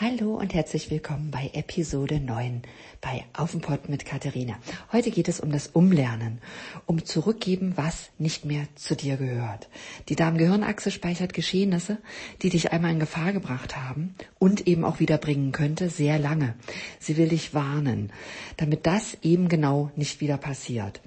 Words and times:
Hallo 0.00 0.36
und 0.36 0.54
herzlich 0.54 0.92
willkommen 0.92 1.32
bei 1.32 1.50
Episode 1.54 2.20
9 2.20 2.62
bei 3.00 3.24
Aufenpott 3.32 3.88
mit 3.88 4.04
Katharina. 4.04 4.56
Heute 4.92 5.10
geht 5.10 5.26
es 5.26 5.40
um 5.40 5.50
das 5.50 5.66
Umlernen, 5.66 6.38
um 6.86 7.04
zurückgeben, 7.04 7.72
was 7.74 8.10
nicht 8.16 8.44
mehr 8.44 8.68
zu 8.76 8.94
dir 8.94 9.16
gehört. 9.16 9.68
Die 10.08 10.14
Darm-Gehirn-Achse 10.14 10.92
speichert 10.92 11.32
Geschehnisse, 11.34 11.98
die 12.42 12.50
dich 12.50 12.70
einmal 12.70 12.92
in 12.92 13.00
Gefahr 13.00 13.32
gebracht 13.32 13.76
haben 13.76 14.14
und 14.38 14.68
eben 14.68 14.84
auch 14.84 15.00
wieder 15.00 15.18
bringen 15.18 15.50
könnte, 15.50 15.90
sehr 15.90 16.20
lange. 16.20 16.54
Sie 17.00 17.16
will 17.16 17.30
dich 17.30 17.52
warnen, 17.52 18.12
damit 18.56 18.86
das 18.86 19.18
eben 19.22 19.48
genau 19.48 19.90
nicht 19.96 20.20
wieder 20.20 20.36
passiert. 20.36 21.00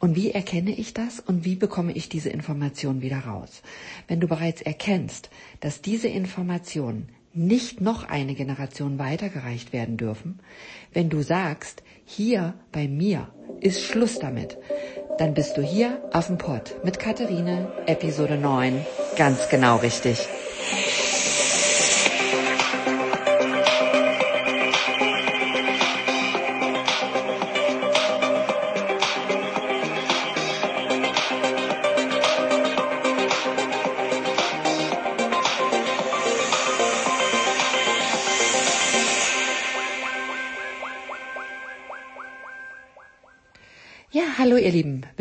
Und 0.00 0.16
wie 0.16 0.32
erkenne 0.32 0.72
ich 0.72 0.94
das 0.94 1.20
und 1.20 1.44
wie 1.44 1.54
bekomme 1.54 1.92
ich 1.92 2.08
diese 2.08 2.30
Information 2.30 3.02
wieder 3.02 3.20
raus? 3.20 3.62
Wenn 4.08 4.18
du 4.18 4.26
bereits 4.26 4.62
erkennst, 4.62 5.30
dass 5.60 5.80
diese 5.80 6.08
Informationen 6.08 7.08
nicht 7.34 7.80
noch 7.80 8.08
eine 8.08 8.34
Generation 8.34 8.98
weitergereicht 8.98 9.72
werden 9.72 9.96
dürfen, 9.96 10.40
wenn 10.92 11.08
du 11.08 11.22
sagst, 11.22 11.82
hier 12.04 12.54
bei 12.72 12.88
mir 12.88 13.28
ist 13.60 13.82
Schluss 13.82 14.18
damit, 14.18 14.58
dann 15.18 15.34
bist 15.34 15.56
du 15.56 15.62
hier 15.62 16.02
auf 16.12 16.26
dem 16.26 16.38
Pott 16.38 16.84
mit 16.84 16.98
Katharine, 16.98 17.72
Episode 17.86 18.36
9, 18.36 18.84
ganz 19.16 19.48
genau 19.48 19.76
richtig. 19.76 20.28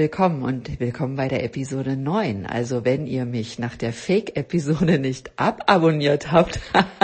Willkommen 0.02 0.42
und 0.42 0.80
willkommen 0.80 1.16
bei 1.16 1.28
der 1.28 1.44
Episode 1.44 1.96
9. 1.96 2.48
Also 2.48 2.84
wenn 2.84 3.06
ihr 3.06 3.26
mich 3.26 3.60
nach 3.60 3.76
der 3.76 3.94
Fake-Episode 3.94 4.98
nicht 4.98 5.30
ababonniert 5.36 6.32
habt, 6.32 6.60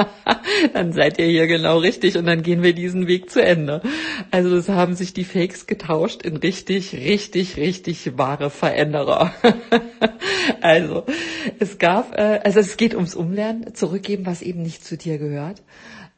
dann 0.73 0.93
seid 0.93 1.19
ihr 1.19 1.27
hier 1.27 1.45
genau 1.45 1.77
richtig 1.77 2.17
und 2.17 2.25
dann 2.25 2.41
gehen 2.41 2.63
wir 2.63 2.73
diesen 2.73 3.05
Weg 3.05 3.29
zu 3.29 3.39
Ende. 3.39 3.83
Also 4.31 4.55
es 4.55 4.67
haben 4.67 4.95
sich 4.95 5.13
die 5.13 5.25
Fakes 5.25 5.67
getauscht 5.67 6.23
in 6.23 6.37
richtig, 6.37 6.95
richtig, 6.95 7.57
richtig 7.57 8.17
wahre 8.17 8.49
Veränderer. 8.49 9.31
also 10.61 11.05
es 11.59 11.77
gab, 11.77 12.17
äh, 12.17 12.39
also 12.43 12.59
es 12.61 12.77
geht 12.77 12.95
ums 12.95 13.13
Umlernen, 13.13 13.75
zurückgeben, 13.75 14.25
was 14.25 14.41
eben 14.41 14.63
nicht 14.63 14.83
zu 14.83 14.97
dir 14.97 15.19
gehört. 15.19 15.61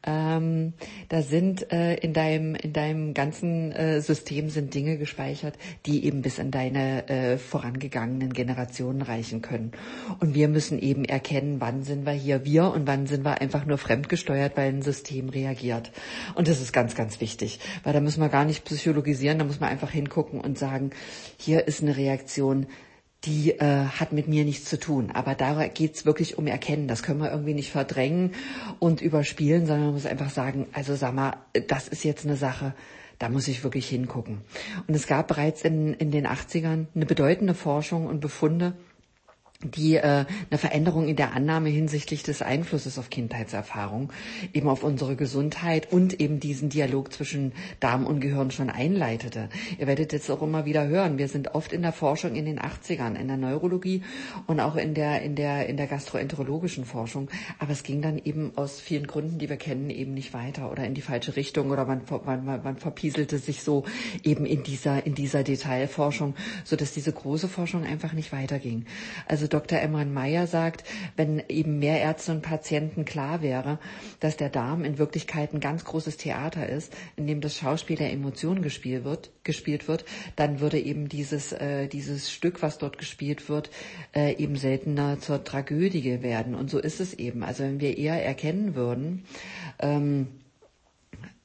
Ähm, 0.02 0.72
da 1.10 1.20
sind 1.20 1.70
äh, 1.72 1.96
in 1.96 2.14
deinem 2.14 2.54
in 2.54 2.72
deinem 2.72 3.12
ganzen 3.12 3.70
äh, 3.72 4.00
System 4.00 4.48
sind 4.48 4.72
Dinge 4.72 4.96
gespeichert, 4.96 5.54
die 5.84 6.06
eben 6.06 6.22
bis 6.22 6.38
in 6.38 6.50
deine 6.50 7.06
äh, 7.08 7.36
vorangegangenen 7.36 8.32
Generationen 8.32 9.02
reichen 9.02 9.42
können. 9.42 9.72
Und 10.18 10.34
wir 10.34 10.48
müssen 10.48 10.78
eben 10.78 11.04
erkennen, 11.04 11.60
wann 11.60 11.82
sind 11.82 12.06
wir 12.06 12.12
hier 12.12 12.46
wir 12.46 12.72
und 12.72 12.86
wann 12.86 13.06
sind 13.06 13.24
wir 13.26 13.42
einfach 13.42 13.66
nur 13.66 13.76
fremdgesteuert, 13.76 14.56
weil 14.56 14.70
ein 14.70 14.82
System 14.82 15.28
reagiert. 15.28 15.92
Und 16.34 16.48
das 16.48 16.62
ist 16.62 16.72
ganz 16.72 16.94
ganz 16.94 17.20
wichtig, 17.20 17.60
weil 17.84 17.92
da 17.92 18.00
müssen 18.00 18.22
wir 18.22 18.30
gar 18.30 18.46
nicht 18.46 18.64
psychologisieren, 18.64 19.38
da 19.38 19.44
muss 19.44 19.60
man 19.60 19.68
einfach 19.68 19.90
hingucken 19.90 20.40
und 20.40 20.58
sagen, 20.58 20.92
hier 21.36 21.68
ist 21.68 21.82
eine 21.82 21.96
Reaktion 21.96 22.66
die 23.24 23.52
äh, 23.52 23.84
hat 23.86 24.12
mit 24.12 24.28
mir 24.28 24.44
nichts 24.44 24.68
zu 24.68 24.78
tun. 24.78 25.10
Aber 25.12 25.34
da 25.34 25.66
geht's 25.68 26.06
wirklich 26.06 26.38
um 26.38 26.46
Erkennen. 26.46 26.88
Das 26.88 27.02
können 27.02 27.20
wir 27.20 27.30
irgendwie 27.30 27.54
nicht 27.54 27.70
verdrängen 27.70 28.32
und 28.78 29.02
überspielen, 29.02 29.66
sondern 29.66 29.86
man 29.86 29.94
muss 29.94 30.06
einfach 30.06 30.30
sagen, 30.30 30.66
also 30.72 30.94
sag 30.94 31.14
mal, 31.14 31.36
das 31.68 31.88
ist 31.88 32.04
jetzt 32.04 32.24
eine 32.24 32.36
Sache, 32.36 32.74
da 33.18 33.28
muss 33.28 33.48
ich 33.48 33.62
wirklich 33.62 33.88
hingucken. 33.88 34.40
Und 34.86 34.94
es 34.94 35.06
gab 35.06 35.28
bereits 35.28 35.62
in, 35.62 35.92
in 35.94 36.10
den 36.10 36.26
80ern 36.26 36.86
eine 36.94 37.06
bedeutende 37.06 37.54
Forschung 37.54 38.06
und 38.06 38.20
Befunde, 38.20 38.74
die 39.62 39.96
äh, 39.96 40.24
eine 40.50 40.58
Veränderung 40.58 41.06
in 41.06 41.16
der 41.16 41.34
Annahme 41.34 41.68
hinsichtlich 41.68 42.22
des 42.22 42.40
Einflusses 42.40 42.98
auf 42.98 43.10
Kindheitserfahrung, 43.10 44.10
eben 44.54 44.68
auf 44.68 44.82
unsere 44.82 45.16
Gesundheit 45.16 45.92
und 45.92 46.18
eben 46.18 46.40
diesen 46.40 46.70
Dialog 46.70 47.12
zwischen 47.12 47.52
Darm 47.78 48.06
und 48.06 48.20
Gehirn 48.20 48.50
schon 48.50 48.70
einleitete. 48.70 49.50
Ihr 49.78 49.86
werdet 49.86 50.14
jetzt 50.14 50.30
auch 50.30 50.40
immer 50.40 50.64
wieder 50.64 50.86
hören, 50.88 51.18
wir 51.18 51.28
sind 51.28 51.54
oft 51.54 51.74
in 51.74 51.82
der 51.82 51.92
Forschung 51.92 52.36
in 52.36 52.46
den 52.46 52.58
80ern, 52.58 53.16
in 53.16 53.28
der 53.28 53.36
Neurologie 53.36 54.02
und 54.46 54.60
auch 54.60 54.76
in 54.76 54.94
der, 54.94 55.20
in 55.20 55.34
der, 55.34 55.68
in 55.68 55.76
der 55.76 55.86
gastroenterologischen 55.86 56.86
Forschung. 56.86 57.28
Aber 57.58 57.72
es 57.72 57.82
ging 57.82 58.00
dann 58.00 58.18
eben 58.18 58.52
aus 58.56 58.80
vielen 58.80 59.06
Gründen, 59.06 59.38
die 59.38 59.50
wir 59.50 59.58
kennen, 59.58 59.90
eben 59.90 60.14
nicht 60.14 60.32
weiter 60.32 60.70
oder 60.72 60.84
in 60.84 60.94
die 60.94 61.02
falsche 61.02 61.36
Richtung 61.36 61.70
oder 61.70 61.84
man, 61.84 62.00
man, 62.24 62.62
man 62.62 62.76
verpieselte 62.78 63.36
sich 63.36 63.62
so 63.62 63.84
eben 64.24 64.46
in 64.46 64.62
dieser, 64.62 65.04
in 65.04 65.14
dieser 65.14 65.42
Detailforschung, 65.42 66.34
so 66.64 66.76
dass 66.76 66.94
diese 66.94 67.12
große 67.12 67.48
Forschung 67.48 67.84
einfach 67.84 68.14
nicht 68.14 68.32
weiterging. 68.32 68.86
Also 69.26 69.49
Dr. 69.52 69.78
Emran 69.80 70.12
Meyer 70.12 70.46
sagt, 70.46 70.84
wenn 71.16 71.42
eben 71.48 71.78
mehr 71.78 72.00
Ärzte 72.00 72.32
und 72.32 72.42
Patienten 72.42 73.04
klar 73.04 73.42
wäre, 73.42 73.78
dass 74.20 74.36
der 74.36 74.48
Darm 74.48 74.84
in 74.84 74.98
Wirklichkeit 74.98 75.52
ein 75.52 75.60
ganz 75.60 75.84
großes 75.84 76.16
Theater 76.16 76.68
ist, 76.68 76.94
in 77.16 77.26
dem 77.26 77.40
das 77.40 77.56
Schauspiel 77.56 77.96
der 77.96 78.12
Emotionen 78.12 78.62
gespielt 78.62 79.04
wird, 79.04 79.30
gespielt 79.44 79.88
wird, 79.88 80.04
dann 80.36 80.60
würde 80.60 80.78
eben 80.78 81.08
dieses, 81.08 81.52
äh, 81.52 81.88
dieses 81.88 82.30
Stück, 82.32 82.62
was 82.62 82.78
dort 82.78 82.98
gespielt 82.98 83.48
wird, 83.48 83.70
äh, 84.14 84.34
eben 84.36 84.56
seltener 84.56 85.18
zur 85.20 85.44
Tragödie 85.44 86.22
werden. 86.22 86.54
Und 86.54 86.70
so 86.70 86.78
ist 86.78 87.00
es 87.00 87.14
eben. 87.14 87.42
Also 87.42 87.64
wenn 87.64 87.80
wir 87.80 87.98
eher 87.98 88.24
erkennen 88.24 88.74
würden, 88.74 89.24
ähm, 89.80 90.28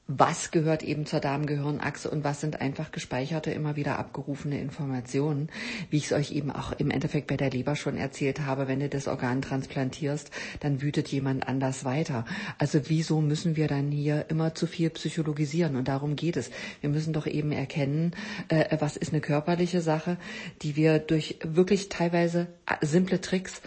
was 0.08 0.52
gehört 0.52 0.84
eben 0.84 1.04
zur 1.04 1.18
Darmgehirnachse 1.18 2.08
und 2.08 2.22
was 2.22 2.40
sind 2.40 2.60
einfach 2.60 2.92
gespeicherte, 2.92 3.50
immer 3.50 3.74
wieder 3.74 3.98
abgerufene 3.98 4.60
Informationen, 4.60 5.48
wie 5.90 5.96
ich 5.96 6.06
es 6.06 6.12
euch 6.12 6.30
eben 6.30 6.52
auch 6.52 6.72
im 6.72 6.92
Endeffekt 6.92 7.26
bei 7.26 7.36
der 7.36 7.50
Leber 7.50 7.74
schon 7.74 7.96
erzählt 7.96 8.40
habe, 8.40 8.68
wenn 8.68 8.78
du 8.78 8.88
das 8.88 9.08
Organ 9.08 9.42
transplantierst, 9.42 10.30
dann 10.60 10.80
wütet 10.80 11.08
jemand 11.08 11.48
anders 11.48 11.84
weiter. 11.84 12.24
Also 12.58 12.88
wieso 12.88 13.20
müssen 13.20 13.56
wir 13.56 13.66
dann 13.66 13.90
hier 13.90 14.26
immer 14.28 14.54
zu 14.54 14.68
viel 14.68 14.90
psychologisieren? 14.90 15.74
Und 15.74 15.88
darum 15.88 16.14
geht 16.14 16.36
es. 16.36 16.50
Wir 16.80 16.90
müssen 16.90 17.12
doch 17.12 17.26
eben 17.26 17.50
erkennen, 17.50 18.12
äh, 18.48 18.76
was 18.78 18.96
ist 18.96 19.12
eine 19.12 19.20
körperliche 19.20 19.80
Sache, 19.80 20.18
die 20.62 20.76
wir 20.76 21.00
durch 21.00 21.38
wirklich 21.42 21.88
teilweise 21.88 22.46
simple 22.80 23.20
Tricks 23.20 23.60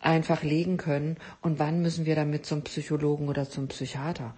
einfach 0.00 0.42
legen 0.42 0.78
können 0.78 1.16
und 1.42 1.58
wann 1.58 1.82
müssen 1.82 2.06
wir 2.06 2.14
damit 2.14 2.46
zum 2.46 2.62
Psychologen 2.62 3.28
oder 3.28 3.48
zum 3.48 3.68
Psychiater. 3.68 4.34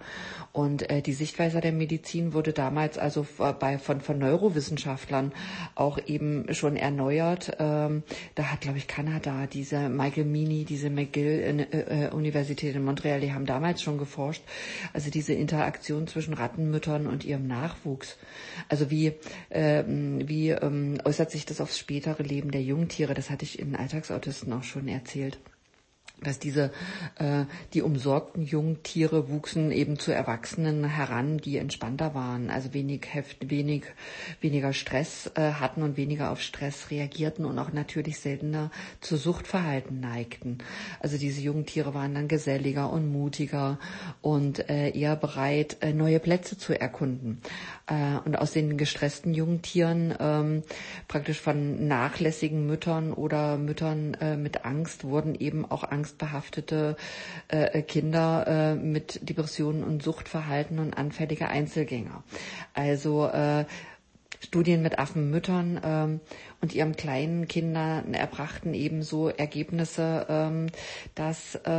Und 0.51 0.89
äh, 0.89 1.01
die 1.01 1.13
Sichtweise 1.13 1.61
der 1.61 1.71
Medizin 1.71 2.33
wurde 2.33 2.51
damals 2.51 2.97
also 2.97 3.25
bei, 3.59 3.77
von, 3.77 4.01
von 4.01 4.19
Neurowissenschaftlern 4.19 5.31
auch 5.75 5.97
eben 6.05 6.53
schon 6.53 6.75
erneuert. 6.75 7.55
Ähm, 7.59 8.03
da 8.35 8.51
hat, 8.51 8.61
glaube 8.61 8.77
ich, 8.77 8.87
Kanada, 8.87 9.47
diese 9.47 9.87
Michael 9.87 10.25
Meany, 10.25 10.65
diese 10.65 10.89
McGill-Universität 10.89 12.69
äh, 12.69 12.73
äh, 12.73 12.77
in 12.77 12.85
Montreal, 12.85 13.21
die 13.21 13.33
haben 13.33 13.45
damals 13.45 13.81
schon 13.81 13.97
geforscht. 13.97 14.43
Also 14.91 15.09
diese 15.09 15.33
Interaktion 15.33 16.07
zwischen 16.07 16.33
Rattenmüttern 16.33 17.07
und 17.07 17.23
ihrem 17.23 17.47
Nachwuchs. 17.47 18.17
Also 18.67 18.91
wie, 18.91 19.13
ähm, 19.49 20.27
wie 20.27 20.49
ähm, 20.49 20.99
äußert 21.05 21.31
sich 21.31 21.45
das 21.45 21.61
aufs 21.61 21.79
spätere 21.79 22.21
Leben 22.21 22.51
der 22.51 22.61
Jungtiere? 22.61 23.13
Das 23.13 23.29
hatte 23.29 23.45
ich 23.45 23.59
in 23.59 23.77
Alltagsautisten 23.77 24.51
auch 24.51 24.63
schon 24.63 24.89
erzählt 24.89 25.39
dass 26.23 26.39
diese 26.39 26.71
äh, 27.19 27.45
die 27.73 27.81
umsorgten 27.81 28.43
Jungtiere 28.43 29.29
wuchsen 29.29 29.71
eben 29.71 29.99
zu 29.99 30.11
Erwachsenen 30.11 30.85
heran, 30.85 31.37
die 31.37 31.57
entspannter 31.57 32.13
waren, 32.13 32.49
also 32.49 32.73
wenig 32.73 33.05
Heft, 33.11 33.49
wenig 33.49 33.83
weniger 34.41 34.73
Stress 34.73 35.31
äh, 35.35 35.53
hatten 35.53 35.83
und 35.83 35.97
weniger 35.97 36.31
auf 36.31 36.41
Stress 36.41 36.89
reagierten 36.91 37.45
und 37.45 37.59
auch 37.59 37.71
natürlich 37.73 38.19
seltener 38.19 38.71
zu 39.01 39.17
Suchtverhalten 39.17 39.99
neigten. 39.99 40.59
Also 40.99 41.17
diese 41.17 41.41
Jungtiere 41.41 41.93
waren 41.93 42.15
dann 42.15 42.27
geselliger 42.27 42.91
und 42.91 43.11
mutiger 43.11 43.79
und 44.21 44.69
äh, 44.69 44.89
eher 44.89 45.15
bereit, 45.15 45.77
äh, 45.81 45.93
neue 45.93 46.19
Plätze 46.19 46.57
zu 46.57 46.79
erkunden. 46.79 47.41
Äh, 47.87 48.17
und 48.25 48.37
aus 48.37 48.51
den 48.51 48.77
gestressten 48.77 49.33
Jungtieren 49.33 50.13
ähm, 50.19 50.63
praktisch 51.07 51.39
von 51.39 51.87
nachlässigen 51.87 52.65
Müttern 52.65 53.13
oder 53.13 53.57
Müttern 53.57 54.13
äh, 54.15 54.37
mit 54.37 54.65
Angst 54.65 55.03
wurden 55.03 55.35
eben 55.35 55.65
auch 55.65 55.83
Angst 55.83 56.12
angstbehaftete 56.13 56.95
äh, 57.47 57.81
Kinder 57.81 58.45
äh, 58.47 58.75
mit 58.75 59.27
Depressionen 59.27 59.83
und 59.83 60.03
Suchtverhalten 60.03 60.79
und 60.79 60.97
anfällige 60.97 61.47
Einzelgänger. 61.47 62.23
Also 62.73 63.27
äh, 63.27 63.65
Studien 64.41 64.81
mit 64.81 64.99
Affenmüttern 64.99 65.79
ähm, 65.85 66.19
und 66.61 66.75
ihren 66.75 66.97
kleinen 66.97 67.47
Kindern 67.47 68.13
erbrachten 68.13 68.73
ebenso 68.73 69.29
Ergebnisse, 69.29 70.25
ähm, 70.27 70.67
dass 71.15 71.55
äh, 71.65 71.69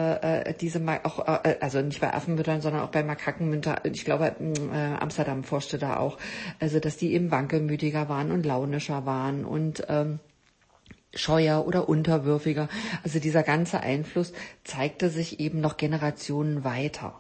äh 0.49 0.55
diese 0.59 0.81
auch 1.05 1.19
äh, 1.45 1.57
also 1.61 1.83
nicht 1.83 2.01
bei 2.01 2.15
Affenmüttern, 2.15 2.63
sondern 2.63 2.83
auch 2.83 2.91
bei 2.91 3.03
Makakenmüttern, 3.03 3.81
ich 3.85 4.07
glaube 4.07 4.35
äh, 4.41 4.95
Amsterdam 4.99 5.45
forschte 5.45 5.77
da 5.77 5.99
auch, 5.99 6.17
also 6.59 6.81
dass 6.81 6.97
die 6.97 7.13
eben 7.13 7.31
wankelmütiger 7.31 8.09
waren 8.09 8.33
und 8.33 8.47
launischer 8.47 9.05
waren 9.05 9.45
und 9.45 9.85
ähm, 9.91 10.19
scheuer 11.17 11.67
oder 11.67 11.89
unterwürfiger. 11.89 12.69
Also 13.03 13.19
dieser 13.19 13.43
ganze 13.43 13.81
Einfluss 13.81 14.33
zeigte 14.65 15.11
sich 15.11 15.41
eben 15.41 15.61
noch 15.61 15.77
Generationen 15.77 16.65
weiter. 16.65 17.15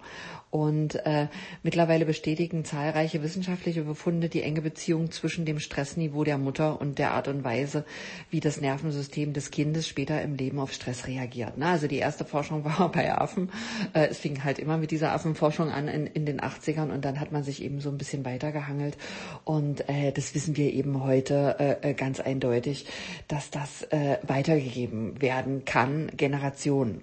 Und 0.54 1.04
äh, 1.04 1.26
mittlerweile 1.64 2.06
bestätigen 2.06 2.64
zahlreiche 2.64 3.24
wissenschaftliche 3.24 3.82
Befunde 3.82 4.28
die 4.28 4.44
enge 4.44 4.62
Beziehung 4.62 5.10
zwischen 5.10 5.44
dem 5.44 5.58
Stressniveau 5.58 6.22
der 6.22 6.38
Mutter 6.38 6.80
und 6.80 7.00
der 7.00 7.10
Art 7.10 7.26
und 7.26 7.42
Weise, 7.42 7.84
wie 8.30 8.38
das 8.38 8.60
Nervensystem 8.60 9.32
des 9.32 9.50
Kindes 9.50 9.88
später 9.88 10.22
im 10.22 10.36
Leben 10.36 10.60
auf 10.60 10.72
Stress 10.72 11.08
reagiert. 11.08 11.54
Na, 11.56 11.72
also 11.72 11.88
die 11.88 11.96
erste 11.96 12.24
Forschung 12.24 12.64
war 12.78 12.92
bei 12.92 13.12
Affen. 13.12 13.50
Äh, 13.94 14.06
es 14.10 14.18
fing 14.18 14.44
halt 14.44 14.60
immer 14.60 14.76
mit 14.76 14.92
dieser 14.92 15.10
Affenforschung 15.10 15.72
an 15.72 15.88
in, 15.88 16.06
in 16.06 16.24
den 16.24 16.40
80ern 16.40 16.92
und 16.92 17.04
dann 17.04 17.18
hat 17.18 17.32
man 17.32 17.42
sich 17.42 17.60
eben 17.60 17.80
so 17.80 17.90
ein 17.90 17.98
bisschen 17.98 18.24
weitergehangelt. 18.24 18.96
Und 19.42 19.88
äh, 19.88 20.12
das 20.12 20.36
wissen 20.36 20.56
wir 20.56 20.72
eben 20.72 21.02
heute 21.02 21.56
äh, 21.58 21.90
äh 21.90 21.94
ganz 21.94 22.20
eindeutig, 22.20 22.86
dass 23.26 23.50
das 23.50 23.82
äh, 23.90 24.18
weitergegeben 24.22 25.20
werden 25.20 25.64
kann, 25.64 26.12
Generationen. 26.16 27.00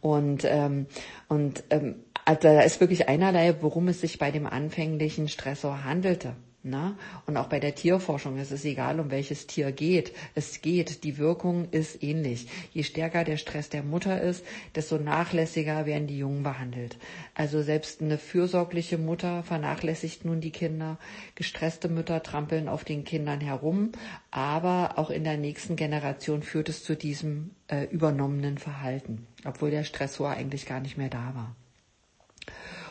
Und, 0.00 0.46
ähm, 0.46 0.86
und 1.28 1.64
ähm, 1.68 1.96
also 2.28 2.40
da 2.42 2.60
ist 2.60 2.78
wirklich 2.80 3.08
einerlei, 3.08 3.54
worum 3.62 3.88
es 3.88 4.02
sich 4.02 4.18
bei 4.18 4.30
dem 4.30 4.46
anfänglichen 4.46 5.28
Stressor 5.28 5.84
handelte. 5.84 6.36
Na? 6.62 6.98
Und 7.24 7.38
auch 7.38 7.46
bei 7.46 7.58
der 7.58 7.74
Tierforschung 7.74 8.36
ist 8.36 8.50
es 8.50 8.66
egal, 8.66 9.00
um 9.00 9.10
welches 9.10 9.46
Tier 9.46 9.72
geht. 9.72 10.12
Es 10.34 10.60
geht, 10.60 11.04
die 11.04 11.16
Wirkung 11.16 11.70
ist 11.70 12.02
ähnlich. 12.02 12.46
Je 12.74 12.82
stärker 12.82 13.24
der 13.24 13.38
Stress 13.38 13.70
der 13.70 13.82
Mutter 13.82 14.20
ist, 14.20 14.44
desto 14.74 14.98
nachlässiger 14.98 15.86
werden 15.86 16.06
die 16.06 16.18
Jungen 16.18 16.42
behandelt. 16.42 16.98
Also 17.32 17.62
selbst 17.62 18.02
eine 18.02 18.18
fürsorgliche 18.18 18.98
Mutter 18.98 19.42
vernachlässigt 19.42 20.26
nun 20.26 20.42
die 20.42 20.52
Kinder. 20.52 20.98
Gestresste 21.34 21.88
Mütter 21.88 22.22
trampeln 22.22 22.68
auf 22.68 22.84
den 22.84 23.04
Kindern 23.04 23.40
herum. 23.40 23.92
Aber 24.30 24.98
auch 24.98 25.08
in 25.08 25.24
der 25.24 25.38
nächsten 25.38 25.76
Generation 25.76 26.42
führt 26.42 26.68
es 26.68 26.84
zu 26.84 26.94
diesem 26.94 27.52
äh, 27.68 27.84
übernommenen 27.84 28.58
Verhalten, 28.58 29.26
obwohl 29.46 29.70
der 29.70 29.84
Stressor 29.84 30.28
eigentlich 30.28 30.66
gar 30.66 30.80
nicht 30.80 30.98
mehr 30.98 31.08
da 31.08 31.32
war. 31.34 31.56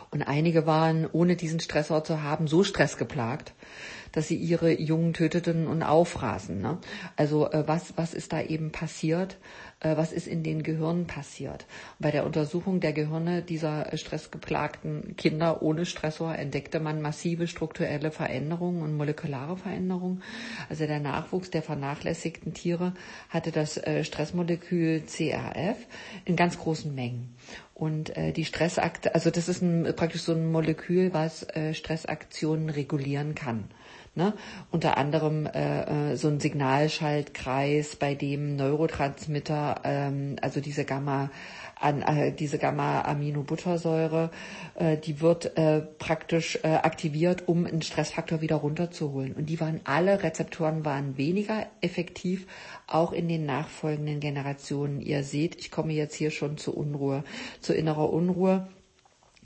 Und 0.09 0.23
einige 0.23 0.65
waren, 0.65 1.05
ohne 1.11 1.35
diesen 1.35 1.59
Stressor 1.59 2.03
zu 2.03 2.23
haben, 2.23 2.47
so 2.47 2.63
stressgeplagt, 2.63 3.53
dass 4.13 4.27
sie 4.29 4.35
ihre 4.35 4.71
Jungen 4.79 5.13
töteten 5.13 5.67
und 5.67 5.83
auffraßen. 5.83 6.59
Ne? 6.59 6.77
Also 7.15 7.51
äh, 7.51 7.67
was, 7.67 7.97
was 7.97 8.13
ist 8.13 8.33
da 8.33 8.41
eben 8.41 8.71
passiert? 8.71 9.37
Äh, 9.79 9.95
was 9.97 10.11
ist 10.11 10.27
in 10.27 10.43
den 10.43 10.63
Gehirnen 10.63 11.05
passiert? 11.05 11.67
Bei 11.99 12.09
der 12.09 12.25
Untersuchung 12.25 12.79
der 12.79 12.93
Gehirne 12.93 13.41
dieser 13.41 13.95
stressgeplagten 13.95 15.15
Kinder 15.17 15.61
ohne 15.61 15.85
Stressor 15.85 16.33
entdeckte 16.35 16.79
man 16.79 17.01
massive 17.01 17.47
strukturelle 17.47 18.09
Veränderungen 18.09 18.81
und 18.81 18.95
molekulare 18.95 19.57
Veränderungen. 19.57 20.23
Also 20.69 20.87
der 20.87 20.99
Nachwuchs 20.99 21.51
der 21.51 21.61
vernachlässigten 21.61 22.53
Tiere 22.53 22.93
hatte 23.29 23.51
das 23.51 23.77
äh, 23.77 24.03
Stressmolekül 24.03 25.03
CRF 25.05 25.77
in 26.25 26.35
ganz 26.35 26.57
großen 26.57 26.93
Mengen. 26.95 27.35
Und 27.77 28.17
äh, 28.17 28.31
die 28.31 28.43
Stressakte, 28.43 29.13
also 29.13 29.29
das 29.29 29.47
ist 29.47 29.61
ein, 29.61 29.93
praktisch 29.95 30.23
so 30.23 30.31
ein 30.31 30.51
Molekül, 30.51 31.13
was 31.13 31.43
äh, 31.43 31.75
Stressaktionen 31.75 32.71
regulieren 32.71 33.35
kann. 33.35 33.65
Ne? 34.15 34.33
Unter 34.71 34.97
anderem 34.97 35.45
äh, 35.45 36.13
äh, 36.13 36.15
so 36.15 36.27
ein 36.27 36.39
Signalschaltkreis, 36.39 37.95
bei 37.95 38.15
dem 38.15 38.55
Neurotransmitter, 38.55 39.81
ähm, 39.83 40.37
also 40.41 40.59
diese 40.59 40.85
Gamma 40.85 41.29
an 41.79 42.01
äh, 42.01 42.31
diese 42.31 42.57
Gamma-Aminobuttersäure, 42.57 44.31
äh, 44.75 44.97
die 44.97 45.21
wird 45.21 45.57
äh, 45.57 45.81
praktisch 45.81 46.57
äh, 46.63 46.69
aktiviert, 46.69 47.47
um 47.47 47.67
einen 47.67 47.83
Stressfaktor 47.83 48.41
wieder 48.41 48.55
runterzuholen. 48.55 49.33
Und 49.33 49.47
die 49.47 49.59
waren 49.59 49.81
alle 49.83 50.23
Rezeptoren 50.23 50.85
waren 50.85 51.17
weniger 51.17 51.67
effektiv, 51.81 52.47
auch 52.87 53.11
in 53.11 53.27
den 53.27 53.45
nachfolgenden 53.45 54.19
Generationen. 54.19 55.01
Ihr 55.01 55.23
seht, 55.23 55.55
ich 55.57 55.71
komme 55.71 55.93
jetzt 55.93 56.15
hier 56.15 56.31
schon 56.31 56.57
zu 56.57 56.75
Unruhe, 56.75 57.23
zu 57.61 57.73
innerer 57.73 58.09
Unruhe 58.11 58.67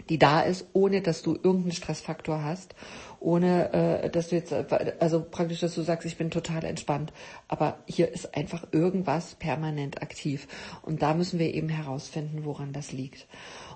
die 0.10 0.20
da 0.20 0.42
ist, 0.42 0.66
ohne 0.74 1.02
dass 1.02 1.22
du 1.22 1.36
irgendeinen 1.36 1.72
Stressfaktor 1.72 2.44
hast, 2.44 2.76
ohne 3.20 3.74
äh, 3.74 4.10
dass 4.10 4.30
du 4.30 4.36
jetzt, 4.36 4.54
also 5.00 5.24
praktisch, 5.24 5.60
dass 5.60 5.76
du 5.76 5.82
sagst, 5.84 6.06
ich 6.06 6.18
bin 6.18 6.32
total 6.32 6.64
entspannt. 6.64 7.14
Aber 7.48 7.78
hier 7.88 8.12
ist 8.12 8.36
einfach 8.36 8.68
irgendwas 8.72 9.36
permanent 9.36 10.02
aktiv. 10.02 10.48
Und 10.82 11.02
da 11.02 11.14
müssen 11.14 11.40
wir 11.40 11.54
eben 11.54 11.70
herausfinden, 11.70 12.46
woran 12.46 12.74
das 12.74 12.92
liegt. 12.92 13.28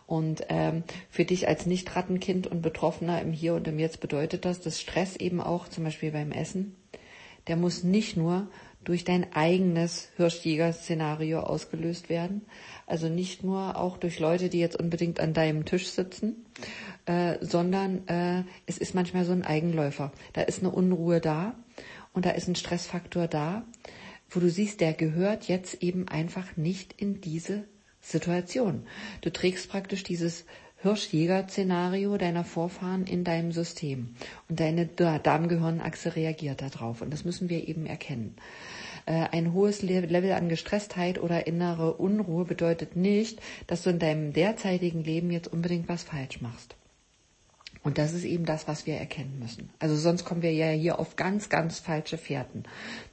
Und 0.08 0.44
ähm, 0.50 0.84
für 1.10 1.26
dich 1.26 1.48
als 1.48 1.66
Nicht-Rattenkind 1.66 2.48
und 2.48 2.62
Betroffener 2.62 3.22
im 3.22 3.32
Hier 3.32 3.56
und 3.56 3.68
im 3.68 3.80
Jetzt 3.80 4.02
bedeutet 4.02 4.46
das, 4.46 4.62
dass 4.62 4.82
Stress 4.82 5.16
eben 5.16 5.42
auch 5.42 5.68
zum 5.68 5.84
Beispiel 5.84 6.12
beim 6.12 6.32
Essen, 6.32 6.76
der 7.48 7.56
muss 7.56 7.84
nicht 7.84 8.18
nur 8.18 8.48
durch 8.86 9.04
dein 9.04 9.34
eigenes 9.34 10.10
Hirschjäger-Szenario 10.16 11.42
ausgelöst 11.42 12.08
werden. 12.08 12.44
Also 12.88 13.10
nicht 13.10 13.44
nur 13.44 13.78
auch 13.78 13.98
durch 13.98 14.20
Leute, 14.20 14.48
die 14.48 14.60
jetzt 14.60 14.80
unbedingt 14.80 15.20
an 15.20 15.34
deinem 15.34 15.66
Tisch 15.66 15.88
sitzen, 15.88 16.46
äh, 17.06 17.38
sondern 17.42 18.08
äh, 18.08 18.44
es 18.66 18.78
ist 18.78 18.96
manchmal 18.96 19.26
so 19.26 19.34
ein 19.34 19.44
Eigenläufer. 19.44 20.12
Da 20.34 20.42
ist 20.42 20.60
eine 20.60 20.72
Unruhe 20.72 21.20
da 21.20 21.56
und 22.14 22.26
da 22.26 22.32
ist 22.32 22.48
ein 22.48 22.56
Stressfaktor 22.56 23.28
da, 23.28 23.66
wo 24.30 24.40
du 24.40 24.50
siehst, 24.50 24.82
der 24.82 24.94
gehört 24.94 25.48
jetzt 25.48 25.82
eben 25.84 26.08
einfach 26.08 26.56
nicht 26.56 26.94
in 26.94 27.22
diese 27.22 27.66
Situation. 28.02 28.86
Du 29.22 29.32
trägst 29.32 29.70
praktisch 29.70 30.04
dieses 30.04 30.46
Hirschjäger-Szenario 30.86 32.18
deiner 32.18 32.44
Vorfahren 32.44 33.08
in 33.08 33.24
deinem 33.24 33.52
System. 33.52 34.16
Und 34.48 34.60
deine 34.60 34.86
Darmgehirnachse 34.86 36.16
reagiert 36.16 36.62
darauf. 36.62 37.02
Und 37.02 37.12
das 37.12 37.26
müssen 37.26 37.50
wir 37.50 37.68
eben 37.68 37.88
erkennen. 37.88 38.36
Äh, 39.06 39.28
ein 39.32 39.54
hohes 39.54 39.82
Level 39.82 40.32
an 40.32 40.50
Gestresstheit 40.50 41.22
oder 41.22 41.48
innere 41.48 41.94
Unruhe 41.94 42.46
bedeutet 42.46 42.96
nicht, 42.96 43.40
dass 43.68 43.84
du 43.84 43.90
in 43.90 44.00
deinem 44.00 44.34
derzeitigen 44.34 45.04
Leben 45.04 45.32
jetzt 45.32 45.52
unbedingt 45.52 45.88
was 45.88 46.04
falsch 46.04 46.42
machst. 46.42 46.76
Und 47.84 48.00
das 48.00 48.14
ist 48.14 48.24
eben 48.24 48.46
das, 48.46 48.68
was 48.68 48.88
wir 48.88 48.96
erkennen 48.96 49.38
müssen. 49.38 49.70
Also 49.78 49.96
sonst 49.96 50.26
kommen 50.26 50.42
wir 50.42 50.52
ja 50.52 50.70
hier 50.70 50.98
auf 50.98 51.18
ganz, 51.18 51.50
ganz 51.50 51.78
falsche 51.78 52.18
Fährten. 52.18 52.64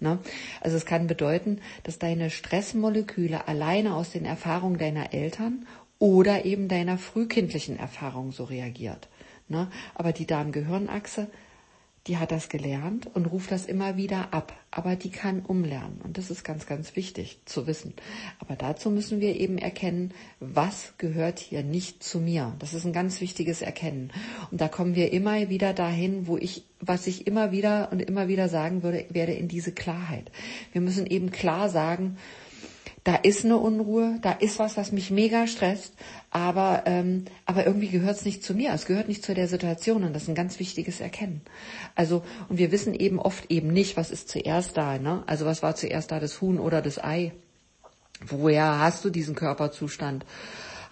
Ne? 0.00 0.18
Also 0.62 0.78
es 0.78 0.86
kann 0.86 1.06
bedeuten, 1.06 1.60
dass 1.82 1.98
deine 1.98 2.30
Stressmoleküle 2.30 3.46
alleine 3.46 3.94
aus 3.94 4.12
den 4.12 4.24
Erfahrungen 4.24 4.78
deiner 4.78 5.12
Eltern 5.12 5.66
oder 5.98 6.46
eben 6.46 6.68
deiner 6.68 6.96
frühkindlichen 6.96 7.78
Erfahrung 7.78 8.32
so 8.32 8.44
reagiert. 8.44 9.10
Ne? 9.48 9.70
Aber 9.94 10.12
die 10.12 10.26
Darm-Gehirn-Achse 10.26 11.28
die 12.08 12.16
hat 12.18 12.32
das 12.32 12.48
gelernt 12.48 13.08
und 13.14 13.26
ruft 13.26 13.52
das 13.52 13.66
immer 13.66 13.96
wieder 13.96 14.34
ab. 14.34 14.52
Aber 14.72 14.96
die 14.96 15.10
kann 15.10 15.40
umlernen. 15.40 16.00
Und 16.02 16.18
das 16.18 16.30
ist 16.30 16.44
ganz, 16.44 16.66
ganz 16.66 16.96
wichtig 16.96 17.40
zu 17.44 17.66
wissen. 17.66 17.94
Aber 18.40 18.56
dazu 18.56 18.90
müssen 18.90 19.20
wir 19.20 19.36
eben 19.36 19.58
erkennen, 19.58 20.12
was 20.40 20.94
gehört 20.98 21.38
hier 21.38 21.62
nicht 21.62 22.02
zu 22.02 22.18
mir. 22.18 22.54
Das 22.58 22.74
ist 22.74 22.84
ein 22.84 22.92
ganz 22.92 23.20
wichtiges 23.20 23.62
Erkennen. 23.62 24.12
Und 24.50 24.60
da 24.60 24.68
kommen 24.68 24.96
wir 24.96 25.12
immer 25.12 25.48
wieder 25.48 25.74
dahin, 25.74 26.26
wo 26.26 26.36
ich, 26.36 26.64
was 26.80 27.06
ich 27.06 27.26
immer 27.26 27.52
wieder 27.52 27.92
und 27.92 28.00
immer 28.00 28.26
wieder 28.26 28.48
sagen 28.48 28.82
würde, 28.82 29.06
werde 29.10 29.34
in 29.34 29.46
diese 29.46 29.72
Klarheit. 29.72 30.32
Wir 30.72 30.80
müssen 30.80 31.06
eben 31.06 31.30
klar 31.30 31.68
sagen, 31.68 32.16
da 33.04 33.16
ist 33.16 33.44
eine 33.44 33.56
Unruhe, 33.56 34.18
da 34.22 34.32
ist 34.32 34.58
was, 34.60 34.76
was 34.76 34.92
mich 34.92 35.10
mega 35.10 35.46
stresst, 35.48 35.94
aber, 36.30 36.84
ähm, 36.86 37.24
aber 37.46 37.66
irgendwie 37.66 37.88
gehört 37.88 38.16
es 38.16 38.24
nicht 38.24 38.44
zu 38.44 38.54
mir, 38.54 38.72
es 38.72 38.86
gehört 38.86 39.08
nicht 39.08 39.24
zu 39.24 39.34
der 39.34 39.48
Situation 39.48 40.04
und 40.04 40.12
das 40.12 40.24
ist 40.24 40.28
ein 40.28 40.36
ganz 40.36 40.60
wichtiges 40.60 41.00
Erkennen. 41.00 41.40
Also, 41.96 42.22
und 42.48 42.58
wir 42.58 42.70
wissen 42.70 42.94
eben 42.94 43.18
oft 43.18 43.50
eben 43.50 43.72
nicht, 43.72 43.96
was 43.96 44.10
ist 44.12 44.28
zuerst 44.28 44.76
da, 44.76 44.98
ne? 44.98 45.24
Also 45.26 45.46
was 45.46 45.62
war 45.62 45.74
zuerst 45.74 46.12
da, 46.12 46.20
das 46.20 46.40
Huhn 46.40 46.60
oder 46.60 46.80
das 46.80 47.02
Ei? 47.02 47.32
Woher 48.24 48.78
hast 48.78 49.04
du 49.04 49.10
diesen 49.10 49.34
Körperzustand? 49.34 50.24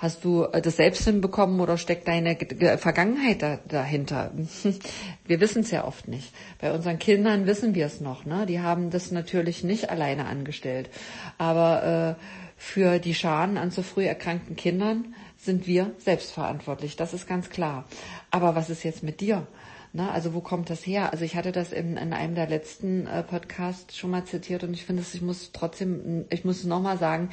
Hast 0.00 0.24
du 0.24 0.44
äh, 0.44 0.62
das 0.62 0.76
selbst 0.76 1.04
hinbekommen 1.04 1.60
oder 1.60 1.76
steckt 1.76 2.08
deine 2.08 2.34
Vergangenheit 2.78 3.42
da, 3.42 3.58
dahinter? 3.68 4.32
Wir 5.26 5.40
wissen 5.40 5.60
es 5.60 5.70
ja 5.70 5.84
oft 5.84 6.08
nicht. 6.08 6.32
Bei 6.58 6.72
unseren 6.72 6.98
Kindern 6.98 7.44
wissen 7.46 7.74
wir 7.74 7.84
es 7.84 8.00
noch. 8.00 8.24
Ne? 8.24 8.46
Die 8.46 8.60
haben 8.60 8.88
das 8.88 9.10
natürlich 9.10 9.62
nicht 9.62 9.90
alleine 9.90 10.24
angestellt. 10.24 10.88
Aber 11.36 12.16
äh, 12.18 12.24
für 12.56 12.98
die 12.98 13.14
Scharen 13.14 13.58
an 13.58 13.70
zu 13.70 13.82
früh 13.82 14.06
erkrankten 14.06 14.56
Kindern 14.56 15.14
sind 15.36 15.66
wir 15.66 15.92
selbstverantwortlich. 15.98 16.96
Das 16.96 17.12
ist 17.12 17.28
ganz 17.28 17.50
klar. 17.50 17.84
Aber 18.30 18.54
was 18.54 18.70
ist 18.70 18.82
jetzt 18.84 19.02
mit 19.02 19.20
dir? 19.20 19.46
Na, 19.92 20.12
also 20.12 20.34
wo 20.34 20.40
kommt 20.40 20.70
das 20.70 20.86
her? 20.86 21.10
Also 21.10 21.24
ich 21.24 21.34
hatte 21.34 21.50
das 21.50 21.72
in, 21.72 21.96
in 21.96 22.12
einem 22.12 22.36
der 22.36 22.46
letzten 22.46 23.08
äh, 23.08 23.24
Podcasts 23.24 23.96
schon 23.96 24.10
mal 24.10 24.24
zitiert 24.24 24.62
und 24.62 24.72
ich 24.72 24.84
finde, 24.84 25.02
ich 25.12 25.20
muss 25.20 25.50
trotzdem, 25.52 26.26
ich 26.30 26.44
muss 26.44 26.58
es 26.58 26.64
nochmal 26.64 26.96
sagen, 26.96 27.30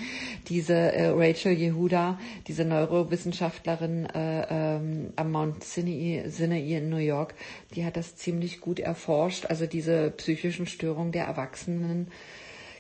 diese 0.48 0.74
äh, 0.74 1.10
Rachel 1.10 1.54
Yehuda, 1.54 2.18
diese 2.48 2.66
Neurowissenschaftlerin 2.66 4.08
äh, 4.08 4.48
ähm, 4.50 5.14
am 5.16 5.32
Mount 5.32 5.64
Sinai, 5.64 6.24
Sinai 6.30 6.78
in 6.78 6.90
New 6.90 6.98
York, 6.98 7.36
die 7.76 7.86
hat 7.86 7.96
das 7.96 8.16
ziemlich 8.16 8.60
gut 8.60 8.80
erforscht, 8.80 9.46
also 9.46 9.68
diese 9.68 10.10
psychischen 10.10 10.66
Störungen 10.66 11.12
der 11.12 11.26
Erwachsenen 11.26 12.08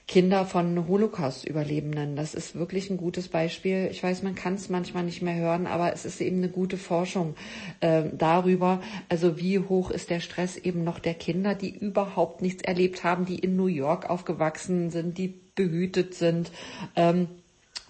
Kinder 0.07 0.45
von 0.45 0.87
Holocaust-Überlebenden. 0.87 2.15
Das 2.15 2.33
ist 2.33 2.55
wirklich 2.55 2.89
ein 2.89 2.95
gutes 2.95 3.27
Beispiel. 3.27 3.89
Ich 3.91 4.01
weiß, 4.01 4.23
man 4.23 4.35
kann 4.35 4.53
es 4.53 4.69
manchmal 4.69 5.03
nicht 5.03 5.21
mehr 5.21 5.35
hören, 5.35 5.67
aber 5.67 5.91
es 5.91 6.05
ist 6.05 6.21
eben 6.21 6.37
eine 6.37 6.49
gute 6.49 6.77
Forschung 6.77 7.35
äh, 7.81 8.03
darüber, 8.17 8.81
also 9.09 9.37
wie 9.37 9.59
hoch 9.59 9.91
ist 9.91 10.09
der 10.09 10.21
Stress 10.21 10.55
eben 10.55 10.85
noch 10.85 10.99
der 10.99 11.13
Kinder, 11.13 11.55
die 11.55 11.77
überhaupt 11.77 12.41
nichts 12.41 12.63
erlebt 12.63 13.03
haben, 13.03 13.25
die 13.25 13.37
in 13.37 13.57
New 13.57 13.67
York 13.67 14.09
aufgewachsen 14.09 14.91
sind, 14.91 15.17
die 15.17 15.33
behütet 15.55 16.13
sind. 16.13 16.51
Ähm, 16.95 17.27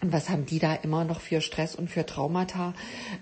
und 0.01 0.11
was 0.11 0.29
haben 0.29 0.47
die 0.47 0.59
da 0.59 0.73
immer 0.73 1.05
noch 1.05 1.21
für 1.21 1.41
Stress 1.41 1.75
und 1.75 1.89
für 1.89 2.05
Traumata 2.05 2.73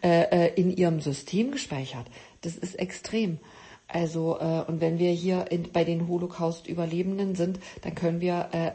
äh, 0.03 0.47
äh 0.47 0.53
in 0.55 0.75
ihrem 0.75 1.01
System 1.01 1.51
gespeichert? 1.51 2.05
Das 2.41 2.55
ist 2.55 2.75
extrem. 2.75 3.39
Also 3.87 4.39
äh, 4.39 4.63
und 4.67 4.81
wenn 4.81 4.97
wir 4.97 5.11
hier 5.11 5.51
in, 5.51 5.71
bei 5.71 5.83
den 5.83 6.07
Holocaust-Überlebenden 6.07 7.35
sind, 7.35 7.59
dann 7.81 7.93
können 7.93 8.19
wir, 8.19 8.49
äh, 8.51 8.71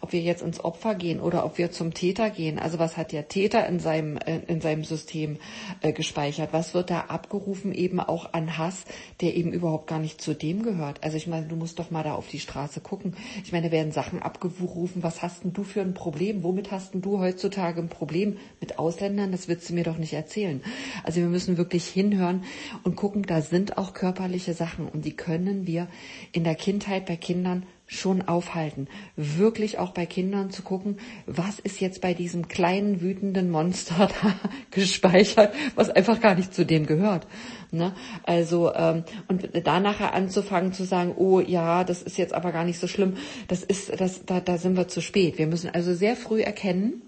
ob 0.00 0.12
wir 0.12 0.20
jetzt 0.20 0.42
ins 0.42 0.62
Opfer 0.62 0.96
gehen 0.96 1.20
oder 1.20 1.44
ob 1.44 1.56
wir 1.56 1.70
zum 1.70 1.94
Täter 1.94 2.30
gehen. 2.30 2.58
Also 2.58 2.80
was 2.80 2.96
hat 2.96 3.12
der 3.12 3.28
Täter 3.28 3.66
in 3.66 3.78
seinem 3.78 4.16
äh, 4.16 4.40
in 4.48 4.60
seinem 4.60 4.82
System 4.82 5.38
äh, 5.82 5.92
gespeichert? 5.92 6.52
Was 6.52 6.74
wird 6.74 6.90
da 6.90 7.02
abgerufen 7.02 7.72
eben 7.72 8.00
auch 8.00 8.32
an 8.32 8.58
Hass, 8.58 8.84
der 9.20 9.36
eben 9.36 9.52
überhaupt 9.52 9.86
gar 9.86 10.00
nicht 10.00 10.20
zu 10.20 10.34
dem 10.34 10.62
gehört? 10.64 11.04
Also 11.04 11.16
ich 11.16 11.28
meine, 11.28 11.46
du 11.46 11.54
musst 11.54 11.78
doch 11.78 11.92
mal 11.92 12.02
da 12.02 12.14
auf 12.14 12.28
die 12.28 12.40
Straße 12.40 12.80
gucken. 12.80 13.16
Ich 13.44 13.52
meine, 13.52 13.66
da 13.66 13.72
werden 13.72 13.92
Sachen 13.92 14.20
abgerufen. 14.20 15.04
Was 15.04 15.22
hast 15.22 15.44
denn 15.44 15.52
du 15.52 15.62
für 15.62 15.80
ein 15.80 15.94
Problem? 15.94 16.42
Womit 16.42 16.72
hast 16.72 16.92
denn 16.92 17.02
du 17.02 17.20
heutzutage 17.20 17.80
ein 17.80 17.88
Problem 17.88 18.38
mit 18.60 18.80
Ausländern? 18.80 19.30
Das 19.30 19.46
willst 19.46 19.70
du 19.70 19.74
mir 19.74 19.84
doch 19.84 19.98
nicht 19.98 20.12
erzählen. 20.12 20.60
Also 21.04 21.20
wir 21.20 21.28
müssen 21.28 21.56
wirklich 21.56 21.86
hinhören 21.86 22.42
und 22.82 22.96
gucken. 22.96 23.22
Da 23.22 23.40
sind 23.42 23.76
auch 23.78 23.85
körperliche 23.92 24.54
Sachen 24.54 24.88
und 24.88 25.04
die 25.04 25.16
können 25.16 25.66
wir 25.66 25.88
in 26.32 26.44
der 26.44 26.54
Kindheit 26.54 27.06
bei 27.06 27.16
Kindern 27.16 27.66
schon 27.86 28.22
aufhalten. 28.22 28.88
Wirklich 29.14 29.78
auch 29.78 29.90
bei 29.90 30.06
Kindern 30.06 30.50
zu 30.50 30.62
gucken, 30.62 30.98
was 31.26 31.60
ist 31.60 31.80
jetzt 31.80 32.00
bei 32.00 32.14
diesem 32.14 32.48
kleinen 32.48 33.00
wütenden 33.00 33.50
Monster 33.50 34.08
da 34.22 34.34
gespeichert, 34.70 35.54
was 35.76 35.90
einfach 35.90 36.20
gar 36.20 36.34
nicht 36.34 36.52
zu 36.52 36.66
dem 36.66 36.86
gehört. 36.86 37.26
Ne? 37.70 37.94
Also 38.24 38.74
ähm, 38.74 39.04
und 39.28 39.48
da 39.64 39.78
nachher 39.78 40.14
anzufangen 40.14 40.72
zu 40.72 40.84
sagen, 40.84 41.14
oh 41.16 41.40
ja, 41.40 41.84
das 41.84 42.02
ist 42.02 42.18
jetzt 42.18 42.34
aber 42.34 42.50
gar 42.50 42.64
nicht 42.64 42.80
so 42.80 42.88
schlimm, 42.88 43.16
das 43.46 43.62
ist, 43.62 44.00
das, 44.00 44.24
da, 44.26 44.40
da 44.40 44.58
sind 44.58 44.76
wir 44.76 44.88
zu 44.88 45.00
spät. 45.00 45.38
Wir 45.38 45.46
müssen 45.46 45.70
also 45.72 45.94
sehr 45.94 46.16
früh 46.16 46.40
erkennen, 46.40 47.02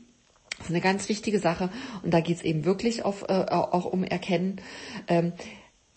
das 0.59 0.67
ist 0.67 0.73
eine 0.73 0.81
ganz 0.81 1.09
wichtige 1.09 1.39
Sache 1.39 1.71
und 2.03 2.13
da 2.13 2.21
geht 2.21 2.37
es 2.37 2.43
eben 2.43 2.65
wirklich 2.65 3.05
auf, 3.05 3.25
äh, 3.29 3.45
auch 3.51 3.85
um 3.85 4.03
Erkennen. 4.03 4.61
Ähm, 5.07 5.33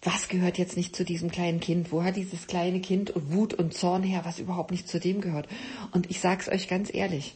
was 0.03 0.29
gehört 0.29 0.57
jetzt 0.57 0.77
nicht 0.77 0.95
zu 0.95 1.03
diesem 1.03 1.29
kleinen 1.29 1.59
Kind? 1.59 1.91
Wo 1.91 2.03
hat 2.03 2.15
dieses 2.15 2.47
kleine 2.47 2.81
Kind 2.81 3.13
Wut 3.15 3.53
und 3.53 3.73
Zorn 3.73 4.03
her, 4.03 4.21
was 4.23 4.39
überhaupt 4.39 4.71
nicht 4.71 4.87
zu 4.87 4.99
dem 4.99 5.21
gehört? 5.21 5.47
Und 5.91 6.09
ich 6.09 6.19
sag's 6.19 6.49
euch 6.49 6.67
ganz 6.67 6.93
ehrlich, 6.93 7.35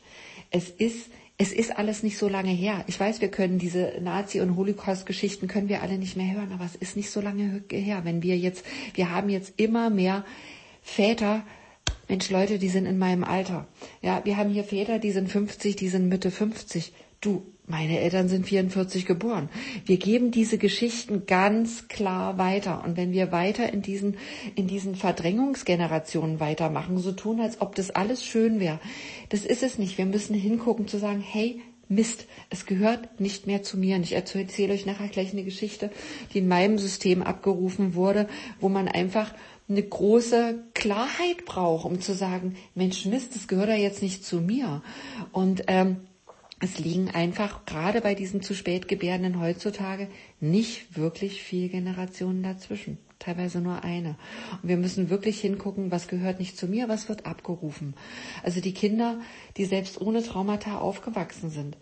es 0.51 0.69
ist 0.69 1.09
es 1.37 1.51
ist 1.51 1.77
alles 1.77 2.01
nicht 2.01 2.17
so 2.17 2.29
lange 2.29 2.51
her. 2.51 2.85
Ich 2.87 2.97
weiß, 2.97 3.19
wir 3.19 3.27
können 3.27 3.59
diese 3.59 3.99
Nazi- 4.01 4.39
und 4.39 4.55
Holocaust-Geschichten 4.55 5.47
können 5.47 5.67
wir 5.67 5.81
alle 5.81 5.97
nicht 5.97 6.15
mehr 6.15 6.33
hören, 6.33 6.53
aber 6.53 6.63
es 6.63 6.75
ist 6.75 6.95
nicht 6.95 7.09
so 7.09 7.19
lange 7.19 7.61
her. 7.69 8.05
Wenn 8.05 8.23
wir 8.23 8.37
jetzt, 8.37 8.65
wir 8.93 9.11
haben 9.11 9.29
jetzt 9.29 9.53
immer 9.57 9.89
mehr 9.89 10.23
Väter, 10.81 11.43
Mensch, 12.07 12.29
Leute, 12.29 12.57
die 12.57 12.69
sind 12.69 12.85
in 12.85 12.97
meinem 12.97 13.25
Alter. 13.25 13.67
Ja, 14.01 14.23
wir 14.23 14.37
haben 14.37 14.51
hier 14.51 14.63
Väter, 14.63 14.97
die 14.97 15.11
sind 15.11 15.29
50, 15.29 15.75
die 15.75 15.89
sind 15.89 16.07
Mitte 16.07 16.31
50. 16.31 16.93
Du, 17.25 17.41
meine 17.65 17.99
Eltern 17.99 18.29
sind 18.29 18.45
44 18.45 19.07
geboren. 19.07 19.49
Wir 19.85 19.97
geben 19.97 20.29
diese 20.29 20.59
Geschichten 20.59 21.25
ganz 21.25 21.87
klar 21.87 22.37
weiter. 22.37 22.83
Und 22.85 22.97
wenn 22.97 23.13
wir 23.13 23.31
weiter 23.31 23.73
in 23.73 23.81
diesen, 23.81 24.17
in 24.55 24.67
diesen 24.67 24.95
Verdrängungsgenerationen 24.95 26.39
weitermachen, 26.39 26.99
so 26.99 27.11
tun, 27.11 27.41
als 27.41 27.61
ob 27.61 27.73
das 27.73 27.89
alles 27.89 28.23
schön 28.23 28.59
wäre, 28.59 28.79
das 29.29 29.43
ist 29.43 29.63
es 29.63 29.79
nicht. 29.79 29.97
Wir 29.97 30.05
müssen 30.05 30.35
hingucken 30.35 30.87
zu 30.87 30.99
sagen, 30.99 31.21
hey, 31.21 31.61
Mist, 31.87 32.27
es 32.51 32.67
gehört 32.67 33.19
nicht 33.19 33.47
mehr 33.47 33.63
zu 33.63 33.77
mir. 33.77 33.95
Und 33.95 34.03
ich 34.03 34.13
erzähle 34.13 34.73
euch 34.73 34.85
nachher 34.85 35.07
gleich 35.07 35.33
eine 35.33 35.43
Geschichte, 35.43 35.89
die 36.33 36.39
in 36.39 36.47
meinem 36.47 36.77
System 36.77 37.23
abgerufen 37.23 37.95
wurde, 37.95 38.27
wo 38.59 38.69
man 38.69 38.87
einfach 38.87 39.33
eine 39.67 39.81
große 39.81 40.63
Klarheit 40.75 41.45
braucht, 41.45 41.85
um 41.85 42.01
zu 42.01 42.13
sagen, 42.13 42.55
Mensch, 42.75 43.05
Mist, 43.05 43.35
das 43.35 43.47
gehört 43.47 43.69
ja 43.69 43.75
jetzt 43.75 44.03
nicht 44.03 44.23
zu 44.23 44.41
mir. 44.41 44.83
Und 45.31 45.63
ähm, 45.65 45.97
es 46.61 46.79
liegen 46.79 47.09
einfach 47.09 47.65
gerade 47.65 47.99
bei 47.99 48.15
diesen 48.15 48.41
zu 48.41 48.53
spät 48.53 48.87
Gebärenden 48.87 49.41
heutzutage 49.41 50.07
nicht 50.39 50.97
wirklich 50.97 51.41
vier 51.41 51.67
Generationen 51.67 52.43
dazwischen. 52.43 52.97
Teilweise 53.19 53.59
nur 53.59 53.83
eine. 53.83 54.17
Und 54.61 54.69
wir 54.69 54.77
müssen 54.77 55.09
wirklich 55.09 55.39
hingucken, 55.39 55.89
was 55.89 56.07
gehört 56.07 56.39
nicht 56.39 56.57
zu 56.57 56.67
mir, 56.67 56.87
was 56.89 57.09
wird 57.09 57.25
abgerufen. 57.25 57.95
Also 58.43 58.61
die 58.61 58.73
Kinder, 58.73 59.19
die 59.57 59.65
selbst 59.65 59.99
ohne 59.99 60.21
Traumata 60.21 60.77
aufgewachsen 60.77 61.49
sind, 61.49 61.77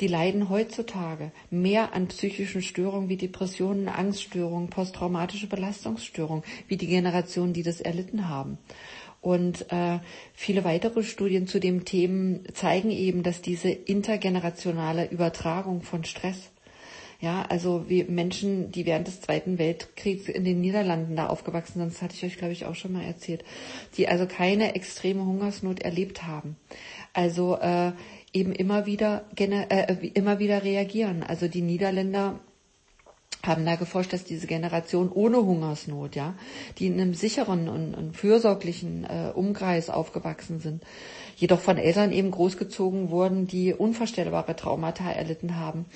die 0.00 0.08
leiden 0.08 0.50
heutzutage 0.50 1.32
mehr 1.50 1.94
an 1.94 2.08
psychischen 2.08 2.62
Störungen 2.62 3.08
wie 3.08 3.16
Depressionen, 3.16 3.88
Angststörungen, 3.88 4.70
posttraumatische 4.70 5.46
Belastungsstörungen, 5.46 6.44
wie 6.68 6.76
die 6.76 6.88
Generationen, 6.88 7.52
die 7.52 7.62
das 7.62 7.80
erlitten 7.80 8.28
haben. 8.28 8.58
Und 9.22 9.70
äh, 9.70 10.00
viele 10.34 10.64
weitere 10.64 11.04
Studien 11.04 11.46
zu 11.46 11.60
dem 11.60 11.84
Themen 11.84 12.44
zeigen 12.54 12.90
eben, 12.90 13.22
dass 13.22 13.40
diese 13.40 13.70
intergenerationale 13.70 15.08
Übertragung 15.08 15.82
von 15.82 16.02
Stress, 16.04 16.50
ja, 17.20 17.42
also 17.48 17.88
wie 17.88 18.02
Menschen, 18.02 18.72
die 18.72 18.84
während 18.84 19.06
des 19.06 19.20
Zweiten 19.20 19.58
Weltkriegs 19.58 20.28
in 20.28 20.44
den 20.44 20.60
Niederlanden 20.60 21.14
da 21.14 21.28
aufgewachsen 21.28 21.78
sind, 21.78 21.92
das 21.92 22.02
hatte 22.02 22.16
ich 22.16 22.24
euch, 22.24 22.36
glaube 22.36 22.52
ich, 22.52 22.66
auch 22.66 22.74
schon 22.74 22.92
mal 22.92 23.04
erzählt, 23.04 23.44
die 23.96 24.08
also 24.08 24.26
keine 24.26 24.74
extreme 24.74 25.24
Hungersnot 25.24 25.82
erlebt 25.82 26.24
haben. 26.24 26.56
Also 27.12 27.56
äh, 27.58 27.92
eben 28.32 28.52
immer 28.52 28.86
wieder 28.86 29.24
äh, 29.36 30.08
immer 30.14 30.40
wieder 30.40 30.64
reagieren. 30.64 31.22
Also 31.22 31.46
die 31.46 31.62
Niederländer 31.62 32.40
haben 33.44 33.66
da 33.66 33.74
geforscht, 33.74 34.12
dass 34.12 34.24
diese 34.24 34.46
Generation 34.46 35.10
ohne 35.10 35.38
Hungersnot, 35.38 36.14
ja, 36.14 36.34
die 36.78 36.86
in 36.86 37.00
einem 37.00 37.14
sicheren 37.14 37.68
und, 37.68 37.94
und 37.94 38.16
fürsorglichen 38.16 39.04
äh, 39.04 39.32
Umkreis 39.34 39.90
aufgewachsen 39.90 40.60
sind, 40.60 40.84
jedoch 41.36 41.60
von 41.60 41.76
Eltern 41.76 42.12
eben 42.12 42.30
großgezogen 42.30 43.10
wurden, 43.10 43.46
die 43.46 43.74
unvorstellbare 43.74 44.54
Traumata 44.54 45.10
erlitten 45.10 45.56
haben, 45.56 45.86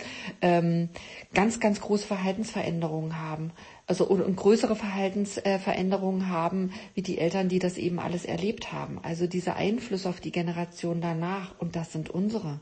ähm, 0.43 0.89
ganz, 1.35 1.61
ganz 1.61 1.81
große 1.81 2.07
Verhaltensveränderungen 2.07 3.21
haben, 3.21 3.53
also 3.87 4.05
und, 4.05 4.21
und 4.21 4.37
größere 4.37 4.75
Verhaltensveränderungen 4.75 6.29
haben, 6.29 6.73
wie 6.95 7.03
die 7.03 7.19
Eltern, 7.19 7.49
die 7.49 7.61
das 7.61 7.79
eben 7.79 8.01
alles 8.01 8.25
erlebt 8.25 8.73
haben. 8.73 8.99
Also 9.03 9.27
diese 9.27 9.55
Einflüsse 9.55 10.09
auf 10.09 10.21
die 10.21 10.33
Generation 10.33 11.01
danach, 11.01 11.55
und 11.59 11.77
das 11.77 11.93
sind 11.93 12.11
unsere, 12.11 12.61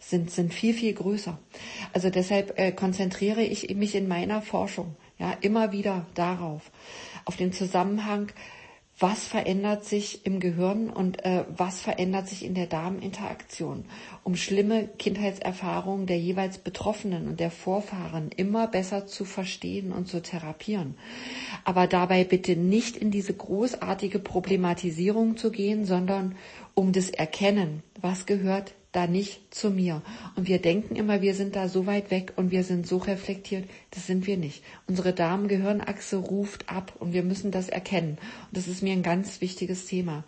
sind, 0.00 0.30
sind 0.30 0.52
viel, 0.52 0.74
viel 0.74 0.92
größer. 0.92 1.38
Also 1.92 2.10
deshalb 2.10 2.58
äh, 2.58 2.72
konzentriere 2.72 3.42
ich 3.42 3.74
mich 3.74 3.94
in 3.94 4.08
meiner 4.08 4.42
Forschung 4.42 4.96
ja 5.18 5.32
immer 5.40 5.70
wieder 5.70 6.06
darauf, 6.14 6.72
auf 7.24 7.36
den 7.36 7.52
Zusammenhang 7.52 8.32
was 8.98 9.26
verändert 9.26 9.84
sich 9.84 10.24
im 10.24 10.38
Gehirn 10.38 10.88
und 10.88 11.24
äh, 11.24 11.44
was 11.56 11.80
verändert 11.80 12.28
sich 12.28 12.44
in 12.44 12.54
der 12.54 12.66
Darminteraktion, 12.66 13.86
um 14.22 14.36
schlimme 14.36 14.86
Kindheitserfahrungen 14.86 16.06
der 16.06 16.18
jeweils 16.18 16.58
Betroffenen 16.58 17.26
und 17.26 17.40
der 17.40 17.50
Vorfahren 17.50 18.30
immer 18.36 18.68
besser 18.68 19.06
zu 19.06 19.24
verstehen 19.24 19.90
und 19.90 20.06
zu 20.06 20.22
therapieren. 20.22 20.94
Aber 21.64 21.88
dabei 21.88 22.22
bitte 22.22 22.54
nicht 22.54 22.96
in 22.96 23.10
diese 23.10 23.34
großartige 23.34 24.20
Problematisierung 24.20 25.36
zu 25.36 25.50
gehen, 25.50 25.84
sondern 25.84 26.36
um 26.74 26.92
das 26.92 27.10
Erkennen, 27.10 27.82
was 28.00 28.26
gehört 28.26 28.74
da 28.94 29.08
nicht 29.08 29.52
zu 29.52 29.70
mir. 29.70 30.02
Und 30.36 30.46
wir 30.46 30.60
denken 30.62 30.94
immer, 30.94 31.20
wir 31.20 31.34
sind 31.34 31.56
da 31.56 31.68
so 31.68 31.86
weit 31.86 32.12
weg 32.12 32.32
und 32.36 32.52
wir 32.52 32.62
sind 32.62 32.86
so 32.86 32.98
reflektiert. 32.98 33.68
Das 33.90 34.06
sind 34.06 34.26
wir 34.28 34.36
nicht. 34.36 34.62
Unsere 34.86 35.12
Darm-Gehirnachse 35.12 36.16
ruft 36.16 36.68
ab 36.68 36.92
und 37.00 37.12
wir 37.12 37.24
müssen 37.24 37.50
das 37.50 37.68
erkennen. 37.68 38.18
Und 38.48 38.56
das 38.56 38.68
ist 38.68 38.82
mir 38.82 38.92
ein 38.92 39.02
ganz 39.02 39.40
wichtiges 39.40 39.86
Thema. 39.86 40.22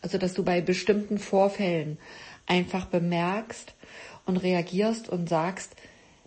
Also, 0.00 0.18
dass 0.18 0.34
du 0.34 0.44
bei 0.44 0.60
bestimmten 0.60 1.18
Vorfällen 1.18 1.98
einfach 2.46 2.86
bemerkst 2.86 3.74
und 4.24 4.36
reagierst 4.36 5.08
und 5.08 5.28
sagst, 5.28 5.74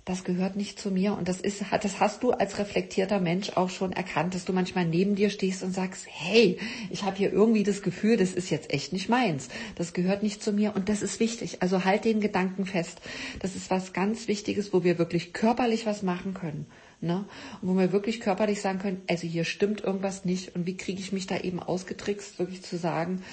das 0.06 0.24
gehört 0.24 0.56
nicht 0.56 0.80
zu 0.80 0.92
mir. 0.92 1.18
Und 1.18 1.28
das 1.28 1.42
ist, 1.42 1.64
das 1.82 2.00
hast 2.00 2.22
du 2.22 2.32
als 2.32 2.60
reflektierter 2.60 3.20
Mensch 3.20 3.50
auch 3.56 3.72
schon 3.72 3.92
erkannt, 3.92 4.36
dass 4.36 4.46
du 4.46 4.54
manchmal 4.54 4.86
neben 4.86 5.16
dir 5.16 5.32
stehst 5.32 5.64
und 5.64 5.74
sagst, 5.74 6.06
hey, 6.08 6.60
ich 6.92 7.04
habe 7.04 7.18
hier 7.18 7.34
irgendwie 7.34 7.64
das 7.64 7.82
Gefühl, 7.82 8.16
das 8.16 8.34
ist 8.34 8.52
jetzt 8.52 8.72
echt 8.72 8.94
nicht 8.94 9.10
meins. 9.10 9.50
Das 9.74 9.94
gehört 9.94 10.22
nicht 10.22 10.44
zu 10.44 10.54
mir 10.54 10.76
und 10.76 10.90
das 10.90 11.02
ist 11.02 11.20
wichtig. 11.20 11.64
Also 11.64 11.86
halt 11.86 12.06
den 12.06 12.22
Gedanken 12.22 12.68
fest. 12.68 13.02
Das 13.40 13.56
ist 13.56 13.72
was 13.72 13.94
ganz 13.94 14.28
Wichtiges, 14.28 14.74
wo 14.74 14.84
wir 14.84 15.00
wirklich 15.00 15.34
körperlich 15.34 15.88
was 15.88 16.04
machen 16.04 16.36
können. 16.36 16.68
Ne? 17.02 17.26
Und 17.62 17.70
wo 17.70 17.78
wir 17.78 17.92
wirklich 17.92 18.20
körperlich 18.20 18.62
sagen 18.62 18.78
können, 18.78 19.02
also 19.10 19.26
hier 19.26 19.44
stimmt 19.44 19.84
irgendwas 19.84 20.24
nicht 20.24 20.56
und 20.56 20.68
wie 20.68 20.78
kriege 20.78 21.00
ich 21.00 21.14
mich 21.14 21.26
da 21.26 21.40
eben 21.40 21.60
ausgetrickst, 21.60 22.38
wirklich 22.38 22.62
zu 22.62 22.78
sagen, 22.78 23.24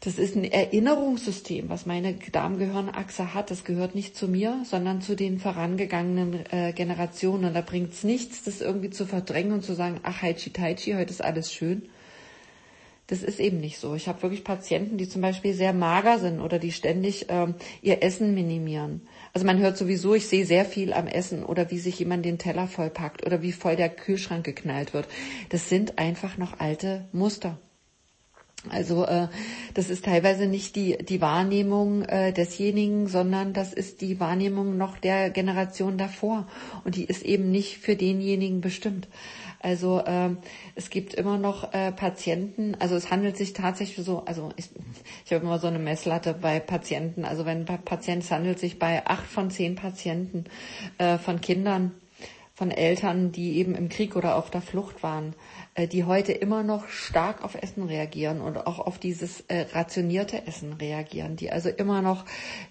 das 0.00 0.18
ist 0.18 0.36
ein 0.36 0.44
Erinnerungssystem, 0.44 1.68
was 1.68 1.84
meine 1.84 2.14
Darmgehirnachse 2.14 3.34
hat. 3.34 3.50
Das 3.50 3.64
gehört 3.64 3.96
nicht 3.96 4.16
zu 4.16 4.28
mir, 4.28 4.62
sondern 4.64 5.00
zu 5.00 5.16
den 5.16 5.40
vorangegangenen 5.40 6.44
äh, 6.50 6.72
Generationen. 6.72 7.46
Und 7.46 7.54
da 7.54 7.62
bringt 7.62 7.92
es 7.92 8.04
nichts, 8.04 8.44
das 8.44 8.60
irgendwie 8.60 8.90
zu 8.90 9.06
verdrängen 9.06 9.52
und 9.52 9.64
zu 9.64 9.74
sagen, 9.74 9.98
ach, 10.04 10.22
Haichi 10.22 10.50
Taichi, 10.50 10.92
heute 10.92 11.10
ist 11.10 11.24
alles 11.24 11.52
schön. 11.52 11.88
Das 13.08 13.22
ist 13.22 13.40
eben 13.40 13.58
nicht 13.58 13.78
so. 13.78 13.94
Ich 13.94 14.06
habe 14.06 14.22
wirklich 14.22 14.44
Patienten, 14.44 14.98
die 14.98 15.08
zum 15.08 15.22
Beispiel 15.22 15.54
sehr 15.54 15.72
mager 15.72 16.18
sind 16.18 16.40
oder 16.40 16.58
die 16.58 16.72
ständig 16.72 17.26
ähm, 17.30 17.54
ihr 17.80 18.02
Essen 18.02 18.34
minimieren. 18.34 19.00
Also 19.32 19.46
man 19.46 19.58
hört 19.58 19.78
sowieso, 19.78 20.14
ich 20.14 20.26
sehe 20.26 20.44
sehr 20.44 20.66
viel 20.66 20.92
am 20.92 21.06
Essen 21.06 21.42
oder 21.42 21.70
wie 21.70 21.78
sich 21.78 21.98
jemand 21.98 22.24
den 22.24 22.38
Teller 22.38 22.68
vollpackt 22.68 23.26
oder 23.26 23.40
wie 23.40 23.52
voll 23.52 23.76
der 23.76 23.88
Kühlschrank 23.88 24.44
geknallt 24.44 24.92
wird. 24.92 25.08
Das 25.48 25.70
sind 25.70 25.98
einfach 25.98 26.36
noch 26.36 26.60
alte 26.60 27.08
Muster. 27.12 27.58
Also 28.70 29.06
äh, 29.06 29.28
das 29.74 29.88
ist 29.88 30.04
teilweise 30.04 30.46
nicht 30.46 30.74
die, 30.74 30.98
die 30.98 31.20
Wahrnehmung 31.20 32.02
äh, 32.02 32.32
desjenigen, 32.32 33.06
sondern 33.06 33.52
das 33.52 33.72
ist 33.72 34.00
die 34.00 34.18
Wahrnehmung 34.18 34.76
noch 34.76 34.98
der 34.98 35.30
Generation 35.30 35.96
davor. 35.96 36.46
Und 36.84 36.96
die 36.96 37.04
ist 37.04 37.22
eben 37.22 37.50
nicht 37.50 37.78
für 37.78 37.94
denjenigen 37.94 38.60
bestimmt. 38.60 39.06
Also 39.60 40.00
äh, 40.00 40.30
es 40.76 40.90
gibt 40.90 41.14
immer 41.14 41.36
noch 41.36 41.72
äh, 41.72 41.90
Patienten, 41.90 42.76
also 42.78 42.94
es 42.94 43.10
handelt 43.10 43.36
sich 43.36 43.54
tatsächlich 43.54 44.06
so, 44.06 44.24
also 44.24 44.50
ich, 44.56 44.70
ich 45.24 45.32
habe 45.32 45.44
immer 45.44 45.58
so 45.58 45.66
eine 45.66 45.80
Messlatte 45.80 46.32
bei 46.32 46.60
Patienten, 46.60 47.24
also 47.24 47.44
wenn 47.44 47.64
bei 47.64 47.76
Patienten, 47.76 48.24
es 48.24 48.30
handelt 48.30 48.60
sich 48.60 48.78
bei 48.78 49.04
acht 49.04 49.26
von 49.26 49.50
zehn 49.50 49.74
Patienten 49.74 50.44
äh, 50.98 51.18
von 51.18 51.40
Kindern, 51.40 51.92
von 52.54 52.70
Eltern, 52.70 53.32
die 53.32 53.56
eben 53.58 53.74
im 53.74 53.88
Krieg 53.88 54.14
oder 54.14 54.36
auf 54.36 54.50
der 54.50 54.62
Flucht 54.62 55.02
waren, 55.02 55.34
die 55.86 56.04
heute 56.04 56.32
immer 56.32 56.62
noch 56.62 56.88
stark 56.88 57.44
auf 57.44 57.54
Essen 57.54 57.84
reagieren 57.84 58.40
und 58.40 58.56
auch 58.66 58.78
auf 58.78 58.98
dieses 58.98 59.42
äh, 59.48 59.66
rationierte 59.72 60.46
Essen 60.46 60.72
reagieren, 60.74 61.36
die 61.36 61.50
also 61.50 61.68
immer 61.68 62.02
noch, 62.02 62.24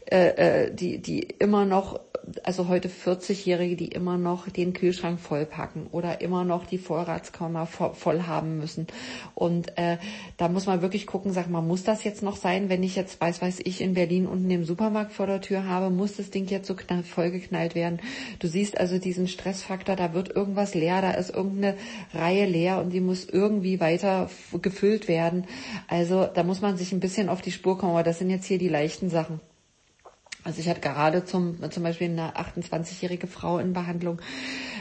äh, 0.06 0.66
äh 0.66 0.74
die, 0.74 1.02
die 1.02 1.22
immer 1.22 1.66
noch 1.66 2.00
also 2.44 2.68
heute 2.68 2.90
40-Jährige, 2.90 3.76
die 3.76 3.88
immer 3.88 4.18
noch 4.18 4.50
den 4.50 4.74
Kühlschrank 4.74 5.20
vollpacken 5.20 5.88
oder 5.88 6.22
immer 6.22 6.44
noch 6.44 6.66
die 6.66 6.78
Vorratskammer 6.78 7.66
voll 7.66 8.24
haben 8.24 8.58
müssen. 8.58 8.88
Und 9.34 9.78
äh, 9.78 9.98
da 10.36 10.50
muss 10.50 10.66
man 10.66 10.82
wirklich 10.82 11.08
gucken, 11.08 11.32
sag 11.32 11.50
mal, 11.50 11.62
muss 11.62 11.84
das 11.84 12.04
jetzt 12.04 12.24
noch 12.24 12.36
sein, 12.36 12.70
wenn 12.70 12.84
ich 12.84 12.96
jetzt, 12.96 13.22
weiß 13.22 13.42
weiß 13.42 13.62
ich, 13.64 13.82
in 13.82 13.94
Berlin 13.94 14.28
unten 14.28 14.50
im 14.52 14.66
Supermarkt 14.66 15.14
vor 15.14 15.28
der 15.28 15.42
Tür 15.42 15.66
habe, 15.66 15.90
muss 15.90 16.18
das 16.18 16.30
Ding 16.30 16.48
jetzt 16.48 16.68
so 16.68 16.76
knall, 16.76 17.04
vollgeknallt 17.04 17.76
werden? 17.76 18.00
Du 18.40 18.48
siehst 18.48 18.78
also 18.78 18.98
diesen 18.98 19.28
Stressfaktor, 19.28 19.96
da 19.96 20.14
wird 20.14 20.36
irgendwas 20.36 20.76
leer, 20.76 21.02
da 21.02 21.12
ist 21.12 21.30
irgendeine 21.30 21.78
Reihe 22.14 22.46
leer 22.46 22.80
und 22.80 22.92
die 22.98 23.02
muss 23.02 23.30
irgendwie 23.30 23.80
weiter 23.80 24.28
gefüllt 24.60 25.08
werden. 25.08 25.46
Also 25.88 26.26
da 26.26 26.42
muss 26.42 26.62
man 26.62 26.78
sich 26.78 26.92
ein 26.94 27.00
bisschen 27.00 27.30
auf 27.30 27.44
die 27.44 27.52
Spur 27.52 27.78
kommen, 27.78 27.92
aber 27.92 28.02
das 28.02 28.18
sind 28.18 28.32
jetzt 28.32 28.46
hier 28.46 28.58
die 28.58 28.70
leichten 28.70 29.12
Sachen. 29.12 29.40
Also 30.48 30.62
ich 30.62 30.70
hatte 30.70 30.80
gerade 30.80 31.26
zum, 31.26 31.58
zum 31.72 31.84
Beispiel 31.84 32.08
eine 32.08 32.38
28-jährige 32.38 33.28
Frau 33.28 33.58
in 33.60 33.74
Behandlung, 33.74 34.22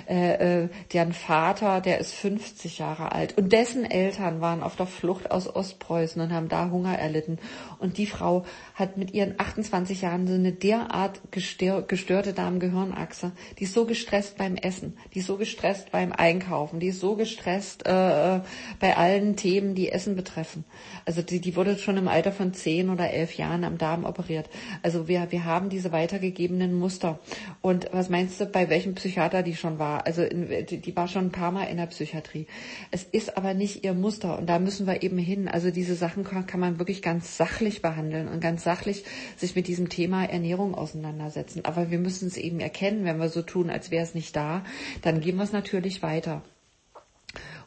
äh, 0.09 0.63
äh, 0.63 0.69
deren 0.93 1.13
Vater, 1.13 1.81
der 1.81 1.99
ist 1.99 2.15
50 2.15 2.79
Jahre 2.79 3.11
alt 3.11 3.37
und 3.37 3.53
dessen 3.53 3.85
Eltern 3.85 4.41
waren 4.41 4.63
auf 4.63 4.77
der 4.77 4.87
Flucht 4.87 5.33
aus 5.33 5.53
Ostpreußen 5.53 6.23
und 6.23 6.33
haben 6.33 6.49
da 6.49 6.71
Hunger 6.71 6.97
erlitten. 6.97 7.41
Und 7.81 7.99
die 7.99 8.07
Frau 8.07 8.47
hat 8.77 8.97
mit 8.97 9.13
ihren 9.13 9.41
28 9.41 10.03
Jahren 10.03 10.29
so 10.29 10.35
eine 10.35 10.53
derart 10.53 11.21
gestörte 11.33 12.33
Darm-Gehirnachse. 12.33 13.33
Die 13.59 13.65
ist 13.65 13.75
so 13.75 13.87
gestresst 13.87 14.39
beim 14.39 14.55
Essen, 14.55 14.97
die 15.15 15.19
ist 15.19 15.27
so 15.27 15.37
gestresst 15.37 15.91
beim 15.91 16.13
Einkaufen, 16.13 16.79
die 16.79 16.89
ist 16.89 17.01
so 17.01 17.17
gestresst 17.17 17.85
äh, 17.87 18.41
bei 18.79 18.97
allen 18.97 19.35
Themen, 19.35 19.75
die 19.75 19.91
Essen 19.91 20.15
betreffen. 20.15 20.65
Also 21.07 21.23
die, 21.23 21.41
die 21.41 21.57
wurde 21.57 21.77
schon 21.77 21.97
im 21.97 22.07
Alter 22.07 22.31
von 22.31 22.55
10 22.55 22.89
oder 22.89 23.11
11 23.11 23.35
Jahren 23.35 23.65
am 23.65 23.79
Darm 23.79 24.05
operiert. 24.05 24.49
Also 24.85 25.09
wir, 25.09 25.33
wir 25.33 25.45
haben 25.45 25.56
diese 25.71 25.93
weitergegebenen 25.93 26.75
Muster. 26.75 27.19
Und 27.61 27.89
was 27.93 28.09
meinst 28.09 28.41
du, 28.41 28.47
bei 28.47 28.69
welchem 28.69 28.95
Psychiater 28.95 29.43
die 29.43 29.57
schon 29.57 29.79
war? 29.79 30.07
Also 30.07 30.23
in, 30.23 30.67
die 30.67 30.97
war 30.97 31.09
schon 31.09 31.27
ein 31.27 31.33
paar 31.33 31.53
Mal 31.53 31.65
in 31.65 31.77
der 31.77 31.87
Psychiatrie. 31.87 32.47
Es 32.91 33.05
ist 33.05 33.37
aber 33.37 33.55
nicht 33.55 33.85
ihr 33.85 33.95
Muster 33.95 34.39
und 34.39 34.49
da 34.49 34.59
müssen 34.59 34.87
wir 34.87 35.03
eben 35.03 35.19
hin. 35.19 35.49
Also 35.49 35.71
diese 35.71 35.95
Sachen 35.95 36.25
kann, 36.25 36.47
kann 36.47 36.61
man 36.61 36.79
wirklich 36.79 37.03
ganz 37.03 37.37
sachlich 37.37 37.83
behandeln 37.83 38.29
und 38.29 38.41
ganz 38.41 38.65
sachlich 38.65 39.05
sich 39.37 39.57
mit 39.57 39.69
diesem 39.69 39.89
Thema 39.89 40.25
Ernährung 40.25 40.75
auseinandersetzen. 40.75 41.65
Aber 41.65 41.91
wir 41.91 41.99
müssen 41.99 42.29
es 42.29 42.37
eben 42.37 42.61
erkennen, 42.61 43.05
wenn 43.05 43.19
wir 43.19 43.29
so 43.29 43.43
tun, 43.43 43.71
als 43.71 43.91
wäre 43.91 44.05
es 44.05 44.15
nicht 44.15 44.37
da, 44.37 44.65
dann 45.03 45.21
gehen 45.21 45.37
wir 45.37 45.45
es 45.45 45.53
natürlich 45.53 46.03
weiter. 46.03 46.43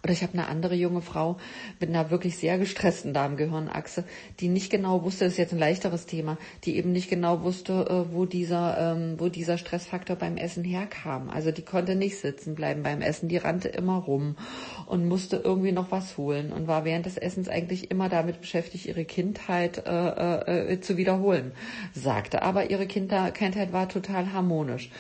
Oder 0.04 0.14
ich 0.14 0.24
habe 0.24 0.34
eine 0.34 0.48
andere 0.48 0.76
junge 0.76 1.02
Frau 1.02 1.38
mit 1.80 1.90
einer 1.90 2.10
wirklich 2.10 2.38
sehr 2.38 2.58
gestressten 2.58 3.14
Darmgehirnachse, 3.14 4.06
die 4.40 4.48
nicht 4.48 4.70
genau 4.70 5.04
wusste, 5.04 5.26
das 5.26 5.34
ist 5.34 5.40
jetzt 5.40 5.54
ein 5.54 5.60
leichteres 5.60 6.06
Thema, 6.06 6.38
die 6.64 6.78
eben 6.78 6.94
nicht 6.94 7.10
genau 7.10 7.44
wusste, 7.44 7.74
äh, 7.90 8.14
wo 8.14 8.26
dieser, 8.26 8.94
ähm, 8.96 9.16
wo 9.20 9.28
dieser 9.28 9.58
Stressfaktor 9.58 10.16
beim 10.16 10.38
Essen 10.38 10.64
herkam. 10.64 11.30
Also 11.30 11.52
die 11.52 11.64
konnte 11.64 11.96
nicht 11.96 12.18
sitzen 12.18 12.56
bleiben 12.56 12.82
beim 12.82 13.02
Essen, 13.02 13.28
die 13.28 13.38
rannte 13.38 13.68
immer 13.68 13.98
rum 13.98 14.38
und 14.86 15.06
musste 15.06 15.38
irgendwie 15.38 15.74
noch 15.74 15.92
was 15.92 16.18
holen 16.18 16.54
und 16.54 16.68
war 16.68 16.86
während 16.86 17.06
des 17.06 17.18
Essens 17.18 17.50
eigentlich 17.50 17.92
immer 17.92 18.08
damit 18.08 18.40
beschäftigt, 18.40 18.86
ihre 18.86 19.04
Kindheit 19.04 19.86
äh, 19.86 20.74
äh, 20.74 20.80
zu 20.80 20.96
wiederholen. 20.96 21.52
Sagte 21.94 22.42
aber, 22.42 22.70
ihre 22.70 22.88
Kinder 22.88 23.32
Kindheit 23.32 23.74
war 23.74 23.90
total 23.90 24.32
harmonisch. 24.32 24.92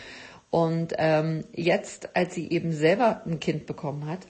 Und 0.49 0.93
ähm, 0.97 1.45
jetzt, 1.53 2.15
als 2.15 2.33
sie 2.33 2.49
eben 2.49 2.71
selber 2.71 3.21
ein 3.25 3.39
Kind 3.39 3.65
bekommen 3.65 4.07
hat, 4.07 4.27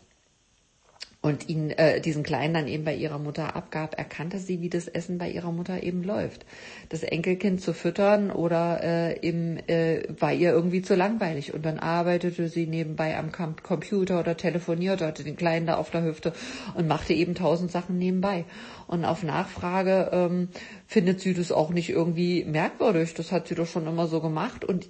und 1.22 1.50
ihn 1.50 1.72
äh, 1.72 2.00
diesen 2.00 2.24
Kleinen 2.24 2.54
dann 2.54 2.68
eben 2.68 2.86
bei 2.86 2.96
ihrer 2.96 3.20
Mutter 3.20 3.56
abgab, 3.56 3.98
erkannte 3.98 4.40
sie, 4.40 4.62
wie 4.62 4.70
das 4.70 4.88
Essen 4.88 5.18
bei 5.18 5.30
ihrer 5.30 5.52
Mutter 5.52 5.84
eben 5.84 6.02
läuft. 6.02 6.46
Das 6.88 7.04
Enkelkind 7.04 7.60
zu 7.62 7.74
füttern 7.74 8.32
oder 8.32 8.82
äh, 8.82 9.20
im, 9.20 9.58
äh, 9.68 10.04
war 10.18 10.32
ihr 10.32 10.52
irgendwie 10.52 10.82
zu 10.82 10.96
langweilig 10.96 11.54
und 11.54 11.66
dann 11.66 11.78
arbeitete 11.78 12.48
sie 12.48 12.68
nebenbei 12.68 13.18
am 13.18 13.32
Computer 13.34 14.22
oder 14.22 14.38
telefonierte, 14.38 15.06
hatte 15.06 15.26
den 15.26 15.36
Kleinen 15.36 15.66
da 15.68 15.76
auf 15.76 15.92
der 15.92 16.04
Hüfte 16.04 16.32
und 16.76 16.88
machte 16.88 17.14
eben 17.14 17.36
tausend 17.36 17.70
Sachen 17.70 17.98
nebenbei. 17.98 18.46
Und 18.88 19.04
auf 19.04 19.22
Nachfrage 19.22 20.10
ähm, 20.14 20.48
findet 20.88 21.20
sie 21.20 21.34
das 21.34 21.52
auch 21.52 21.72
nicht 21.72 21.90
irgendwie 21.90 22.46
merkwürdig. 22.46 23.14
Das 23.14 23.34
hat 23.34 23.50
sie 23.50 23.56
doch 23.56 23.68
schon 23.68 23.88
immer 23.88 24.08
so 24.08 24.22
gemacht 24.22 24.64
und 24.64 24.90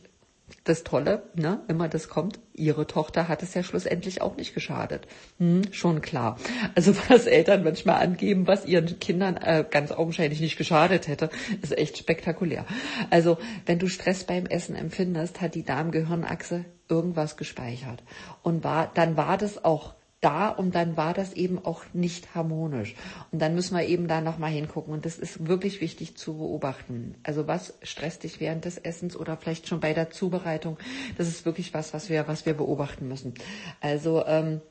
das 0.63 0.83
Tolle, 0.83 1.23
ne, 1.35 1.61
immer 1.67 1.87
das 1.87 2.09
kommt, 2.09 2.39
ihre 2.53 2.85
Tochter 2.87 3.27
hat 3.27 3.43
es 3.43 3.53
ja 3.53 3.63
schlussendlich 3.63 4.21
auch 4.21 4.35
nicht 4.35 4.53
geschadet. 4.53 5.07
Hm, 5.37 5.61
schon 5.71 6.01
klar. 6.01 6.37
Also 6.75 6.95
was 7.09 7.25
Eltern 7.25 7.63
manchmal 7.63 8.01
angeben, 8.01 8.47
was 8.47 8.65
ihren 8.65 8.99
Kindern 8.99 9.37
äh, 9.37 9.65
ganz 9.69 9.91
augenscheinlich 9.91 10.41
nicht 10.41 10.57
geschadet 10.57 11.07
hätte, 11.07 11.29
ist 11.61 11.77
echt 11.77 11.97
spektakulär. 11.97 12.65
Also 13.09 13.37
wenn 13.65 13.79
du 13.79 13.87
Stress 13.87 14.23
beim 14.23 14.45
Essen 14.45 14.75
empfindest, 14.75 15.41
hat 15.41 15.55
die 15.55 15.63
Darmgehirnachse 15.63 16.65
irgendwas 16.89 17.37
gespeichert. 17.37 18.03
Und 18.43 18.63
war, 18.63 18.91
dann 18.93 19.15
war 19.15 19.37
das 19.37 19.63
auch 19.63 19.93
da 20.21 20.49
und 20.49 20.75
dann 20.75 20.97
war 20.97 21.13
das 21.13 21.33
eben 21.33 21.63
auch 21.63 21.83
nicht 21.93 22.35
harmonisch. 22.35 22.95
Und 23.31 23.41
dann 23.41 23.55
müssen 23.55 23.75
wir 23.75 23.85
eben 23.85 24.07
da 24.07 24.21
nochmal 24.21 24.51
hingucken. 24.51 24.93
Und 24.93 25.05
das 25.05 25.17
ist 25.17 25.47
wirklich 25.47 25.81
wichtig 25.81 26.17
zu 26.17 26.37
beobachten. 26.37 27.15
Also 27.23 27.47
was 27.47 27.75
stresst 27.83 28.23
dich 28.23 28.39
während 28.39 28.65
des 28.65 28.77
Essens 28.77 29.15
oder 29.15 29.37
vielleicht 29.37 29.67
schon 29.67 29.79
bei 29.79 29.93
der 29.93 30.09
Zubereitung? 30.09 30.77
Das 31.17 31.27
ist 31.27 31.45
wirklich 31.45 31.73
was, 31.73 31.93
was 31.93 32.09
wir, 32.09 32.27
was 32.27 32.45
wir 32.45 32.53
beobachten 32.53 33.07
müssen. 33.07 33.33
Also, 33.79 34.25
ähm, 34.25 34.61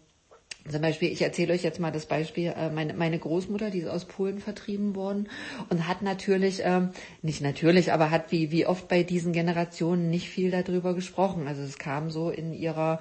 zum 0.71 0.83
Beispiel, 0.83 1.11
ich 1.11 1.23
erzähle 1.23 1.55
euch 1.55 1.63
jetzt 1.63 1.81
mal 1.81 1.93
das 1.93 2.05
Beispiel, 2.05 2.53
äh, 2.55 2.69
meine, 2.69 2.93
meine 2.93 3.19
Großmutter, 3.19 3.71
die 3.71 3.79
ist 3.79 3.89
aus 3.89 4.05
Polen 4.05 4.39
vertrieben 4.39 4.95
worden 4.95 5.29
und 5.71 5.89
hat 5.89 6.03
natürlich, 6.03 6.61
ähm, 6.63 6.91
nicht 7.23 7.41
natürlich, 7.41 7.93
aber 7.93 8.11
hat 8.11 8.33
wie, 8.33 8.51
wie 8.51 8.67
oft 8.67 8.87
bei 8.87 9.03
diesen 9.03 9.33
Generationen 9.33 10.11
nicht 10.11 10.29
viel 10.29 10.51
darüber 10.51 10.95
gesprochen. 10.95 11.49
Also 11.49 11.63
es 11.63 11.79
kam 11.79 12.11
so 12.11 12.29
in 12.29 12.53
ihrer 12.53 13.01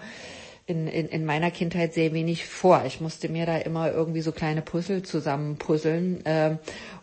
in, 0.67 0.87
in, 0.87 1.07
in 1.07 1.25
meiner 1.25 1.49
Kindheit 1.49 1.93
sehr 1.93 2.13
wenig 2.13 2.45
vor. 2.45 2.83
Ich 2.85 2.99
musste 2.99 3.29
mir 3.29 3.45
da 3.45 3.57
immer 3.57 3.91
irgendwie 3.91 4.21
so 4.21 4.33
kleine 4.33 4.61
Puzzle 4.61 5.01
zusammenpuzzeln. 5.01 6.25
Äh, 6.25 6.57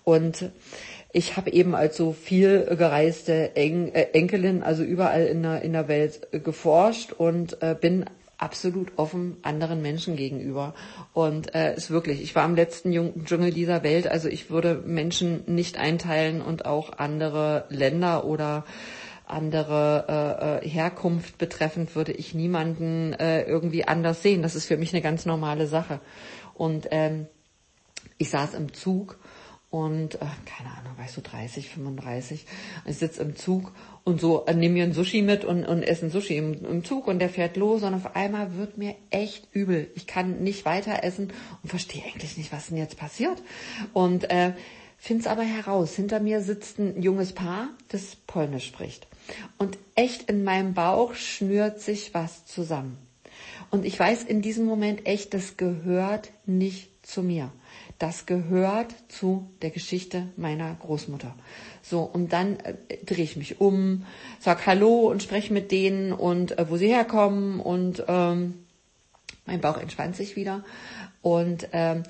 und 0.04 0.50
ich 1.12 1.36
habe 1.36 1.50
eben 1.50 1.74
als 1.74 1.96
so 1.96 2.12
viel 2.12 2.66
gereiste 2.76 3.56
äh, 3.56 4.12
Enkelin, 4.12 4.62
also 4.62 4.82
überall 4.82 5.24
in 5.24 5.42
der, 5.42 5.62
in 5.62 5.72
der 5.72 5.88
Welt 5.88 6.28
äh, 6.32 6.40
geforscht 6.40 7.12
und 7.12 7.62
äh, 7.62 7.74
bin 7.80 8.04
absolut 8.36 8.92
offen 8.96 9.38
anderen 9.42 9.80
Menschen 9.80 10.16
gegenüber. 10.16 10.74
Und 11.14 11.54
äh, 11.54 11.74
ist 11.74 11.90
wirklich, 11.90 12.20
ich 12.22 12.34
war 12.34 12.42
am 12.42 12.56
letzten 12.56 13.24
Dschungel 13.24 13.52
dieser 13.52 13.82
Welt, 13.82 14.06
also 14.06 14.28
ich 14.28 14.50
würde 14.50 14.82
Menschen 14.84 15.42
nicht 15.46 15.78
einteilen 15.78 16.42
und 16.42 16.66
auch 16.66 16.98
andere 16.98 17.64
Länder 17.70 18.26
oder 18.26 18.64
andere 19.26 20.60
äh, 20.62 20.66
äh, 20.66 20.68
Herkunft 20.68 21.38
betreffend 21.38 21.94
würde 21.96 22.12
ich 22.12 22.34
niemanden 22.34 23.14
äh, 23.14 23.42
irgendwie 23.42 23.84
anders 23.86 24.22
sehen. 24.22 24.42
Das 24.42 24.54
ist 24.54 24.66
für 24.66 24.76
mich 24.76 24.92
eine 24.92 25.02
ganz 25.02 25.26
normale 25.26 25.66
Sache. 25.66 26.00
Und 26.54 26.88
ähm, 26.90 27.26
ich 28.18 28.30
saß 28.30 28.54
im 28.54 28.72
Zug 28.74 29.18
und 29.70 30.14
äh, 30.14 30.26
keine 30.46 30.70
Ahnung, 30.78 30.96
weißt 30.98 31.16
du, 31.16 31.20
30, 31.20 31.68
35. 31.70 32.46
Ich 32.84 32.96
sitze 32.96 33.22
im 33.22 33.34
Zug 33.34 33.72
und 34.04 34.20
so 34.20 34.46
äh, 34.46 34.54
nehme 34.54 34.74
mir 34.74 34.84
ein 34.84 34.92
Sushi 34.92 35.22
mit 35.22 35.44
und, 35.44 35.64
und 35.64 35.82
esse 35.82 36.06
ein 36.06 36.10
Sushi 36.10 36.36
im, 36.36 36.64
im, 36.64 36.84
Zug 36.84 37.08
und 37.08 37.18
der 37.18 37.28
fährt 37.28 37.56
los 37.56 37.82
und 37.82 37.92
auf 37.92 38.14
einmal 38.14 38.56
wird 38.56 38.78
mir 38.78 38.94
echt 39.10 39.48
übel. 39.52 39.90
Ich 39.96 40.06
kann 40.06 40.44
nicht 40.44 40.64
weiter 40.64 41.02
essen 41.02 41.32
und 41.62 41.70
verstehe 41.70 42.04
eigentlich 42.04 42.36
nicht, 42.36 42.52
was 42.52 42.68
denn 42.68 42.76
jetzt 42.76 42.96
passiert. 42.98 43.42
Und 43.92 44.30
äh, 44.30 44.52
find's 44.96 45.26
aber 45.26 45.42
heraus. 45.42 45.96
Hinter 45.96 46.20
mir 46.20 46.40
sitzt 46.40 46.78
ein 46.78 47.02
junges 47.02 47.32
Paar, 47.32 47.70
das 47.88 48.14
Polnisch 48.14 48.66
spricht. 48.66 49.08
Und 49.58 49.78
echt 49.94 50.28
in 50.30 50.44
meinem 50.44 50.74
Bauch 50.74 51.14
schnürt 51.14 51.80
sich 51.80 52.14
was 52.14 52.46
zusammen. 52.46 52.98
Und 53.70 53.84
ich 53.84 53.98
weiß 53.98 54.24
in 54.24 54.42
diesem 54.42 54.66
Moment 54.66 55.06
echt, 55.06 55.34
das 55.34 55.56
gehört 55.56 56.30
nicht 56.46 56.90
zu 57.04 57.22
mir. 57.22 57.50
Das 57.98 58.26
gehört 58.26 58.94
zu 59.08 59.50
der 59.62 59.70
Geschichte 59.70 60.28
meiner 60.36 60.74
Großmutter. 60.74 61.34
So, 61.82 62.00
und 62.00 62.32
dann 62.32 62.58
äh, 62.60 62.74
drehe 63.04 63.24
ich 63.24 63.36
mich 63.36 63.60
um, 63.60 64.04
sag 64.40 64.66
Hallo 64.66 65.10
und 65.10 65.22
spreche 65.22 65.52
mit 65.52 65.70
denen 65.70 66.12
und 66.12 66.58
äh, 66.58 66.68
wo 66.70 66.76
sie 66.76 66.88
herkommen 66.88 67.60
und 67.60 68.04
ähm, 68.08 68.64
mein 69.46 69.60
Bauch 69.60 69.76
entspannt 69.76 70.16
sich 70.16 70.36
wieder. 70.36 70.64
Und 71.20 71.68
ähm, 71.72 72.02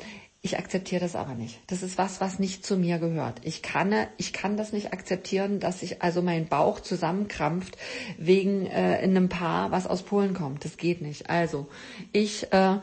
Ich 0.44 0.58
akzeptiere 0.58 1.00
das 1.00 1.16
aber 1.16 1.34
nicht. 1.34 1.58
Das 1.68 1.82
ist 1.82 1.96
was, 1.96 2.20
was 2.20 2.38
nicht 2.38 2.66
zu 2.66 2.76
mir 2.76 2.98
gehört. 2.98 3.40
Ich 3.44 3.62
kann, 3.62 3.94
ich 4.18 4.34
kann 4.34 4.58
das 4.58 4.74
nicht 4.74 4.92
akzeptieren, 4.92 5.58
dass 5.58 5.80
sich 5.80 6.02
also 6.02 6.20
mein 6.20 6.48
Bauch 6.48 6.80
zusammenkrampft 6.80 7.78
wegen 8.18 8.66
äh, 8.66 9.02
in 9.02 9.16
einem 9.16 9.30
Paar, 9.30 9.70
was 9.70 9.86
aus 9.86 10.02
Polen 10.02 10.34
kommt. 10.34 10.66
Das 10.66 10.76
geht 10.76 11.00
nicht. 11.00 11.30
Also 11.30 11.68
ich 12.12 12.52
äh, 12.52 12.76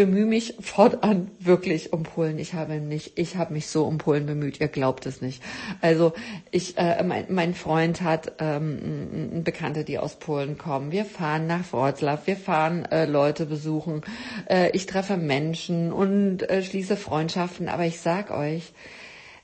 bemühe 0.00 0.24
mich 0.24 0.54
fortan 0.60 1.30
wirklich 1.40 1.92
um 1.92 2.04
Polen. 2.04 2.38
Ich 2.38 2.54
habe 2.54 2.80
nicht, 2.80 3.18
ich 3.18 3.36
habe 3.36 3.52
mich 3.52 3.66
so 3.66 3.84
um 3.84 3.98
Polen 3.98 4.24
bemüht. 4.24 4.58
Ihr 4.58 4.68
glaubt 4.68 5.04
es 5.04 5.20
nicht. 5.20 5.42
Also 5.82 6.14
ich, 6.50 6.78
äh, 6.78 7.02
mein, 7.02 7.26
mein 7.28 7.52
Freund 7.52 8.00
hat 8.00 8.32
ähm, 8.38 9.42
Bekannte, 9.44 9.84
die 9.84 9.98
aus 9.98 10.16
Polen 10.16 10.56
kommen. 10.56 10.90
Wir 10.90 11.04
fahren 11.04 11.46
nach 11.46 11.70
Wroclaw, 11.70 12.18
wir 12.24 12.38
fahren 12.38 12.86
äh, 12.86 13.04
Leute 13.04 13.44
besuchen. 13.44 14.00
Äh, 14.48 14.70
ich 14.70 14.86
treffe 14.86 15.18
Menschen 15.18 15.92
und 15.92 16.48
äh, 16.48 16.62
schließe 16.62 16.96
Freundschaften. 16.96 17.68
Aber 17.68 17.84
ich 17.84 18.00
sag 18.00 18.30
euch, 18.30 18.72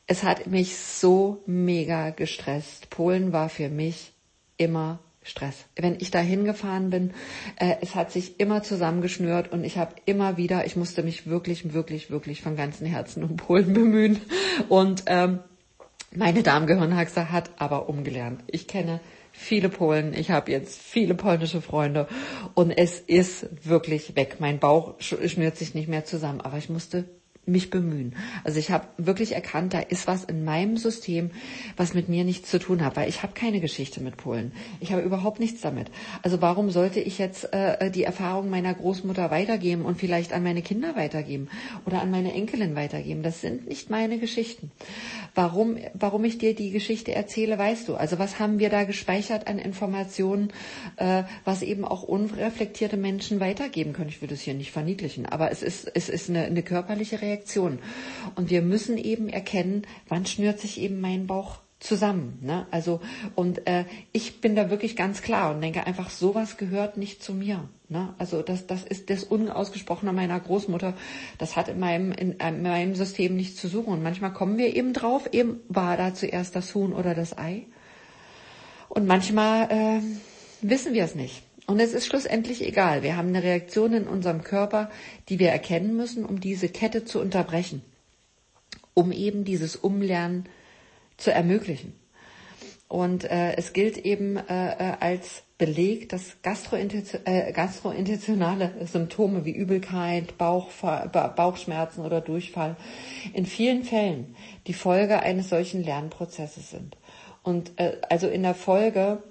es 0.06 0.22
hat 0.22 0.46
mich 0.46 0.78
so 0.78 1.42
mega 1.44 2.08
gestresst. 2.10 2.88
Polen 2.88 3.34
war 3.34 3.50
für 3.50 3.68
mich 3.68 4.14
immer 4.56 5.00
Stress. 5.26 5.66
Wenn 5.74 5.96
ich 5.98 6.10
da 6.10 6.20
hingefahren 6.20 6.90
bin, 6.90 7.12
äh, 7.56 7.76
es 7.80 7.94
hat 7.94 8.12
sich 8.12 8.38
immer 8.38 8.62
zusammengeschnürt 8.62 9.52
und 9.52 9.64
ich 9.64 9.76
habe 9.76 9.94
immer 10.04 10.36
wieder, 10.36 10.66
ich 10.66 10.76
musste 10.76 11.02
mich 11.02 11.26
wirklich, 11.26 11.72
wirklich, 11.72 12.10
wirklich 12.10 12.42
von 12.42 12.56
ganzem 12.56 12.86
Herzen 12.86 13.24
um 13.24 13.36
Polen 13.36 13.72
bemühen. 13.72 14.20
Und 14.68 15.04
ähm, 15.06 15.40
meine 16.14 16.42
Darmgehirnhaxe 16.42 17.32
hat 17.32 17.50
aber 17.58 17.88
umgelernt. 17.88 18.42
Ich 18.46 18.68
kenne 18.68 19.00
viele 19.32 19.68
Polen, 19.68 20.14
ich 20.14 20.30
habe 20.30 20.52
jetzt 20.52 20.80
viele 20.80 21.14
polnische 21.14 21.60
Freunde 21.60 22.06
und 22.54 22.70
es 22.70 23.00
ist 23.00 23.48
wirklich 23.64 24.16
weg. 24.16 24.36
Mein 24.38 24.60
Bauch 24.60 24.94
schnürt 25.00 25.56
sich 25.56 25.74
nicht 25.74 25.88
mehr 25.88 26.04
zusammen, 26.04 26.40
aber 26.40 26.56
ich 26.56 26.70
musste 26.70 27.04
mich 27.46 27.70
bemühen. 27.70 28.14
Also 28.44 28.58
ich 28.58 28.70
habe 28.70 28.86
wirklich 28.98 29.34
erkannt, 29.34 29.72
da 29.72 29.78
ist 29.78 30.06
was 30.06 30.24
in 30.24 30.44
meinem 30.44 30.76
System, 30.76 31.30
was 31.76 31.94
mit 31.94 32.08
mir 32.08 32.24
nichts 32.24 32.50
zu 32.50 32.58
tun 32.58 32.84
hat, 32.84 32.96
weil 32.96 33.08
ich 33.08 33.22
habe 33.22 33.34
keine 33.34 33.60
Geschichte 33.60 34.00
mit 34.00 34.16
Polen. 34.16 34.52
Ich 34.80 34.92
habe 34.92 35.02
überhaupt 35.02 35.38
nichts 35.38 35.60
damit. 35.60 35.90
Also 36.22 36.42
warum 36.42 36.70
sollte 36.70 37.00
ich 37.00 37.18
jetzt 37.18 37.52
äh, 37.52 37.90
die 37.90 38.02
Erfahrung 38.02 38.50
meiner 38.50 38.74
Großmutter 38.74 39.30
weitergeben 39.30 39.84
und 39.84 39.98
vielleicht 39.98 40.32
an 40.32 40.42
meine 40.42 40.62
Kinder 40.62 40.96
weitergeben 40.96 41.48
oder 41.86 42.02
an 42.02 42.10
meine 42.10 42.32
Enkelin 42.32 42.74
weitergeben? 42.74 43.22
Das 43.22 43.40
sind 43.40 43.68
nicht 43.68 43.90
meine 43.90 44.18
Geschichten. 44.18 44.72
Warum, 45.34 45.76
warum 45.94 46.24
ich 46.24 46.38
dir 46.38 46.54
die 46.54 46.70
Geschichte 46.70 47.14
erzähle, 47.14 47.58
weißt 47.58 47.88
du. 47.88 47.94
Also 47.94 48.18
was 48.18 48.40
haben 48.40 48.58
wir 48.58 48.70
da 48.70 48.84
gespeichert 48.84 49.46
an 49.46 49.58
Informationen, 49.58 50.52
äh, 50.96 51.22
was 51.44 51.62
eben 51.62 51.84
auch 51.84 52.02
unreflektierte 52.02 52.96
Menschen 52.96 53.38
weitergeben 53.38 53.92
können? 53.92 54.08
Ich 54.08 54.20
will 54.20 54.28
das 54.28 54.40
hier 54.40 54.54
nicht 54.54 54.72
verniedlichen, 54.72 55.26
aber 55.26 55.52
es 55.52 55.62
ist, 55.62 55.90
es 55.94 56.08
ist 56.08 56.28
eine, 56.28 56.44
eine 56.44 56.62
körperliche 56.62 57.22
Reaktion 57.22 57.35
Reaktion. 57.36 57.78
Und 58.34 58.50
wir 58.50 58.62
müssen 58.62 58.98
eben 58.98 59.28
erkennen, 59.28 59.82
wann 60.08 60.26
schnürt 60.26 60.60
sich 60.60 60.80
eben 60.80 61.00
mein 61.00 61.26
Bauch 61.26 61.58
zusammen. 61.78 62.38
Ne? 62.40 62.66
Also 62.70 63.00
und 63.34 63.66
äh, 63.66 63.84
ich 64.12 64.40
bin 64.40 64.56
da 64.56 64.70
wirklich 64.70 64.96
ganz 64.96 65.20
klar 65.20 65.54
und 65.54 65.60
denke 65.60 65.86
einfach, 65.86 66.08
sowas 66.08 66.56
gehört 66.56 66.96
nicht 66.96 67.22
zu 67.22 67.34
mir. 67.34 67.68
Ne? 67.88 68.14
Also 68.18 68.40
das, 68.42 68.66
das 68.66 68.82
ist 68.82 69.10
das 69.10 69.24
Unausgesprochene 69.24 70.12
meiner 70.12 70.40
Großmutter. 70.40 70.94
Das 71.38 71.54
hat 71.54 71.68
in 71.68 71.78
meinem, 71.78 72.12
in, 72.12 72.32
in 72.32 72.62
meinem 72.62 72.94
System 72.94 73.36
nichts 73.36 73.60
zu 73.60 73.68
suchen. 73.68 73.92
Und 73.92 74.02
manchmal 74.02 74.32
kommen 74.32 74.56
wir 74.56 74.74
eben 74.74 74.94
drauf, 74.94 75.28
eben 75.32 75.60
war 75.68 75.96
da 75.98 76.14
zuerst 76.14 76.56
das 76.56 76.74
Huhn 76.74 76.94
oder 76.94 77.14
das 77.14 77.36
Ei. 77.36 77.66
Und 78.88 79.06
manchmal 79.06 79.70
äh, 79.70 80.00
wissen 80.62 80.94
wir 80.94 81.04
es 81.04 81.14
nicht. 81.14 81.42
Und 81.66 81.80
es 81.80 81.92
ist 81.92 82.06
schlussendlich 82.06 82.64
egal. 82.64 83.02
Wir 83.02 83.16
haben 83.16 83.28
eine 83.28 83.42
Reaktion 83.42 83.92
in 83.92 84.06
unserem 84.06 84.42
Körper, 84.42 84.90
die 85.28 85.38
wir 85.38 85.50
erkennen 85.50 85.96
müssen, 85.96 86.24
um 86.24 86.40
diese 86.40 86.68
Kette 86.68 87.04
zu 87.04 87.20
unterbrechen, 87.20 87.82
um 88.94 89.10
eben 89.10 89.44
dieses 89.44 89.74
Umlernen 89.74 90.48
zu 91.16 91.32
ermöglichen. 91.32 91.94
Und 92.88 93.24
äh, 93.24 93.56
es 93.56 93.72
gilt 93.72 93.98
eben 93.98 94.36
äh, 94.36 94.70
äh 94.70 94.94
als 95.00 95.42
Beleg, 95.58 96.08
dass 96.10 96.36
äh, 96.42 97.52
gastrointestinale 97.52 98.86
Symptome 98.86 99.44
wie 99.44 99.52
Übelkeit, 99.52 100.36
Bauch, 100.38 100.68
Bauchschmerzen 101.10 102.04
oder 102.04 102.20
Durchfall 102.20 102.76
in 103.32 103.46
vielen 103.46 103.82
Fällen 103.82 104.36
die 104.66 104.74
Folge 104.74 105.20
eines 105.20 105.48
solchen 105.48 105.82
Lernprozesses 105.82 106.70
sind. 106.70 106.96
Und 107.42 107.72
äh, 107.76 107.96
also 108.08 108.28
in 108.28 108.42
der 108.42 108.54
Folge 108.54 109.22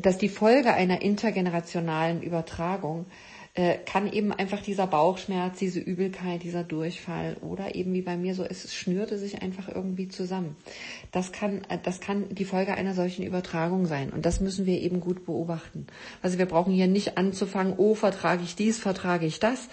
dass 0.00 0.18
die 0.18 0.28
Folge 0.28 0.74
einer 0.74 1.00
intergenerationalen 1.00 2.22
Übertragung 2.22 3.06
äh, 3.54 3.78
kann 3.78 4.10
eben 4.12 4.32
einfach 4.32 4.62
dieser 4.62 4.86
Bauchschmerz, 4.86 5.58
diese 5.58 5.80
Übelkeit, 5.80 6.44
dieser 6.44 6.62
Durchfall 6.62 7.36
oder 7.40 7.74
eben 7.74 7.92
wie 7.92 8.02
bei 8.02 8.16
mir 8.16 8.34
so, 8.34 8.44
es 8.44 8.72
schnürte 8.72 9.18
sich 9.18 9.42
einfach 9.42 9.68
irgendwie 9.68 10.08
zusammen. 10.08 10.56
Das 11.10 11.32
kann, 11.32 11.62
äh, 11.68 11.78
das 11.82 12.00
kann 12.00 12.28
die 12.30 12.44
Folge 12.44 12.74
einer 12.74 12.94
solchen 12.94 13.24
Übertragung 13.24 13.86
sein 13.86 14.10
und 14.10 14.24
das 14.24 14.40
müssen 14.40 14.66
wir 14.66 14.80
eben 14.80 15.00
gut 15.00 15.26
beobachten. 15.26 15.88
Also 16.22 16.38
wir 16.38 16.46
brauchen 16.46 16.72
hier 16.72 16.86
nicht 16.86 17.18
anzufangen, 17.18 17.74
oh, 17.76 17.94
vertrage 17.94 18.44
ich 18.44 18.54
dies, 18.54 18.78
vertrage 18.78 19.26
ich 19.26 19.40
das, 19.40 19.68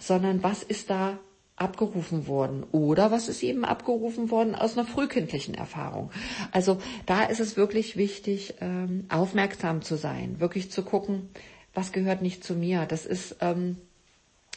sondern 0.00 0.42
was 0.42 0.62
ist 0.64 0.90
da 0.90 1.18
abgerufen 1.60 2.26
worden 2.26 2.64
oder 2.72 3.10
was 3.10 3.28
ist 3.28 3.42
eben 3.42 3.64
abgerufen 3.64 4.30
worden 4.30 4.54
aus 4.54 4.78
einer 4.78 4.86
frühkindlichen 4.86 5.54
Erfahrung. 5.54 6.10
Also 6.52 6.78
da 7.04 7.24
ist 7.24 7.38
es 7.38 7.56
wirklich 7.56 7.96
wichtig, 7.96 8.54
ähm, 8.60 9.04
aufmerksam 9.10 9.82
zu 9.82 9.96
sein, 9.96 10.40
wirklich 10.40 10.70
zu 10.70 10.82
gucken, 10.82 11.28
was 11.74 11.92
gehört 11.92 12.22
nicht 12.22 12.42
zu 12.42 12.54
mir. 12.54 12.86
Das 12.86 13.04
ist, 13.04 13.36
ähm, 13.42 13.76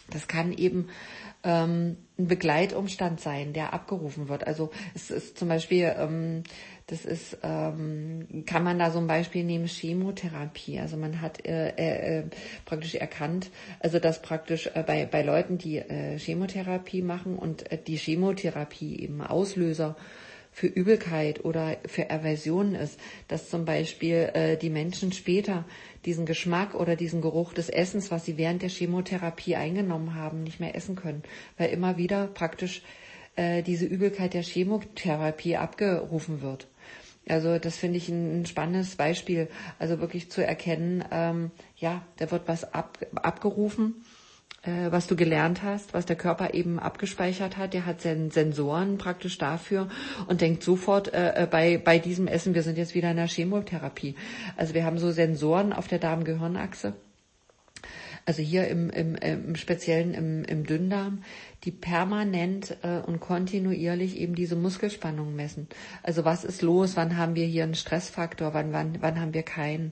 das 0.10 0.30
kann 0.30 0.54
eben 0.54 0.88
ähm, 1.44 1.98
ein 2.18 2.28
Begleitumstand 2.28 3.20
sein, 3.20 3.52
der 3.52 3.74
abgerufen 3.74 4.30
wird. 4.30 4.48
Also 4.48 4.72
es 4.96 5.12
ist 5.12 5.38
zum 5.38 5.50
Beispiel 5.50 5.94
ähm, 5.98 6.44
das 6.88 7.06
ist, 7.06 7.38
ähm, 7.44 8.44
kann 8.46 8.64
man 8.64 8.78
da 8.78 8.92
so 8.92 9.00
ein 9.00 9.08
Beispiel 9.08 9.44
nehmen, 9.44 9.68
Chemotherapie. 9.68 10.80
Also 10.80 10.98
man 10.98 11.22
hat 11.22 11.46
äh, 11.46 11.70
äh, 11.70 12.20
äh, 12.20 12.24
praktisch 12.66 12.96
erkannt, 12.96 13.50
also 13.80 14.00
dass 14.00 14.22
praktisch 14.22 14.70
äh, 14.74 14.84
bei, 14.86 15.06
bei 15.06 15.22
Leuten, 15.22 15.58
die 15.58 15.78
äh, 15.78 16.18
Chemotherapie 16.20 17.02
machen 17.02 17.38
und 17.38 17.72
äh, 17.72 17.78
die 17.78 17.96
Chemotherapie 17.96 19.00
eben 19.00 19.22
Auslöser 19.22 19.96
für 20.52 20.68
Übelkeit 20.68 21.44
oder 21.46 21.78
für 21.88 22.12
Aversionen 22.12 22.76
ist, 22.76 23.00
dass 23.28 23.50
zum 23.50 23.66
Beispiel 23.66 24.30
äh, 24.34 24.58
die 24.58 24.70
Menschen 24.70 25.12
später 25.12 25.66
diesen 26.06 26.26
Geschmack 26.26 26.76
oder 26.76 26.96
diesen 26.96 27.22
Geruch 27.22 27.54
des 27.54 27.70
Essens, 27.70 28.12
was 28.12 28.26
sie 28.26 28.38
während 28.38 28.62
der 28.62 28.70
Chemotherapie 28.70 29.56
eingenommen 29.56 30.16
haben, 30.16 30.44
nicht 30.44 30.60
mehr 30.60 30.76
essen 30.76 30.96
können, 30.96 31.24
weil 31.58 31.70
immer 31.70 31.98
wieder 31.98 32.28
praktisch 32.28 32.84
äh, 33.36 33.64
diese 33.64 33.86
Übelkeit 33.86 34.34
der 34.34 34.44
Chemotherapie 34.44 35.58
abgerufen 35.58 36.42
wird. 36.42 36.68
Also 37.28 37.58
das 37.58 37.78
finde 37.78 37.98
ich 37.98 38.10
ein, 38.10 38.46
spannendes 38.46 38.96
Beispiel. 38.96 39.48
Also 39.80 40.00
wirklich 40.00 40.30
zu 40.30 40.46
erkennen, 40.46 41.04
ähm, 41.12 41.52
ja, 41.78 42.02
da 42.18 42.32
wird 42.32 42.48
was 42.48 42.74
ab, 42.74 43.00
abgerufen, 43.16 44.04
äh, 44.64 44.92
was 44.92 45.08
du 45.08 45.16
gelernt 45.16 45.64
hast, 45.64 45.94
was 45.94 46.06
der 46.06 46.18
Körper 46.18 46.54
eben 46.54 46.80
abgespeichert 46.80 47.58
hat. 47.58 47.74
Der 47.74 47.86
hat 47.86 48.02
Sen 48.02 48.30
Sensoren 48.30 48.98
praktisch 48.98 49.38
dafür 49.38 49.88
und 50.28 50.42
denkt 50.42 50.64
sofort 50.64 51.14
äh, 51.14 51.44
äh, 51.44 51.48
bei, 51.48 51.78
bei 51.78 51.98
diesem 51.98 52.28
Essen, 52.28 52.56
wir 52.56 52.64
sind 52.64 52.78
jetzt 52.78 52.96
wieder 52.96 53.12
in 53.12 53.18
der 53.18 53.28
Chemotherapie. 53.28 54.16
Also 54.58 54.74
wir 54.74 54.84
haben 54.86 54.98
so 54.98 55.12
Sensoren 55.12 55.72
auf 55.72 55.88
der 55.88 56.00
Darm-Gehirnachse 56.00 56.94
also 58.26 58.42
hier 58.42 58.68
im, 58.68 58.90
im, 58.90 59.16
im 59.16 59.56
Speziellen 59.56 60.14
im, 60.14 60.44
im 60.46 60.66
Dünndarm, 60.66 61.24
die 61.64 61.72
permanent 61.72 62.78
äh, 62.82 63.00
und 63.00 63.20
kontinuierlich 63.20 64.18
eben 64.18 64.36
diese 64.36 64.56
Muskelspannung 64.56 65.36
messen. 65.36 65.68
Also 66.04 66.26
was 66.26 66.44
ist 66.44 66.62
los, 66.62 66.96
wann 66.96 67.18
haben 67.18 67.36
wir 67.36 67.46
hier 67.46 67.64
einen 67.64 67.76
Stressfaktor, 67.76 68.54
wann, 68.54 68.72
wann, 68.74 68.98
wann 69.02 69.20
haben 69.20 69.34
wir 69.34 69.44
keinen. 69.44 69.92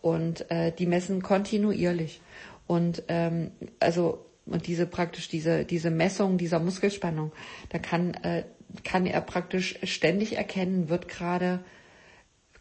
Und 0.00 0.50
äh, 0.50 0.72
die 0.72 0.86
messen 0.86 1.22
kontinuierlich. 1.22 2.20
Und 2.66 3.04
ähm, 3.08 3.50
also 3.80 4.26
und 4.44 4.66
diese 4.66 4.86
praktisch 4.86 5.28
diese 5.28 5.64
diese 5.64 5.90
Messung 5.90 6.36
dieser 6.36 6.58
Muskelspannung, 6.58 7.32
da 7.68 7.78
kann 7.78 8.14
äh, 8.14 8.44
kann 8.84 9.06
er 9.06 9.20
praktisch 9.20 9.78
ständig 9.84 10.36
erkennen, 10.36 10.88
wird 10.88 11.08
gerade 11.08 11.60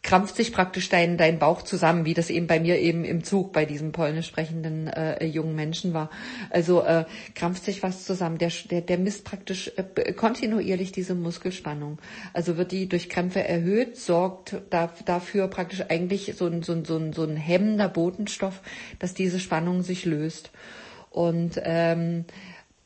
krampft 0.04 0.36
sich 0.36 0.52
praktisch 0.52 0.90
dein, 0.90 1.18
dein 1.18 1.38
Bauch 1.38 1.62
zusammen, 1.62 2.06
wie 2.06 2.16
das 2.16 2.30
eben 2.30 2.48
bei 2.48 2.60
mir 2.60 2.80
eben 2.80 3.06
im 3.06 3.24
Zug 3.24 3.54
bei 3.54 3.66
diesem 3.66 3.92
polnisch 3.92 4.28
sprechenden 4.28 4.88
äh, 4.88 5.26
jungen 5.26 5.56
Menschen 5.56 5.94
war. 5.94 6.10
Also 6.50 6.82
äh, 6.82 7.06
krampft 7.36 7.66
sich 7.66 7.84
was 7.84 8.06
zusammen. 8.06 8.40
Der, 8.40 8.52
der, 8.70 8.82
der 8.82 8.98
misst 8.98 9.26
praktisch 9.26 9.72
äh, 9.78 10.14
kontinuierlich 10.14 10.92
diese 10.92 11.14
Muskelspannung. 11.14 12.00
Also 12.34 12.58
wird 12.58 12.72
die 12.72 12.90
durch 12.90 13.10
Krämpfe 13.10 13.44
erhöht, 13.48 13.96
sorgt 13.96 14.56
da, 14.72 14.92
dafür 15.06 15.48
praktisch 15.48 15.84
eigentlich 15.90 16.34
so 16.36 16.48
ein, 16.48 16.64
so, 16.64 16.74
ein, 16.74 16.84
so, 16.84 16.98
ein, 16.98 17.14
so 17.14 17.24
ein 17.24 17.38
hemmender 17.38 17.90
Botenstoff, 17.90 18.62
dass 18.98 19.14
diese 19.14 19.40
Spannung 19.40 19.84
sich 19.84 20.06
löst. 20.06 20.50
Und 21.12 21.62
ähm, 21.64 22.26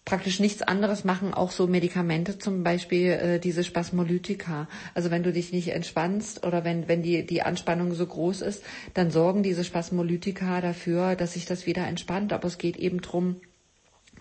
praktisch 0.05 0.39
nichts 0.39 0.61
anderes 0.61 1.03
machen, 1.03 1.33
auch 1.33 1.49
so 1.49 1.65
Medikamente, 1.65 2.37
zum 2.37 2.63
Beispiel 2.63 3.09
äh, 3.09 3.39
diese 3.39 3.63
Spasmolytika. 3.63 4.67
Also 4.93 5.09
wenn 5.09 5.23
du 5.23 5.33
dich 5.33 5.51
nicht 5.51 5.69
entspannst 5.69 6.45
oder 6.45 6.63
wenn, 6.63 6.87
wenn 6.87 7.01
die, 7.01 7.25
die 7.25 7.41
Anspannung 7.41 7.93
so 7.93 8.05
groß 8.05 8.41
ist, 8.41 8.63
dann 8.93 9.09
sorgen 9.09 9.41
diese 9.41 9.63
Spasmolytika 9.63 10.61
dafür, 10.61 11.15
dass 11.15 11.33
sich 11.33 11.45
das 11.45 11.65
wieder 11.65 11.87
entspannt. 11.87 12.33
Aber 12.33 12.47
es 12.47 12.59
geht 12.59 12.77
eben 12.77 13.01
drum 13.01 13.37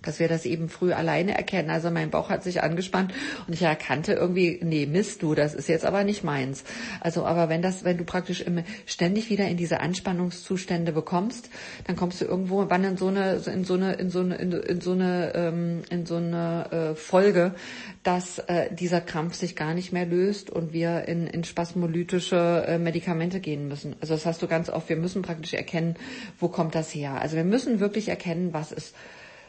dass 0.07 0.19
wir 0.19 0.29
das 0.29 0.45
eben 0.45 0.69
früh 0.69 0.93
alleine 0.93 1.37
erkennen. 1.37 1.71
Also 1.71 1.91
mein 1.91 2.11
Bauch 2.11 2.31
hat 2.31 2.43
sich 2.43 2.63
angespannt 2.63 3.13
und 3.47 3.55
ich 3.55 3.63
erkannte 3.63 4.15
irgendwie, 4.15 4.61
nee, 4.63 4.87
Mist 4.87 5.23
du, 5.23 5.35
das 5.35 5.55
ist 5.55 5.69
jetzt 5.69 5.85
aber 5.85 6.05
nicht 6.05 6.25
meins. 6.25 6.65
Also 7.01 7.25
aber 7.25 7.49
wenn 7.49 7.63
das, 7.63 7.85
wenn 7.85 7.99
du 7.99 8.05
praktisch 8.05 8.41
immer 8.41 8.65
ständig 8.87 9.31
wieder 9.31 9.49
in 9.49 9.57
diese 9.57 9.81
Anspannungszustände 9.81 10.93
bekommst, 10.93 11.51
dann 11.87 11.97
kommst 11.97 12.21
du 12.21 12.25
irgendwo 12.25 12.67
wann 12.69 12.85
in 12.85 12.97
so 12.97 13.09
eine, 13.09 13.35
in 13.35 13.65
so 13.65 13.75
eine, 13.75 13.95
in 13.95 14.11
so 14.11 14.21
eine, 14.21 14.35
in 14.37 14.81
so 14.81 14.93
eine, 14.93 15.33
ähm, 15.35 15.83
in 15.91 16.07
so 16.07 16.17
eine 16.17 16.71
äh, 16.71 16.95
Folge, 16.95 17.55
dass 18.03 18.39
äh, 18.41 18.73
dieser 18.75 19.01
Krampf 19.01 19.35
sich 19.35 19.57
gar 19.57 19.75
nicht 19.75 19.93
mehr 19.93 20.07
löst 20.07 20.51
und 20.51 20.73
wir 20.73 21.09
in, 21.09 21.27
in 21.27 21.45
spasmolytische 21.45 22.65
äh, 22.67 22.79
Medikamente 22.79 23.41
gehen 23.41 23.69
müssen. 23.69 23.97
Also 24.01 24.15
das 24.15 24.27
hast 24.27 24.43
du 24.43 24.47
ganz 24.47 24.69
oft. 24.69 24.89
Wir 24.89 24.97
müssen 24.97 25.23
praktisch 25.23 25.55
erkennen, 25.55 25.97
wo 26.39 26.49
kommt 26.49 26.75
das 26.75 26.95
her. 26.95 27.21
Also 27.21 27.37
wir 27.37 27.45
müssen 27.45 27.81
wirklich 27.81 28.09
erkennen, 28.09 28.53
was 28.53 28.73
ist 28.73 28.95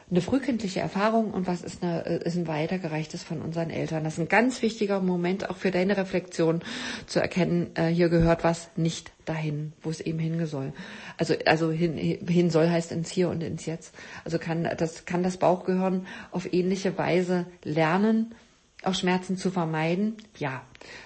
eine 0.10 0.22
frühkindliche 0.22 0.82
Erfahrung 0.82 1.32
und 1.32 1.48
was 1.48 1.63
ist, 1.63 1.82
eine, 1.82 2.06
äh, 2.06 2.24
ist 2.24 2.36
ein 2.36 2.48
weitergereichtes 2.48 3.24
von 3.24 3.41
unseren 3.41 3.72
Eltern. 3.72 4.04
Das 4.04 4.13
ist 4.13 4.20
ein 4.20 4.28
ganz 4.28 4.62
wichtiger 4.62 5.00
Moment 5.00 5.50
auch 5.50 5.58
für 5.58 5.72
deine 5.72 5.98
Reflexion 5.98 6.62
zu 7.08 7.20
erkennen, 7.20 7.72
äh, 7.76 7.88
hier 7.88 8.10
gehört 8.10 8.44
was 8.44 8.70
nicht 8.76 9.12
dahin, 9.26 9.74
wo 9.82 9.89
es 9.89 10.02
eben 10.02 10.20
hingehen 10.20 10.46
soll. 10.46 10.74
Also, 11.18 11.34
also 11.46 11.72
hin, 11.72 11.98
hin 11.98 12.50
soll 12.52 12.70
heißt 12.70 12.91
ins 12.91 13.10
Hier 13.10 13.30
und 13.30 13.41
ins 13.41 13.65
Jetzt. 13.65 13.96
Also 14.24 14.38
kann 14.38 14.70
das, 14.78 15.06
kann 15.06 15.24
das 15.24 15.38
Bauchgehirn 15.38 16.06
auf 16.32 16.54
ähnliche 16.54 16.96
Weise 16.98 17.48
lernen, 17.63 18.36
auch 18.84 18.94
Schmerzen 18.94 19.38
zu 19.38 19.50
vermeiden? 19.50 20.18
Ja. 20.38 20.62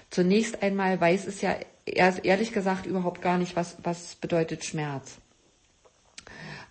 Zunächst 0.09 0.61
einmal 0.61 0.99
weiß 0.99 1.25
es 1.25 1.41
ja 1.41 1.55
ehrlich 1.85 2.51
gesagt 2.51 2.85
überhaupt 2.85 3.21
gar 3.21 3.37
nicht, 3.37 3.55
was, 3.55 3.77
was 3.81 4.15
bedeutet 4.15 4.65
Schmerz. 4.65 5.19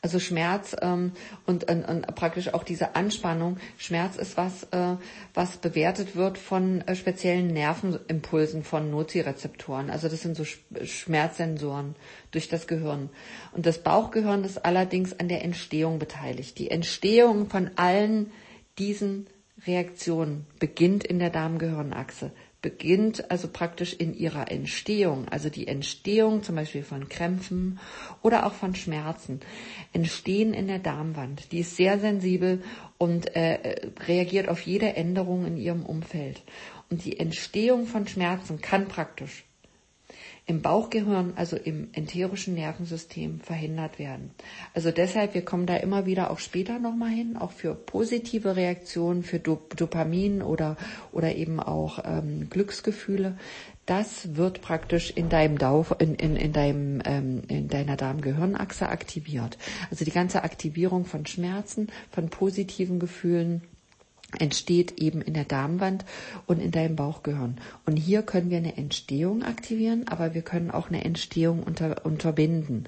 Also 0.01 0.21
Schmerz 0.21 0.77
ähm, 0.81 1.13
und, 1.47 1.69
und, 1.69 1.85
und 1.85 2.15
praktisch 2.15 2.55
auch 2.55 2.63
diese 2.63 2.95
Anspannung. 2.95 3.59
Schmerz 3.79 4.17
ist 4.17 4.37
was, 4.37 4.65
äh, 4.71 4.97
was 5.35 5.57
bewertet 5.57 6.15
wird 6.15 6.39
von 6.39 6.83
äh, 6.83 6.95
speziellen 6.95 7.49
Nervenimpulsen 7.49 8.63
von 8.63 8.91
Nozirezeptoren. 8.91 9.91
Also 9.91 10.09
das 10.09 10.23
sind 10.23 10.37
so 10.37 10.45
Schmerzsensoren 10.45 11.97
durch 12.31 12.49
das 12.49 12.67
Gehirn. 12.67 13.11
Und 13.53 13.67
das 13.67 13.79
Bauchgehirn 13.79 14.45
ist 14.45 14.65
allerdings 14.65 15.19
an 15.19 15.29
der 15.29 15.45
Entstehung 15.45 15.99
beteiligt. 15.99 16.59
Die 16.59 16.71
Entstehung 16.71 17.49
von 17.49 17.71
allen 17.77 18.31
diesen 18.79 19.27
Reaktionen 19.67 20.47
beginnt 20.61 21.05
in 21.05 21.19
der 21.19 21.31
Darmgehirnachse 21.31 22.31
beginnt 22.61 23.31
also 23.31 23.49
praktisch 23.49 23.95
in 23.95 24.15
ihrer 24.15 24.51
Entstehung, 24.51 25.29
also 25.29 25.49
die 25.49 25.69
Entstehung 25.69 26.43
zum 26.43 26.57
Beispiel 26.57 26.83
von 26.83 27.09
Krämpfen 27.09 27.79
oder 28.23 28.47
auch 28.47 28.53
von 28.53 28.75
Schmerzen, 28.75 29.41
entstehen 29.93 30.55
in 30.55 30.67
der 30.67 30.81
Darmwand. 30.81 31.53
Die 31.53 31.61
ist 31.61 31.77
sehr 31.77 31.99
sensibel 32.01 32.63
und 32.99 33.37
äh, 33.37 33.91
reagiert 34.07 34.49
auf 34.49 34.61
jede 34.63 34.97
Änderung 34.97 35.47
in 35.47 35.57
ihrem 35.57 35.87
Umfeld. 35.87 36.43
Und 36.91 37.05
die 37.05 37.21
Entstehung 37.21 37.87
von 37.87 38.09
Schmerzen 38.09 38.61
kann 38.61 38.89
praktisch 38.89 39.45
im 40.49 40.63
Bauchgehirn, 40.63 41.35
also 41.37 41.57
im 41.57 41.89
enterischen 41.93 42.55
Nervensystem 42.55 43.39
verhindert 43.41 43.99
werden. 43.99 44.31
Also 44.73 44.91
deshalb, 44.91 45.35
wir 45.35 45.45
kommen 45.45 45.67
da 45.67 45.77
immer 45.77 46.07
wieder 46.07 46.31
auch 46.31 46.39
später 46.39 46.79
nochmal 46.79 47.11
hin, 47.11 47.37
auch 47.37 47.53
für 47.53 47.75
positive 47.75 48.57
Reaktionen, 48.57 49.23
für 49.23 49.39
Dopamin 49.41 50.41
oder, 50.41 50.79
oder 51.13 51.37
eben 51.37 51.61
auch 51.61 52.03
ähm, 52.03 52.49
Glücksgefühle. 52.49 53.37
Das 53.85 54.37
wird 54.37 54.63
praktisch 54.63 55.11
in 55.11 55.29
deinem 55.29 55.59
Dauf, 55.59 55.95
in, 55.99 56.15
in, 56.15 56.35
in, 56.35 56.55
deinem, 56.55 57.03
ähm, 57.05 57.43
in 57.49 57.69
deiner 57.69 57.97
Darmgehirnachse 57.97 58.89
aktiviert. 58.89 59.59
Also 59.91 60.07
die 60.07 60.11
ganze 60.11 60.45
Aktivierung 60.45 61.05
von 61.05 61.27
Schmerzen, 61.27 61.89
von 62.11 62.31
positiven 62.31 63.01
Gefühlen, 63.01 63.63
entsteht 64.39 65.01
eben 65.01 65.23
in 65.23 65.33
der 65.33 65.45
Darmwand 65.45 66.05
und 66.47 66.61
in 66.61 66.71
deinem 66.71 66.97
Bauchgehirn. 66.97 67.57
Und 67.87 67.97
hier 67.97 68.23
können 68.23 68.51
wir 68.51 68.59
eine 68.59 68.77
Entstehung 68.77 69.43
aktivieren, 69.43 70.07
aber 70.07 70.35
wir 70.35 70.43
können 70.43 70.71
auch 70.71 70.89
eine 70.89 71.05
Entstehung 71.05 71.63
unter, 71.63 72.05
unterbinden. 72.05 72.85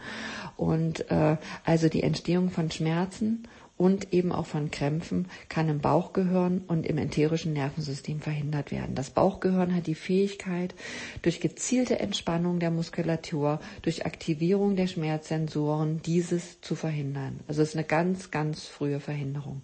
Und 0.57 1.11
äh, 1.11 1.39
also 1.65 1.89
die 1.89 2.03
Entstehung 2.03 2.51
von 2.51 2.71
Schmerzen 2.71 3.45
und 3.81 4.13
eben 4.13 4.31
auch 4.31 4.45
von 4.45 4.71
Krämpfen 4.71 5.27
kann 5.49 5.71
im 5.71 5.81
Bauchgehirn 5.81 6.61
und 6.69 6.85
im 6.85 6.99
enterischen 6.99 7.55
Nervensystem 7.55 8.21
verhindert 8.21 8.73
werden. 8.73 8.95
Das 8.95 9.09
Bauchgehirn 9.09 9.75
hat 9.75 9.87
die 9.87 9.95
Fähigkeit, 9.95 10.75
durch 11.23 11.41
gezielte 11.41 11.99
Entspannung 11.99 12.61
der 12.61 12.71
Muskulatur, 12.71 13.59
durch 13.81 14.05
Aktivierung 14.05 14.77
der 14.77 14.87
Schmerzsensoren, 14.87 16.03
dieses 16.05 16.61
zu 16.61 16.75
verhindern. 16.75 17.41
Also 17.49 17.63
es 17.63 17.71
ist 17.71 17.75
eine 17.77 17.87
ganz, 17.87 18.31
ganz 18.31 18.67
frühe 18.67 19.01
Verhinderung. 19.01 19.63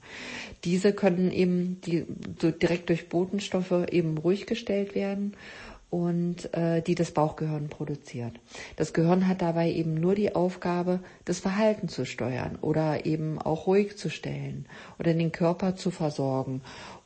Diese 0.64 0.94
können 0.94 1.30
eben 1.30 1.82
die, 1.82 2.06
so 2.40 2.50
direkt 2.50 2.88
durch 2.88 3.10
Botenstoffe 3.10 3.86
eben 3.90 4.16
ruhig 4.16 4.46
gestellt 4.46 4.94
werden 4.94 5.34
und 5.90 6.52
äh, 6.54 6.82
die 6.82 6.94
das 6.94 7.12
Bauchgehirn 7.12 7.68
produziert. 7.68 8.40
Das 8.76 8.92
Gehirn 8.92 9.28
hat 9.28 9.42
dabei 9.42 9.70
eben 9.70 9.94
nur 9.94 10.14
die 10.14 10.34
Aufgabe, 10.34 11.00
das 11.24 11.38
Verhalten 11.38 11.88
zu 11.88 12.04
steuern 12.04 12.58
oder 12.60 13.06
eben 13.06 13.38
auch 13.40 13.66
ruhig 13.66 13.96
zu 13.96 14.10
stellen 14.10 14.66
oder 14.98 15.14
den 15.14 15.32
Körper 15.32 15.76
zu 15.76 15.90
versorgen 15.90 16.62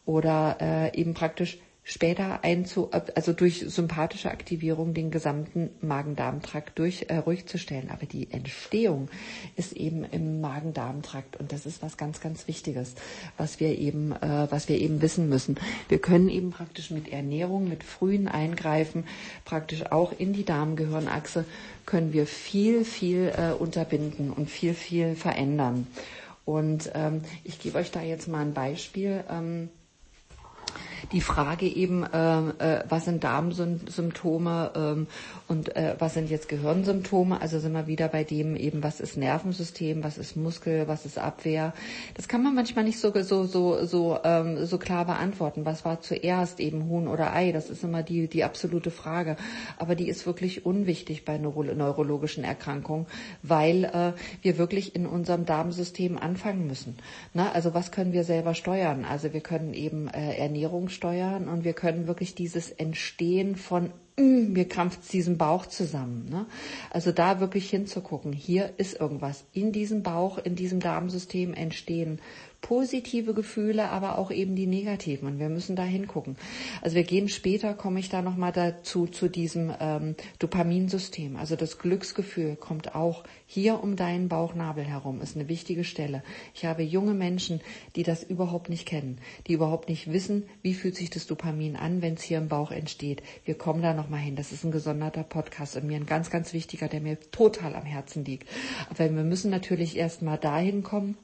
oder 0.06 0.56
äh, 0.60 0.98
eben 0.98 1.14
praktisch 1.14 1.58
später 1.90 2.44
einzu, 2.44 2.88
also 2.92 3.32
durch 3.32 3.64
sympathische 3.66 4.30
Aktivierung 4.30 4.94
den 4.94 5.10
gesamten 5.10 5.70
Magen-Darm-Trakt 5.80 6.78
durch 6.78 7.06
äh, 7.08 7.16
ruhig 7.16 7.46
zu 7.46 7.58
stellen. 7.58 7.90
Aber 7.90 8.06
die 8.06 8.30
Entstehung 8.30 9.08
ist 9.56 9.72
eben 9.72 10.04
im 10.04 10.40
Magen-Darm-Trakt 10.40 11.36
und 11.38 11.50
das 11.50 11.66
ist 11.66 11.82
was 11.82 11.96
ganz, 11.96 12.20
ganz 12.20 12.46
Wichtiges, 12.46 12.94
was 13.36 13.58
wir 13.58 13.76
eben, 13.76 14.12
äh, 14.12 14.46
was 14.50 14.68
wir 14.68 14.78
eben 14.78 15.02
wissen 15.02 15.28
müssen. 15.28 15.56
Wir 15.88 15.98
können 15.98 16.28
eben 16.28 16.50
praktisch 16.52 16.92
mit 16.92 17.12
Ernährung, 17.12 17.68
mit 17.68 17.82
frühen 17.82 18.28
Eingreifen, 18.28 19.04
praktisch 19.44 19.90
auch 19.90 20.12
in 20.16 20.32
die 20.32 20.44
Darmgehirnachse 20.44 21.44
können 21.86 22.12
wir 22.12 22.28
viel, 22.28 22.84
viel 22.84 23.32
äh, 23.36 23.50
unterbinden 23.52 24.30
und 24.30 24.48
viel, 24.48 24.74
viel 24.74 25.16
verändern. 25.16 25.88
Und 26.44 26.92
ähm, 26.94 27.22
ich 27.42 27.58
gebe 27.58 27.78
euch 27.78 27.90
da 27.90 28.00
jetzt 28.00 28.28
mal 28.28 28.42
ein 28.42 28.54
Beispiel. 28.54 29.24
Ähm, 29.28 29.70
die 31.12 31.20
Frage 31.20 31.66
eben, 31.66 32.04
äh, 32.04 32.38
äh, 32.58 32.84
was 32.88 33.04
sind 33.04 33.24
Darmsymptome 33.24 34.70
ähm, 34.76 35.06
und 35.48 35.74
äh, 35.74 35.96
was 35.98 36.14
sind 36.14 36.30
jetzt 36.30 36.48
Gehirnsymptome? 36.48 37.40
Also 37.40 37.58
sind 37.58 37.72
wir 37.72 37.86
wieder 37.86 38.08
bei 38.08 38.22
dem 38.24 38.54
eben, 38.56 38.82
was 38.82 39.00
ist 39.00 39.16
Nervensystem, 39.16 40.04
was 40.04 40.18
ist 40.18 40.36
Muskel, 40.36 40.86
was 40.86 41.06
ist 41.06 41.18
Abwehr? 41.18 41.72
Das 42.14 42.28
kann 42.28 42.42
man 42.42 42.54
manchmal 42.54 42.84
nicht 42.84 43.00
so 43.00 43.12
so 43.22 43.44
so 43.44 43.84
so 43.84 44.18
ähm, 44.22 44.64
so 44.64 44.78
klar 44.78 45.04
beantworten. 45.04 45.64
Was 45.64 45.84
war 45.84 46.00
zuerst 46.00 46.60
eben 46.60 46.88
Huhn 46.88 47.08
oder 47.08 47.34
Ei? 47.34 47.52
Das 47.52 47.70
ist 47.70 47.82
immer 47.82 48.02
die 48.02 48.28
die 48.28 48.44
absolute 48.44 48.90
Frage. 48.90 49.36
Aber 49.78 49.94
die 49.94 50.08
ist 50.08 50.26
wirklich 50.26 50.64
unwichtig 50.64 51.24
bei 51.24 51.38
neuro 51.38 51.64
neurologischen 51.64 52.44
Erkrankungen, 52.44 53.06
weil 53.42 53.84
äh, 53.84 54.12
wir 54.42 54.58
wirklich 54.58 54.94
in 54.94 55.06
unserem 55.06 55.44
Darmsystem 55.44 56.18
anfangen 56.18 56.66
müssen. 56.66 56.96
Na, 57.34 57.50
also 57.52 57.74
was 57.74 57.90
können 57.90 58.12
wir 58.12 58.24
selber 58.24 58.54
steuern? 58.54 59.04
Also 59.04 59.32
wir 59.32 59.40
können 59.40 59.74
eben 59.74 60.08
äh, 60.08 60.36
Ernährung 60.36 60.59
steuern 60.88 61.48
und 61.48 61.64
wir 61.64 61.72
können 61.72 62.06
wirklich 62.06 62.34
dieses 62.34 62.70
Entstehen 62.70 63.56
von 63.56 63.90
mm, 64.18 64.52
mir 64.52 64.68
krampft 64.68 65.12
diesen 65.12 65.38
Bauch 65.38 65.66
zusammen. 65.66 66.28
Ne? 66.28 66.46
Also 66.90 67.12
da 67.12 67.40
wirklich 67.40 67.70
hinzugucken, 67.70 68.32
hier 68.32 68.74
ist 68.76 69.00
irgendwas 69.00 69.44
in 69.52 69.72
diesem 69.72 70.02
Bauch, 70.02 70.38
in 70.38 70.56
diesem 70.56 70.80
Darmsystem 70.80 71.54
entstehen 71.54 72.20
positive 72.60 73.34
Gefühle, 73.34 73.90
aber 73.90 74.18
auch 74.18 74.30
eben 74.30 74.54
die 74.54 74.66
negativen. 74.66 75.26
Und 75.28 75.38
wir 75.38 75.48
müssen 75.48 75.76
da 75.76 75.84
hingucken. 75.84 76.36
Also 76.82 76.96
wir 76.96 77.04
gehen 77.04 77.28
später, 77.28 77.74
komme 77.74 78.00
ich 78.00 78.08
da 78.08 78.22
nochmal 78.22 78.52
dazu, 78.52 79.06
zu 79.06 79.28
diesem 79.28 79.72
ähm, 79.80 80.14
Dopaminsystem. 80.38 81.36
Also 81.36 81.56
das 81.56 81.78
Glücksgefühl 81.78 82.56
kommt 82.56 82.94
auch 82.94 83.24
hier 83.46 83.82
um 83.82 83.96
deinen 83.96 84.28
Bauchnabel 84.28 84.84
herum, 84.84 85.20
ist 85.20 85.36
eine 85.36 85.48
wichtige 85.48 85.84
Stelle. 85.84 86.22
Ich 86.54 86.64
habe 86.64 86.82
junge 86.82 87.14
Menschen, 87.14 87.60
die 87.96 88.02
das 88.02 88.22
überhaupt 88.22 88.68
nicht 88.68 88.86
kennen, 88.86 89.18
die 89.46 89.54
überhaupt 89.54 89.88
nicht 89.88 90.12
wissen, 90.12 90.44
wie 90.62 90.74
fühlt 90.74 90.96
sich 90.96 91.10
das 91.10 91.26
Dopamin 91.26 91.76
an, 91.76 92.02
wenn 92.02 92.14
es 92.14 92.22
hier 92.22 92.38
im 92.38 92.48
Bauch 92.48 92.70
entsteht. 92.70 93.22
Wir 93.44 93.54
kommen 93.54 93.82
da 93.82 93.94
nochmal 93.94 94.20
hin. 94.20 94.36
Das 94.36 94.52
ist 94.52 94.64
ein 94.64 94.70
gesonderter 94.70 95.24
Podcast 95.24 95.76
und 95.76 95.86
mir 95.86 95.96
ein 95.96 96.06
ganz, 96.06 96.30
ganz 96.30 96.52
wichtiger, 96.52 96.88
der 96.88 97.00
mir 97.00 97.18
total 97.30 97.74
am 97.74 97.84
Herzen 97.84 98.24
liegt. 98.24 98.48
Aber 98.88 98.98
wir 98.98 99.22
müssen 99.22 99.50
natürlich 99.50 99.96
erstmal 99.96 100.38
dahin 100.38 100.82
kommen, 100.82 101.16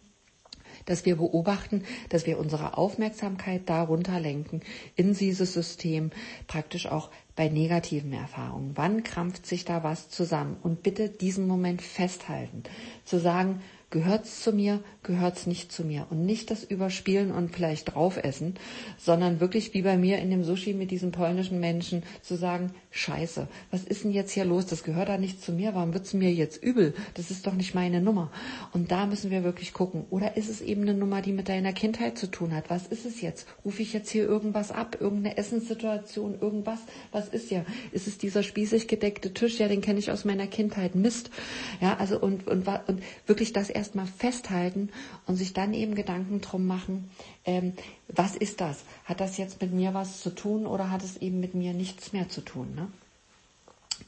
dass 0.86 1.04
wir 1.04 1.16
beobachten, 1.16 1.84
dass 2.08 2.26
wir 2.26 2.38
unsere 2.38 2.78
Aufmerksamkeit 2.78 3.68
darunter 3.68 4.18
lenken 4.18 4.60
in 4.94 5.12
dieses 5.12 5.52
System, 5.52 6.10
praktisch 6.46 6.86
auch 6.86 7.10
bei 7.36 7.48
negativen 7.48 8.14
Erfahrungen. 8.14 8.72
Wann 8.76 9.02
krampft 9.02 9.44
sich 9.46 9.66
da 9.66 9.84
was 9.84 10.08
zusammen? 10.08 10.56
Und 10.62 10.82
bitte 10.82 11.10
diesen 11.10 11.46
Moment 11.46 11.82
festhalten. 11.82 12.62
Zu 13.04 13.18
sagen, 13.18 13.60
Gehört's 13.90 14.42
zu 14.42 14.52
mir, 14.52 14.80
gehört's 15.04 15.46
nicht 15.46 15.70
zu 15.70 15.84
mir? 15.84 16.08
Und 16.10 16.26
nicht 16.26 16.50
das 16.50 16.64
Überspielen 16.64 17.30
und 17.30 17.54
vielleicht 17.54 17.94
draufessen, 17.94 18.54
sondern 18.98 19.38
wirklich 19.38 19.74
wie 19.74 19.82
bei 19.82 19.96
mir 19.96 20.18
in 20.18 20.28
dem 20.28 20.42
Sushi 20.42 20.74
mit 20.74 20.90
diesem 20.90 21.12
polnischen 21.12 21.60
Menschen 21.60 22.02
zu 22.20 22.34
sagen, 22.34 22.72
scheiße, 22.90 23.46
was 23.70 23.84
ist 23.84 24.02
denn 24.02 24.10
jetzt 24.10 24.32
hier 24.32 24.44
los? 24.44 24.66
Das 24.66 24.82
gehört 24.82 25.08
da 25.08 25.18
nicht 25.18 25.40
zu 25.40 25.52
mir. 25.52 25.76
Warum 25.76 25.94
wird's 25.94 26.14
mir 26.14 26.32
jetzt 26.32 26.60
übel? 26.60 26.94
Das 27.14 27.30
ist 27.30 27.46
doch 27.46 27.52
nicht 27.52 27.76
meine 27.76 28.00
Nummer. 28.00 28.32
Und 28.72 28.90
da 28.90 29.06
müssen 29.06 29.30
wir 29.30 29.44
wirklich 29.44 29.72
gucken. 29.72 30.04
Oder 30.10 30.36
ist 30.36 30.50
es 30.50 30.62
eben 30.62 30.82
eine 30.82 30.94
Nummer, 30.94 31.22
die 31.22 31.32
mit 31.32 31.48
deiner 31.48 31.72
Kindheit 31.72 32.18
zu 32.18 32.26
tun 32.28 32.52
hat? 32.56 32.70
Was 32.70 32.88
ist 32.88 33.06
es 33.06 33.20
jetzt? 33.20 33.46
Rufe 33.64 33.82
ich 33.82 33.92
jetzt 33.92 34.10
hier 34.10 34.24
irgendwas 34.24 34.72
ab? 34.72 34.96
Irgendeine 34.98 35.36
Essenssituation? 35.36 36.40
Irgendwas? 36.40 36.80
Was 37.12 37.28
ist 37.28 37.52
ja? 37.52 37.64
Ist 37.92 38.08
es 38.08 38.18
dieser 38.18 38.42
spießig 38.42 38.88
gedeckte 38.88 39.32
Tisch? 39.32 39.60
Ja, 39.60 39.68
den 39.68 39.80
kenne 39.80 40.00
ich 40.00 40.10
aus 40.10 40.24
meiner 40.24 40.48
Kindheit. 40.48 40.96
Mist. 40.96 41.30
Ja, 41.80 41.96
also 41.98 42.18
und, 42.20 42.48
und, 42.48 42.66
und 42.88 43.00
wirklich 43.26 43.52
das 43.52 43.75
erstmal 43.76 44.06
festhalten 44.06 44.90
und 45.26 45.36
sich 45.36 45.52
dann 45.52 45.72
eben 45.74 45.94
Gedanken 45.94 46.40
drum 46.40 46.66
machen, 46.66 47.10
ähm, 47.44 47.74
was 48.08 48.34
ist 48.34 48.60
das? 48.60 48.82
Hat 49.04 49.20
das 49.20 49.36
jetzt 49.36 49.60
mit 49.60 49.72
mir 49.72 49.94
was 49.94 50.20
zu 50.20 50.30
tun 50.30 50.66
oder 50.66 50.90
hat 50.90 51.04
es 51.04 51.16
eben 51.18 51.40
mit 51.40 51.54
mir 51.54 51.72
nichts 51.74 52.12
mehr 52.12 52.28
zu 52.28 52.40
tun? 52.40 52.74
Ne? 52.74 52.88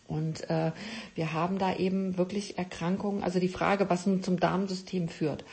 Und 0.06 0.48
äh, 0.50 0.72
wir 1.14 1.32
haben 1.32 1.58
da 1.58 1.74
eben 1.76 2.16
wirklich 2.18 2.58
Erkrankungen, 2.58 3.22
also 3.22 3.38
die 3.40 3.48
Frage, 3.48 3.88
was 3.90 4.06
nun 4.06 4.22
zum 4.22 4.40
Darmsystem 4.40 5.08
führt. 5.08 5.44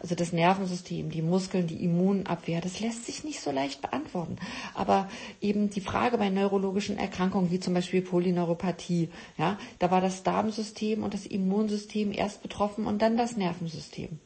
Also 0.00 0.14
das 0.14 0.32
Nervensystem, 0.32 1.10
die 1.10 1.22
Muskeln, 1.22 1.66
die 1.66 1.84
Immunabwehr, 1.84 2.60
das 2.60 2.80
lässt 2.80 3.04
sich 3.04 3.22
nicht 3.22 3.40
so 3.40 3.50
leicht 3.50 3.82
beantworten. 3.82 4.36
Aber 4.74 5.08
eben 5.40 5.70
die 5.70 5.82
Frage 5.82 6.16
bei 6.16 6.30
neurologischen 6.30 6.98
Erkrankungen, 6.98 7.50
wie 7.50 7.60
zum 7.60 7.74
Beispiel 7.74 8.00
Polyneuropathie, 8.00 9.10
ja, 9.36 9.58
da 9.78 9.90
war 9.90 10.00
das 10.00 10.22
Darmsystem 10.22 11.02
und 11.02 11.12
das 11.12 11.26
Immunsystem 11.26 12.12
erst 12.12 12.42
betroffen 12.42 12.86
und 12.86 13.02
dann 13.02 13.16
das 13.16 13.36
Nervensystem. 13.36 14.18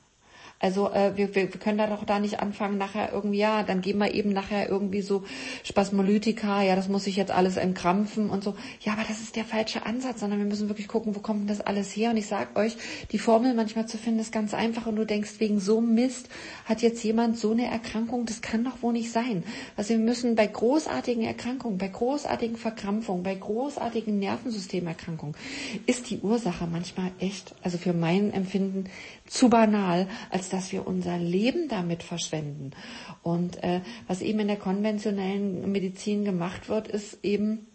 Also 0.65 0.91
äh, 0.91 1.15
wir, 1.15 1.35
wir 1.35 1.47
können 1.49 1.77
da 1.77 1.87
doch 1.87 2.05
da 2.05 2.19
nicht 2.19 2.41
anfangen, 2.41 2.79
nachher 2.79 3.13
irgendwie, 3.13 3.37
ja, 3.37 3.65
dann 3.65 3.83
geben 3.83 3.99
wir 3.99 4.15
eben 4.15 4.31
nachher 4.31 4.67
irgendwie 4.67 5.03
so 5.03 5.23
Spasmolytika, 5.63 6.63
ja, 6.63 6.75
das 6.75 6.89
muss 6.89 7.07
ich 7.07 7.17
jetzt 7.17 7.31
alles 7.31 7.59
entkrampfen 7.59 8.31
und 8.31 8.43
so. 8.43 8.55
Ja, 8.81 8.95
aber 8.95 9.03
das 9.07 9.21
ist 9.21 9.37
der 9.37 9.45
falsche 9.45 9.85
Ansatz, 9.85 10.21
sondern 10.21 10.39
wir 10.39 10.47
müssen 10.47 10.71
wirklich 10.71 10.89
gucken, 10.89 11.15
wo 11.15 11.21
kommt 11.21 11.41
denn 11.41 11.49
das 11.49 11.61
alles 11.61 11.95
her? 11.95 12.13
Und 12.13 12.17
ich 12.17 12.29
sag 12.29 12.59
euch, 12.59 12.79
die 13.13 13.19
Formel 13.19 13.53
manchmal 13.53 13.85
zu 13.87 13.99
finden, 13.99 14.21
ist 14.21 14.33
ganz 14.33 14.55
einfach 14.55 14.87
und 14.87 14.97
du 14.97 15.05
denkst, 15.05 15.33
wegen 15.37 15.61
so 15.61 15.83
Mist 15.83 16.31
hat 16.65 16.81
jetzt 16.81 17.05
jemand 17.05 17.39
so 17.39 17.51
eine 17.51 17.67
Erkrankung, 17.67 18.25
das 18.25 18.41
kann 18.41 18.65
doch 18.65 18.81
wohl 18.81 18.95
nicht 18.95 19.13
sein. 19.13 19.45
Also 19.77 19.91
wir 19.91 19.99
müssen 19.99 20.35
bei 20.35 20.47
großartigen 20.47 21.25
Erkrankungen, 21.25 21.77
bei 21.77 21.89
großartigen 21.89 22.57
Verkrampfungen, 22.57 23.23
bei 23.23 23.35
großartigen 23.35 24.19
Nervensystemerkrankungen 24.19 25.37
ist 25.85 26.09
die 26.09 26.21
Ursache 26.21 26.67
manchmal 26.67 27.11
echt, 27.19 27.55
also 27.63 27.77
für 27.77 27.93
mein 27.93 28.33
Empfinden, 28.33 28.85
zu 29.27 29.49
banal, 29.49 30.09
als 30.31 30.49
dass 30.49 30.73
wir 30.73 30.87
unser 30.87 31.19
Leben 31.19 31.69
damit 31.69 32.03
verschwenden. 32.03 32.73
Und 33.23 33.63
äh, 33.63 33.81
was 34.07 34.21
eben 34.21 34.41
in 34.41 34.49
der 34.49 34.59
konventionellen 34.59 35.71
Medizin 35.73 36.25
gemacht 36.25 36.69
wird, 36.69 36.89
ist 36.89 37.19
eben 37.23 37.67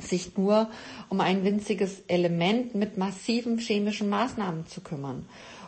sich 0.00 0.36
nur 0.36 0.68
um 1.08 1.20
ein 1.20 1.44
winziges 1.44 2.02
Element 2.08 2.74
mit 2.74 2.98
massiven 2.98 3.58
chemischen 3.58 4.08
Maßnahmen 4.08 4.66
zu 4.66 4.80
kümmern 4.80 5.26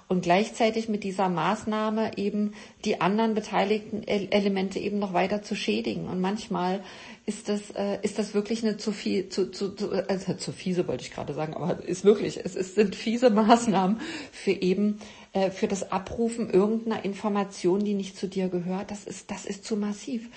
und 0.09 0.22
gleichzeitig 0.22 0.88
mit 0.88 1.05
dieser 1.05 1.29
Maßnahme 1.29 2.16
eben 2.16 2.55
die 2.87 3.01
anderen 3.01 3.35
beteiligten 3.35 4.03
Elemente 4.05 4.79
eben 4.79 4.99
noch 4.99 5.12
weiter 5.12 5.42
zu 5.42 5.55
schädigen. 5.55 6.09
Und 6.09 6.20
manchmal 6.20 6.83
ist 7.27 7.49
das, 7.49 7.72
äh, 7.72 7.99
ist 8.03 8.18
das 8.18 8.33
wirklich 8.33 8.64
eine 8.64 8.77
zu 8.77 8.92
viel, 8.92 9.29
zu, 9.29 9.51
zu, 9.51 9.75
zu, 9.75 9.90
also 10.09 10.35
zu 10.35 10.53
fiese 10.53 10.87
wollte 10.87 11.05
ich 11.05 11.11
gerade 11.11 11.35
sagen, 11.35 11.55
aber 11.55 11.83
ist 11.85 12.05
wirklich, 12.05 12.40
es 12.42 12.55
ist, 12.55 12.77
sind 12.77 12.94
fiese 12.94 13.31
Maßnahmen 13.31 14.01
für 14.31 14.53
eben 14.53 15.01
äh, 15.37 15.51
für 15.51 15.68
das 15.68 15.92
Abrufen 15.92 16.49
irgendeiner 16.49 17.05
Information, 17.05 17.85
die 17.85 17.92
nicht 17.92 18.16
zu 18.16 18.27
dir 18.27 18.49
gehört, 18.49 18.90
das 18.90 19.05
ist, 19.05 19.31
das 19.31 19.44
ist 19.44 19.66
zu 19.66 19.77
massiv. 19.77 20.31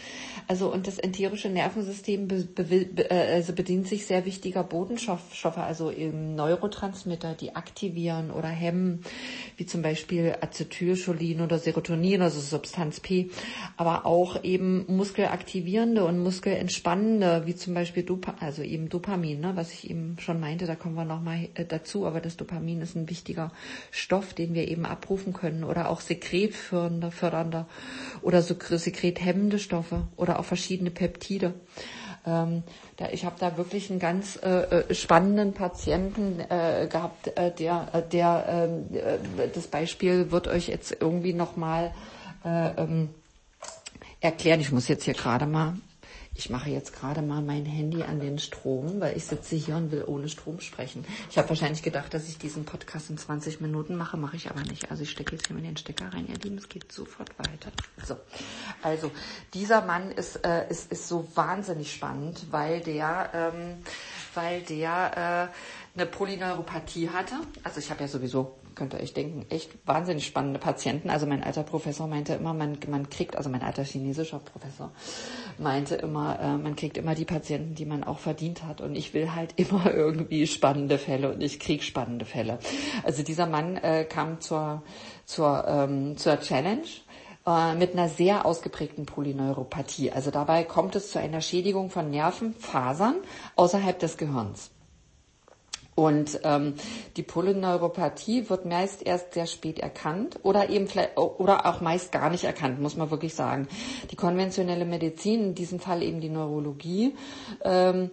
Also 0.48 0.74
und 0.74 0.88
das 0.88 1.00
enterische 1.00 1.48
Nervensystem 1.50 2.28
be, 2.28 2.44
be, 2.44 2.64
be, 2.64 3.10
äh, 3.10 3.36
also 3.36 3.54
bedient 3.54 3.88
sich 3.88 4.06
sehr 4.06 4.26
wichtiger 4.26 4.64
Bodenstoffe, 4.64 5.58
also 5.58 5.90
eben 5.90 6.36
Neurotransmitter, 6.36 7.34
die 7.34 7.56
aktivieren 7.56 8.30
oder 8.30 8.50
hemmen, 8.50 9.04
wie 9.56 9.66
zum 9.66 9.84
Beispiel 9.84 10.36
Acetylcholin 10.42 11.40
oder 11.40 11.60
Serotonin, 11.60 12.22
also 12.22 12.39
Substanz 12.40 13.00
P, 13.00 13.30
aber 13.78 14.06
auch 14.06 14.44
eben 14.44 14.86
muskelaktivierende 14.88 16.06
und 16.06 16.20
muskelentspannende, 16.20 17.44
wie 17.46 17.56
zum 17.56 17.74
Beispiel 17.74 18.04
Dopa, 18.04 18.36
also 18.40 18.62
eben 18.62 18.90
Dopamin, 18.90 19.40
ne, 19.40 19.52
was 19.56 19.72
ich 19.72 19.90
eben 19.90 20.18
schon 20.20 20.40
meinte, 20.40 20.66
da 20.66 20.76
kommen 20.76 20.96
wir 20.96 21.06
nochmal 21.06 21.50
äh, 21.56 21.66
dazu, 21.66 22.06
aber 22.06 22.22
das 22.22 22.38
Dopamin 22.38 22.82
ist 22.82 22.96
ein 22.96 23.10
wichtiger 23.10 23.52
Stoff, 23.92 24.34
den 24.34 24.54
wir 24.54 24.68
eben 24.68 24.86
abrufen 24.86 25.34
können 25.34 25.64
oder 25.64 25.90
auch 25.90 26.02
sekretfördernder 26.02 27.12
fördernde 27.12 27.66
oder 28.22 28.42
so 28.42 28.56
sekrethemmende 28.60 29.60
Stoffe 29.60 30.08
oder 30.16 30.40
auch 30.40 30.46
verschiedene 30.46 30.92
Peptide. 30.92 31.54
Ähm, 32.26 32.64
da, 32.98 33.10
ich 33.12 33.26
habe 33.26 33.36
da 33.40 33.58
wirklich 33.58 33.90
einen 33.90 34.00
ganz 34.00 34.38
äh, 34.44 34.50
äh, 34.50 34.94
spannenden 34.94 35.54
Patienten 35.54 36.40
äh, 36.40 36.88
gehabt, 36.90 37.28
äh, 37.38 37.52
der, 37.52 37.88
äh, 37.94 38.02
der 38.02 38.46
ähm, 38.50 38.96
äh, 38.96 39.48
das 39.54 39.68
Beispiel 39.68 40.32
wird 40.32 40.48
euch 40.48 40.68
jetzt 40.68 40.98
irgendwie 41.00 41.34
nochmal 41.34 41.94
äh, 42.44 42.82
ähm, 42.82 43.10
erklären. 44.22 44.60
Ich 44.60 44.72
muss 44.72 44.88
jetzt 44.88 45.04
hier 45.04 45.14
gerade 45.14 45.46
mal 45.46 45.76
ich 46.40 46.50
mache 46.50 46.70
jetzt 46.70 46.94
gerade 46.94 47.22
mal 47.22 47.42
mein 47.42 47.66
Handy 47.66 48.02
an 48.02 48.22
den 48.22 48.40
Strom, 48.40 49.02
weil 49.02 49.18
ich 49.18 49.26
sitze 49.26 49.58
hier 49.58 49.76
und 49.76 49.92
will 49.92 50.06
ohne 50.08 50.30
Strom 50.30 50.62
sprechen. 50.62 51.04
Ich 51.30 51.38
habe 51.38 51.50
wahrscheinlich 51.50 51.84
gedacht, 51.84 52.14
dass 52.14 52.30
ich 52.30 52.38
diesen 52.38 52.64
Podcast 52.64 53.10
in 53.10 53.18
20 53.18 53.60
Minuten 53.60 53.98
mache, 53.98 54.16
mache 54.16 54.38
ich 54.38 54.50
aber 54.50 54.62
nicht. 54.62 54.90
Also 54.90 55.04
ich 55.04 55.12
stecke 55.12 55.36
jetzt 55.36 55.48
hier 55.48 55.56
mit 55.58 55.66
den 55.66 55.76
Stecker 55.76 56.14
rein, 56.14 56.28
ihr 56.30 56.38
Lieben, 56.38 56.58
es 56.58 56.70
geht 56.70 56.90
sofort 56.94 57.38
weiter. 57.38 57.72
So, 58.06 58.16
also 58.82 59.12
dieser 59.54 59.82
Mann 59.82 60.12
ist, 60.12 60.38
äh, 60.46 60.70
ist, 60.70 60.90
ist 60.94 61.10
so 61.10 61.28
wahnsinnig 61.36 61.94
spannend, 61.94 62.46
weil 62.52 62.80
der, 62.80 63.32
ähm, 63.34 63.84
weil 64.34 64.62
der 64.62 65.52
äh, 65.96 66.00
eine 66.00 66.10
Polyneuropathie 66.10 67.10
hatte. 67.10 67.36
Also 67.66 67.80
ich 67.80 67.92
habe 67.92 68.00
ja 68.00 68.08
sowieso 68.08 68.59
könnt 68.80 68.94
ihr 68.94 69.02
euch 69.02 69.14
denken, 69.14 69.46
echt 69.50 69.72
wahnsinnig 69.86 70.26
spannende 70.26 70.58
Patienten. 70.58 71.10
Also 71.10 71.26
mein 71.26 71.44
alter 71.44 71.64
Professor 71.64 72.08
meinte 72.08 72.34
immer, 72.34 72.54
man, 72.54 72.78
man 72.88 73.10
kriegt, 73.10 73.36
also 73.36 73.50
mein 73.50 73.62
alter 73.62 73.84
chinesischer 73.84 74.40
Professor 74.40 74.92
meinte 75.58 75.96
immer, 75.96 76.40
äh, 76.40 76.58
man 76.58 76.78
kriegt 76.78 76.98
immer 76.98 77.14
die 77.14 77.26
Patienten, 77.26 77.76
die 77.76 77.86
man 77.86 78.06
auch 78.06 78.20
verdient 78.20 78.64
hat. 78.64 78.80
Und 78.80 78.96
ich 78.96 79.14
will 79.14 79.36
halt 79.36 79.54
immer 79.58 79.94
irgendwie 79.94 80.48
spannende 80.48 80.98
Fälle 80.98 81.34
und 81.34 81.42
ich 81.42 81.60
krieg 81.60 81.84
spannende 81.84 82.24
Fälle. 82.24 82.58
Also 83.04 83.22
dieser 83.22 83.48
Mann 83.48 83.76
äh, 83.76 84.06
kam 84.06 84.40
zur, 84.40 84.82
zur, 85.26 85.66
ähm, 85.68 86.16
zur 86.16 86.40
Challenge 86.40 86.88
äh, 87.46 87.76
mit 87.76 87.92
einer 87.94 88.08
sehr 88.08 88.46
ausgeprägten 88.46 89.06
Polyneuropathie. 89.06 90.12
Also 90.12 90.32
dabei 90.32 90.64
kommt 90.64 90.96
es 90.96 91.12
zu 91.12 91.20
einer 91.20 91.42
Schädigung 91.42 91.90
von 91.90 92.10
Nervenfasern 92.10 93.16
außerhalb 93.58 94.00
des 94.00 94.16
Gehirns. 94.16 94.72
Und 96.00 96.40
ähm, 96.46 96.76
die 97.18 97.24
Polyneuropathie 97.24 98.50
wird 98.50 98.64
meist 98.64 99.06
erst 99.06 99.34
sehr 99.34 99.48
spät 99.48 99.80
erkannt 99.80 100.40
oder 100.44 100.70
eben 100.70 100.88
vielleicht 100.88 101.18
oder 101.18 101.66
auch 101.66 101.82
meist 101.82 102.14
gar 102.14 102.30
nicht 102.30 102.46
erkannt, 102.46 102.80
muss 102.80 102.96
man 102.96 103.12
wirklich 103.12 103.36
sagen. 103.36 103.68
Die 104.10 104.16
konventionelle 104.16 104.86
Medizin, 104.86 105.48
in 105.48 105.56
diesem 105.56 105.82
Fall 105.82 106.02
eben 106.02 106.22
die 106.22 106.30
Neurologie, 106.30 107.18
ähm, 107.66 108.12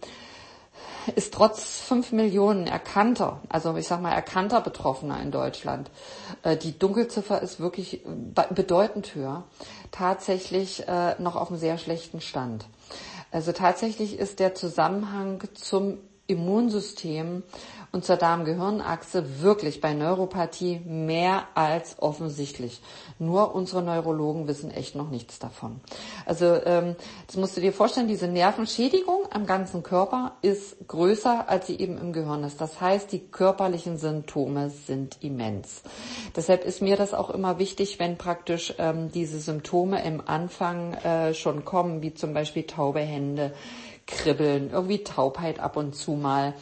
ist 1.15 1.33
trotz 1.33 1.79
fünf 1.83 2.11
Millionen 2.11 2.67
erkannter, 2.67 3.41
also 3.49 3.77
ich 3.77 3.87
sag 3.87 4.03
mal 4.03 4.11
erkannter 4.11 4.61
Betroffener 4.61 5.23
in 5.23 5.31
Deutschland, 5.31 5.89
äh, 6.43 6.57
die 6.57 6.77
Dunkelziffer 6.77 7.41
ist 7.41 7.61
wirklich 7.61 8.03
bedeutend 8.53 9.15
höher, 9.15 9.45
tatsächlich 9.93 10.89
äh, 10.89 11.15
noch 11.21 11.37
auf 11.37 11.51
einem 11.51 11.61
sehr 11.61 11.79
schlechten 11.79 12.21
Stand. 12.21 12.67
Also 13.31 13.53
tatsächlich 13.53 14.19
ist 14.19 14.41
der 14.41 14.57
Zusammenhang 14.57 15.45
zum 15.55 15.99
Immunsystem 16.27 17.43
und 17.93 18.05
zur 18.05 18.17
Darm-Gehirn-Achse 18.17 19.43
wirklich 19.43 19.81
bei 19.81 19.95
Neuropathie 19.95 20.81
mehr 20.85 21.45
als 21.55 21.97
offensichtlich. 22.01 22.81
Nur 23.19 23.55
unsere 23.55 23.83
Neurologen 23.83 24.49
wissen 24.49 24.71
echt 24.71 24.95
noch 24.95 25.11
nichts 25.11 25.39
davon. 25.39 25.81
Also 26.25 26.61
ähm, 26.65 26.97
das 27.27 27.37
musst 27.37 27.57
du 27.57 27.61
dir 27.61 27.73
vorstellen, 27.73 28.09
diese 28.09 28.29
Nervenschädigung 28.29 29.27
am 29.31 29.47
ganzen 29.47 29.83
Körper 29.83 30.33
ist 30.43 30.89
größer, 30.89 31.49
als 31.49 31.67
sie 31.67 31.79
eben 31.79 31.99
im 31.99 32.13
Gehirn 32.13 32.45
ist. 32.45 32.61
Das 32.61 32.81
heißt, 32.81 33.13
die 33.13 33.21
körperlichen 33.21 33.99
Symptome 33.99 34.71
sind 34.71 35.19
immens. 35.23 35.83
Deshalb 36.35 36.65
ist 36.65 36.83
mir 36.83 36.97
das 36.97 37.15
auch 37.15 37.31
immer 37.31 37.59
wichtig, 37.59 37.99
wenn 37.99 38.19
praktisch 38.19 38.75
ähm, 38.79 39.11
diese 39.11 39.41
Symptome 39.41 40.05
im 40.05 40.23
Anfang 40.27 40.95
äh, 40.95 41.35
schon 41.35 41.65
kommen, 41.65 42.03
wie 42.03 42.15
zum 42.15 42.35
Beispiel 42.35 42.65
taube 42.65 43.01
Hände, 43.01 43.53
Kribbeln, 44.07 44.71
irgendwie 44.71 45.03
Taubheit 45.03 45.59
ab 45.59 45.77
und 45.77 45.95
zu 45.95 46.13
mal, 46.13 46.55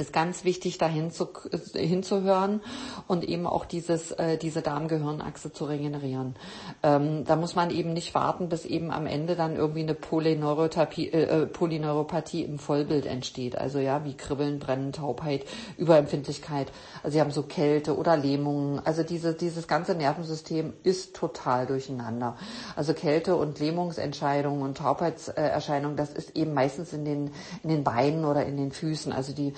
ist 0.00 0.12
ganz 0.12 0.44
wichtig, 0.44 0.78
dahin 0.78 1.10
zu, 1.10 1.28
hinzuhören 1.74 2.60
und 3.06 3.24
eben 3.24 3.46
auch 3.46 3.64
dieses, 3.64 4.12
äh, 4.12 4.38
diese 4.38 4.62
Darmgehirnachse 4.62 5.52
zu 5.52 5.66
regenerieren. 5.66 6.34
Ähm, 6.82 7.24
da 7.24 7.36
muss 7.36 7.54
man 7.54 7.70
eben 7.70 7.92
nicht 7.92 8.14
warten, 8.14 8.48
bis 8.48 8.64
eben 8.64 8.90
am 8.90 9.06
Ende 9.06 9.36
dann 9.36 9.56
irgendwie 9.56 9.82
eine 9.82 9.94
Polyneuropathie, 9.94 11.08
äh, 11.08 11.42
äh, 11.42 11.46
Polyneuropathie 11.46 12.42
im 12.42 12.58
Vollbild 12.58 13.06
entsteht. 13.06 13.56
Also 13.56 13.78
ja, 13.78 14.04
wie 14.04 14.14
Kribbeln, 14.14 14.58
Brennen, 14.58 14.92
Taubheit, 14.92 15.44
Überempfindlichkeit. 15.76 16.72
Also 17.02 17.14
sie 17.14 17.20
haben 17.20 17.30
so 17.30 17.42
Kälte 17.42 17.96
oder 17.96 18.16
Lähmungen. 18.16 18.80
Also 18.84 19.02
diese, 19.02 19.34
dieses 19.34 19.68
ganze 19.68 19.94
Nervensystem 19.94 20.72
ist 20.82 21.14
total 21.14 21.66
durcheinander. 21.66 22.36
Also 22.74 22.94
Kälte 22.94 23.36
und 23.36 23.58
Lähmungsentscheidungen 23.58 24.62
und 24.62 24.78
Taubheitserscheinungen, 24.78 25.96
das 25.96 26.12
ist 26.12 26.36
eben 26.36 26.54
meistens 26.54 26.92
in 26.92 27.04
den, 27.04 27.30
in 27.62 27.70
den 27.70 27.84
Beinen 27.84 28.24
oder 28.24 28.46
in 28.46 28.56
den 28.56 28.72
Füßen. 28.72 29.12
Also 29.12 29.32
die 29.34 29.52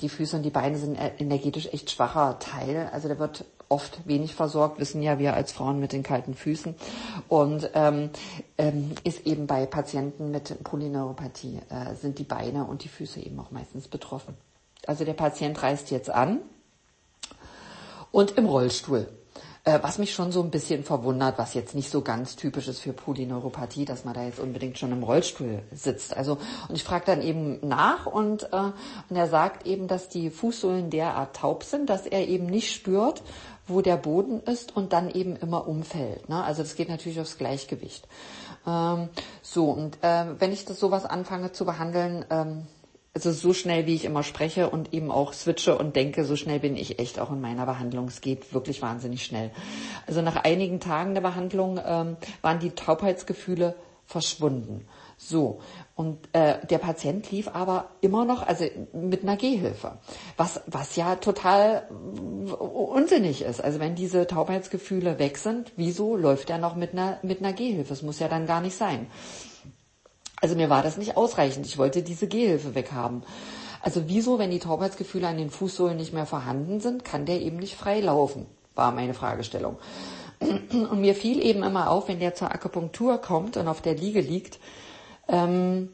die 0.00 0.08
Füße 0.08 0.36
und 0.36 0.42
die 0.42 0.50
Beine 0.50 0.78
sind 0.78 0.96
energetisch 1.18 1.68
echt 1.72 1.90
schwacher 1.90 2.38
Teil. 2.38 2.88
Also 2.92 3.08
der 3.08 3.18
wird 3.18 3.44
oft 3.68 4.06
wenig 4.06 4.34
versorgt, 4.34 4.80
wissen 4.80 5.02
ja 5.02 5.18
wir 5.18 5.34
als 5.34 5.52
Frauen 5.52 5.78
mit 5.80 5.92
den 5.92 6.02
kalten 6.02 6.34
Füßen. 6.34 6.74
Und 7.28 7.70
ähm, 7.74 8.10
ähm, 8.56 8.92
ist 9.04 9.26
eben 9.26 9.46
bei 9.46 9.66
Patienten 9.66 10.30
mit 10.30 10.62
Polyneuropathie 10.64 11.60
äh, 11.68 11.94
sind 11.94 12.18
die 12.18 12.24
Beine 12.24 12.64
und 12.64 12.84
die 12.84 12.88
Füße 12.88 13.20
eben 13.20 13.38
auch 13.40 13.50
meistens 13.50 13.88
betroffen. 13.88 14.34
Also 14.86 15.04
der 15.04 15.14
Patient 15.14 15.62
reist 15.62 15.90
jetzt 15.90 16.10
an 16.10 16.40
und 18.10 18.32
im 18.38 18.46
Rollstuhl. 18.46 19.08
Äh, 19.64 19.80
was 19.82 19.98
mich 19.98 20.14
schon 20.14 20.32
so 20.32 20.42
ein 20.42 20.50
bisschen 20.50 20.84
verwundert, 20.84 21.38
was 21.38 21.54
jetzt 21.54 21.74
nicht 21.74 21.90
so 21.90 22.02
ganz 22.02 22.36
typisch 22.36 22.68
ist 22.68 22.80
für 22.80 22.92
Polyneuropathie, 22.92 23.84
dass 23.84 24.04
man 24.04 24.14
da 24.14 24.24
jetzt 24.24 24.40
unbedingt 24.40 24.78
schon 24.78 24.92
im 24.92 25.02
Rollstuhl 25.02 25.62
sitzt. 25.72 26.16
Also 26.16 26.38
und 26.68 26.74
ich 26.74 26.84
frage 26.84 27.06
dann 27.06 27.22
eben 27.22 27.66
nach 27.66 28.06
und, 28.06 28.44
äh, 28.52 28.72
und 29.08 29.16
er 29.16 29.28
sagt 29.28 29.66
eben, 29.66 29.88
dass 29.88 30.08
die 30.08 30.30
Fußsohlen 30.30 30.90
derart 30.90 31.36
taub 31.36 31.64
sind, 31.64 31.90
dass 31.90 32.06
er 32.06 32.28
eben 32.28 32.46
nicht 32.46 32.72
spürt, 32.72 33.22
wo 33.66 33.82
der 33.82 33.96
Boden 33.96 34.40
ist 34.40 34.74
und 34.74 34.92
dann 34.92 35.10
eben 35.10 35.36
immer 35.36 35.68
umfällt. 35.68 36.28
Ne? 36.28 36.42
Also 36.42 36.62
das 36.62 36.74
geht 36.74 36.88
natürlich 36.88 37.20
aufs 37.20 37.36
Gleichgewicht. 37.36 38.08
Ähm, 38.66 39.08
so, 39.42 39.70
und 39.70 40.02
äh, 40.02 40.24
wenn 40.38 40.52
ich 40.52 40.64
das 40.64 40.80
sowas 40.80 41.04
anfange 41.04 41.52
zu 41.52 41.64
behandeln, 41.64 42.24
ähm, 42.30 42.66
also 43.26 43.32
so 43.32 43.52
schnell, 43.52 43.86
wie 43.86 43.94
ich 43.96 44.04
immer 44.04 44.22
spreche 44.22 44.70
und 44.70 44.94
eben 44.94 45.10
auch 45.10 45.32
switche 45.32 45.76
und 45.76 45.96
denke, 45.96 46.24
so 46.24 46.36
schnell 46.36 46.60
bin 46.60 46.76
ich 46.76 47.00
echt 47.00 47.18
auch 47.18 47.32
in 47.32 47.40
meiner 47.40 47.66
Behandlung. 47.66 48.06
Es 48.06 48.20
geht 48.20 48.54
wirklich 48.54 48.80
wahnsinnig 48.80 49.24
schnell. 49.24 49.50
Also 50.06 50.22
nach 50.22 50.36
einigen 50.36 50.78
Tagen 50.78 51.14
der 51.14 51.20
Behandlung 51.20 51.80
ähm, 51.84 52.16
waren 52.42 52.60
die 52.60 52.70
Taubheitsgefühle 52.70 53.74
verschwunden. 54.06 54.86
So, 55.16 55.58
und 55.96 56.28
äh, 56.32 56.64
der 56.64 56.78
Patient 56.78 57.28
lief 57.32 57.48
aber 57.48 57.88
immer 58.00 58.24
noch, 58.24 58.46
also 58.46 58.64
mit 58.92 59.24
einer 59.24 59.36
Gehhilfe, 59.36 59.98
was, 60.36 60.60
was 60.68 60.94
ja 60.94 61.16
total 61.16 61.88
unsinnig 61.90 63.42
ist. 63.42 63.60
Also 63.60 63.80
wenn 63.80 63.96
diese 63.96 64.28
Taubheitsgefühle 64.28 65.18
weg 65.18 65.38
sind, 65.38 65.72
wieso 65.74 66.16
läuft 66.16 66.50
er 66.50 66.58
noch 66.58 66.76
mit 66.76 66.92
einer, 66.92 67.18
mit 67.22 67.40
einer 67.40 67.52
Gehhilfe? 67.52 67.88
Das 67.88 68.02
muss 68.02 68.20
ja 68.20 68.28
dann 68.28 68.46
gar 68.46 68.60
nicht 68.60 68.76
sein. 68.76 69.08
Also 70.40 70.54
mir 70.54 70.70
war 70.70 70.82
das 70.82 70.96
nicht 70.96 71.16
ausreichend. 71.16 71.66
Ich 71.66 71.78
wollte 71.78 72.02
diese 72.02 72.28
Gehhilfe 72.28 72.74
weghaben. 72.74 73.22
Also 73.80 74.02
wieso, 74.06 74.38
wenn 74.38 74.50
die 74.50 74.58
Taubheitsgefühle 74.58 75.26
an 75.26 75.38
den 75.38 75.50
Fußsohlen 75.50 75.96
nicht 75.96 76.12
mehr 76.12 76.26
vorhanden 76.26 76.80
sind, 76.80 77.04
kann 77.04 77.26
der 77.26 77.40
eben 77.40 77.56
nicht 77.56 77.76
frei 77.76 78.00
laufen, 78.00 78.46
war 78.74 78.92
meine 78.92 79.14
Fragestellung. 79.14 79.78
Und 80.40 81.00
mir 81.00 81.14
fiel 81.14 81.44
eben 81.44 81.62
immer 81.62 81.90
auf, 81.90 82.08
wenn 82.08 82.20
der 82.20 82.34
zur 82.34 82.52
Akupunktur 82.52 83.18
kommt 83.18 83.56
und 83.56 83.66
auf 83.66 83.82
der 83.82 83.96
Liege 83.96 84.20
liegt, 84.20 84.60
ähm, 85.26 85.90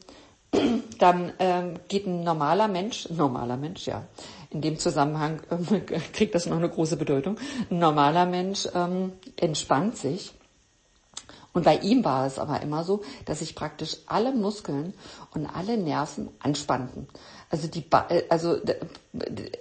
dann 0.99 1.33
ähm, 1.39 1.79
geht 1.87 2.05
ein 2.05 2.23
normaler 2.23 2.67
Mensch, 2.67 3.09
normaler 3.09 3.57
Mensch, 3.57 3.87
ja, 3.87 4.03
in 4.51 4.61
dem 4.61 4.77
Zusammenhang 4.77 5.41
äh, 5.49 5.79
kriegt 6.13 6.35
das 6.35 6.45
noch 6.45 6.57
eine 6.57 6.69
große 6.69 6.95
Bedeutung, 6.95 7.37
ein 7.71 7.79
normaler 7.79 8.27
Mensch 8.27 8.67
ähm, 8.75 9.13
entspannt 9.35 9.97
sich 9.97 10.34
und 11.55 11.63
bei 11.63 11.77
ihm 11.77 12.03
war 12.03 12.27
es 12.27 12.37
aber 12.37 12.61
immer 12.61 12.83
so, 12.83 13.01
dass 13.23 13.39
sich 13.39 13.55
praktisch 13.55 13.95
alle 14.07 14.33
Muskeln 14.33 14.93
und 15.33 15.47
alle 15.47 15.77
Nerven 15.77 16.29
anspannten. 16.39 17.07
Also 17.55 17.69
die, 17.69 17.79
ba 17.79 18.05
äh, 18.09 18.23
also 18.27 18.57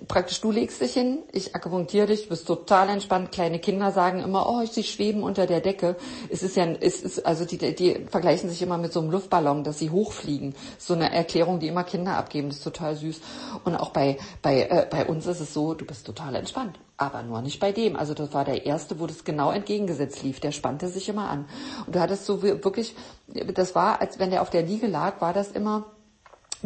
praktisch 0.09 0.41
du 0.41 0.51
legst 0.51 0.81
dich 0.81 0.95
hin, 0.95 1.21
ich 1.31 1.55
akupunktiere 1.55 2.09
dich, 2.09 2.29
bist 2.29 2.45
total 2.45 2.89
entspannt. 2.89 3.31
Kleine 3.31 3.61
Kinder 3.61 3.93
sagen 3.93 4.21
immer, 4.21 4.49
oh, 4.49 4.67
sie 4.67 4.83
schweben 4.83 5.23
unter 5.23 5.47
der 5.47 5.61
Decke. 5.61 5.95
Es 6.29 6.43
ist 6.43 6.57
ja, 6.57 6.67
es 6.67 7.03
ist, 7.03 7.25
also 7.25 7.45
die, 7.45 7.57
die 7.73 8.05
vergleichen 8.11 8.51
sich 8.51 8.61
immer 8.63 8.79
mit 8.79 8.93
so 8.93 8.99
einem 8.99 9.13
Luftballon, 9.13 9.63
dass 9.63 9.79
sie 9.79 9.91
hochfliegen. 9.91 10.57
So 10.77 10.95
eine 10.95 11.13
Erklärung, 11.13 11.61
die 11.61 11.69
immer 11.69 11.85
Kinder 11.85 12.17
abgeben, 12.17 12.49
das 12.49 12.57
ist 12.57 12.65
total 12.65 12.97
süß. 12.97 13.21
Und 13.63 13.77
auch 13.77 13.91
bei, 13.91 14.19
bei, 14.43 14.63
äh, 14.63 14.89
bei 14.91 15.07
uns 15.07 15.29
ist 15.29 15.39
es 15.39 15.55
so, 15.55 15.75
du 15.75 15.85
bist 15.85 16.05
total 16.05 16.35
entspannt. 16.35 16.81
Aber 16.97 17.23
nur 17.23 17.43
nicht 17.43 17.61
bei 17.61 17.71
dem. 17.71 17.95
Also 17.95 18.13
das 18.15 18.35
war 18.35 18.45
der 18.45 18.67
erste, 18.67 18.99
wo 18.99 19.07
das 19.07 19.23
genau 19.23 19.53
entgegengesetzt 19.53 20.25
lief. 20.25 20.41
Der 20.41 20.51
spannte 20.51 20.89
sich 20.89 21.09
immer 21.09 21.31
an. 21.31 21.45
Und 21.87 21.95
du 21.95 22.01
hattest 22.01 22.27
so 22.27 22.43
wirklich, 22.43 22.97
das 23.29 23.77
war, 23.77 24.01
als 24.01 24.19
wenn 24.19 24.31
der 24.31 24.43
auf 24.43 24.51
der 24.51 24.63
Liege 24.63 24.89
lag, 24.89 25.21
war 25.21 25.33
das 25.33 25.53
immer, 25.53 25.94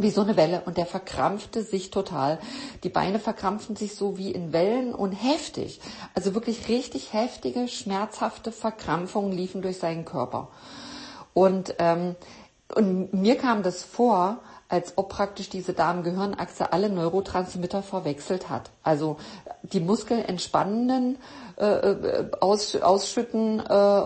wie 0.03 0.11
so 0.11 0.23
eine 0.23 0.37
Welle 0.37 0.63
und 0.65 0.77
der 0.77 0.87
verkrampfte 0.87 1.63
sich 1.63 1.91
total. 1.91 2.39
Die 2.85 2.89
Beine 2.89 3.19
verkrampften 3.19 3.77
sich 3.77 3.95
so 3.95 4.17
wie 4.17 4.31
in 4.31 4.53
Wellen 4.53 4.95
und 4.95 5.13
heftig. 5.13 5.81
Also 6.15 6.35
wirklich 6.35 6.69
richtig 6.69 7.13
heftige, 7.13 7.69
schmerzhafte 7.69 8.53
Verkrampfungen 8.53 9.33
liefen 9.33 9.63
durch 9.63 9.79
seinen 9.79 10.05
Körper. 10.05 10.49
Und, 11.35 11.75
ähm, 11.79 12.17
und 12.75 13.13
mir 13.13 13.37
kam 13.37 13.63
das 13.63 13.83
vor, 13.83 14.39
als 14.69 14.93
ob 14.97 15.09
praktisch 15.09 15.49
diese 15.49 15.73
Darm-Gehirnachse 15.73 16.73
alle 16.73 16.91
Neurotransmitter 16.91 17.83
verwechselt 17.83 18.51
hat. 18.51 18.71
Also 18.83 19.17
die 19.63 19.81
Muskeln 19.81 20.25
entspannen, 20.25 21.17
äh, 21.57 21.65
äh 21.65 22.31
aus, 22.41 22.77
ausschütten 22.77 23.61
äh, 23.61 24.03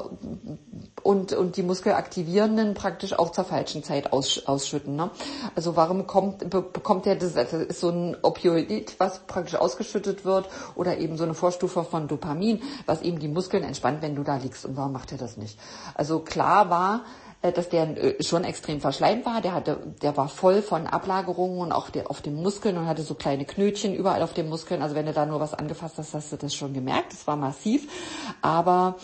und, 1.02 1.32
und 1.32 1.56
die 1.56 1.62
Muskelaktivierenden 1.62 2.74
praktisch 2.74 3.18
auch 3.18 3.30
zur 3.30 3.44
falschen 3.44 3.82
Zeit 3.82 4.12
aus, 4.12 4.42
ausschütten. 4.46 4.96
Ne? 4.96 5.10
Also 5.54 5.76
warum 5.76 6.06
kommt, 6.06 6.48
bekommt 6.50 7.06
der, 7.06 7.16
das, 7.16 7.34
das 7.34 7.52
ist 7.52 7.80
so 7.80 7.90
ein 7.90 8.16
Opioid, 8.22 8.94
was 8.98 9.20
praktisch 9.20 9.56
ausgeschüttet 9.56 10.24
wird 10.24 10.48
oder 10.74 10.98
eben 10.98 11.16
so 11.16 11.24
eine 11.24 11.34
Vorstufe 11.34 11.84
von 11.84 12.08
Dopamin, 12.08 12.62
was 12.86 13.02
eben 13.02 13.18
die 13.18 13.28
Muskeln 13.28 13.64
entspannt, 13.64 14.02
wenn 14.02 14.14
du 14.14 14.22
da 14.22 14.36
liegst. 14.36 14.64
Und 14.64 14.76
warum 14.76 14.92
macht 14.92 15.12
er 15.12 15.18
das 15.18 15.36
nicht? 15.36 15.58
Also 15.94 16.20
klar 16.20 16.70
war, 16.70 17.02
äh, 17.42 17.52
dass 17.52 17.68
der 17.68 17.96
äh, 17.96 18.22
schon 18.22 18.44
extrem 18.44 18.80
verschleimt 18.80 19.26
war. 19.26 19.40
Der 19.40 19.52
hatte, 19.52 19.78
der 20.00 20.16
war 20.16 20.28
voll 20.28 20.62
von 20.62 20.86
Ablagerungen 20.86 21.58
und 21.58 21.72
auch 21.72 21.88
auf 22.04 22.22
den 22.22 22.36
Muskeln 22.36 22.78
und 22.78 22.86
hatte 22.86 23.02
so 23.02 23.14
kleine 23.14 23.44
Knötchen 23.44 23.94
überall 23.94 24.22
auf 24.22 24.32
den 24.32 24.48
Muskeln. 24.48 24.80
Also 24.80 24.94
wenn 24.94 25.06
du 25.06 25.12
da 25.12 25.26
nur 25.26 25.40
was 25.40 25.52
angefasst 25.52 25.98
hast, 25.98 26.14
hast 26.14 26.32
du 26.32 26.36
das 26.36 26.54
schon 26.54 26.72
gemerkt. 26.72 27.12
Das 27.12 27.26
war 27.26 27.36
massiv. 27.36 27.88
Aber 28.40 28.96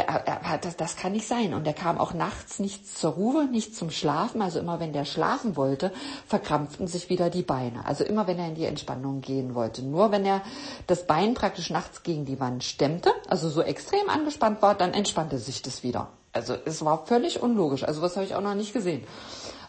äh, 0.00 0.58
das, 0.60 0.76
das 0.76 0.96
kann 0.96 1.12
nicht 1.12 1.26
sein. 1.26 1.54
Und 1.54 1.66
er 1.66 1.74
kam 1.74 1.98
auch 1.98 2.14
nachts 2.14 2.58
nicht 2.58 2.86
zur 2.86 3.12
Ruhe, 3.12 3.44
nicht 3.46 3.76
zum 3.76 3.90
Schlafen. 3.90 4.40
Also 4.40 4.58
immer 4.58 4.80
wenn 4.80 4.92
der 4.92 5.04
schlafen 5.04 5.56
wollte, 5.56 5.92
verkrampften 6.26 6.86
sich 6.86 7.10
wieder 7.10 7.30
die 7.30 7.42
Beine. 7.42 7.84
Also 7.84 8.04
immer 8.04 8.26
wenn 8.26 8.38
er 8.38 8.48
in 8.48 8.54
die 8.54 8.64
Entspannung 8.64 9.20
gehen 9.20 9.54
wollte. 9.54 9.82
Nur 9.82 10.10
wenn 10.10 10.24
er 10.24 10.42
das 10.86 11.06
Bein 11.06 11.34
praktisch 11.34 11.70
nachts 11.70 12.02
gegen 12.02 12.24
die 12.24 12.40
Wand 12.40 12.64
stemmte, 12.64 13.12
also 13.28 13.48
so 13.48 13.62
extrem 13.62 14.08
angespannt 14.08 14.62
war, 14.62 14.74
dann 14.74 14.94
entspannte 14.94 15.38
sich 15.38 15.62
das 15.62 15.82
wieder. 15.82 16.08
Also 16.32 16.56
es 16.64 16.84
war 16.84 17.06
völlig 17.06 17.42
unlogisch. 17.42 17.84
Also 17.84 18.00
was 18.00 18.16
habe 18.16 18.24
ich 18.24 18.34
auch 18.34 18.40
noch 18.40 18.54
nicht 18.54 18.72
gesehen. 18.72 19.04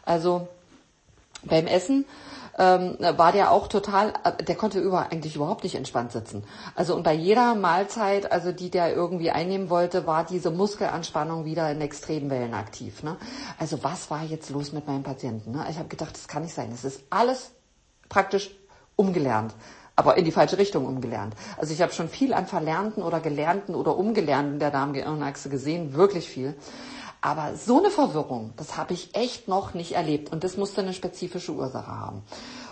Also 0.05 0.47
beim 1.43 1.67
Essen 1.67 2.05
ähm, 2.58 2.97
war 2.99 3.32
der 3.32 3.51
auch 3.51 3.68
total, 3.68 4.14
der 4.47 4.56
konnte 4.56 4.80
über 4.80 5.12
eigentlich 5.12 5.36
überhaupt 5.36 5.64
nicht 5.64 5.76
entspannt 5.76 6.12
sitzen. 6.12 6.43
Also 6.76 6.95
und 6.95 7.04
bei 7.04 7.14
jeder 7.14 7.56
Mahlzeit, 7.56 8.32
also 8.32 8.51
die 8.51 8.70
der 8.70 8.93
irgendwie 8.93 9.32
einnehmen 9.32 9.70
wollte, 9.70 10.06
war 10.06 10.24
diese 10.24 10.51
Muskelanspannung 10.51 11.45
wieder 11.45 11.72
in 11.72 11.82
Extremwellen 11.82 12.54
aktiv. 12.54 13.04
Ne? 13.04 13.18
Also 13.58 13.84
was 13.84 14.12
war 14.12 14.24
jetzt 14.24 14.49
los 14.49 14.72
mit 14.72 14.88
meinem 14.88 15.04
Patienten? 15.04 15.51
Ne? 15.51 15.66
Ich 15.70 15.78
habe 15.78 15.89
gedacht, 15.89 16.16
das 16.16 16.28
kann 16.28 16.43
nicht 16.43 16.54
sein. 16.54 16.72
Es 16.72 16.84
ist 16.84 17.04
alles 17.10 17.51
praktisch 18.10 18.51
umgelernt 18.95 19.54
aber 19.95 20.18
in 20.18 20.26
die 20.26 20.32
falsche 20.32 20.58
Richtung 20.58 20.86
umgelernt. 20.86 21.36
Also 21.58 21.74
ich 21.74 21.82
habe 21.82 21.93
schon 21.93 22.10
viel 22.10 22.34
an 22.34 22.47
Verlernten 22.47 23.04
oder 23.04 23.20
Gelernten 23.20 23.76
oder 23.76 23.95
Umgelernten 23.95 24.60
der 24.60 24.72
Darmgehirnachse 24.72 25.49
gesehen, 25.49 25.93
wirklich 25.93 26.28
viel. 26.28 26.56
Aber 27.26 27.55
so 27.55 27.80
eine 27.80 27.89
Verwirrung, 27.89 28.51
das 28.57 28.76
habe 28.76 28.93
ich 28.93 29.15
echt 29.15 29.47
noch 29.47 29.74
nicht 29.74 29.93
erlebt 29.93 30.34
und 30.34 30.43
das 30.43 30.57
musste 30.57 30.82
eine 30.82 30.91
spezifische 30.91 31.53
Ursache 31.53 31.88
haben. 31.88 32.24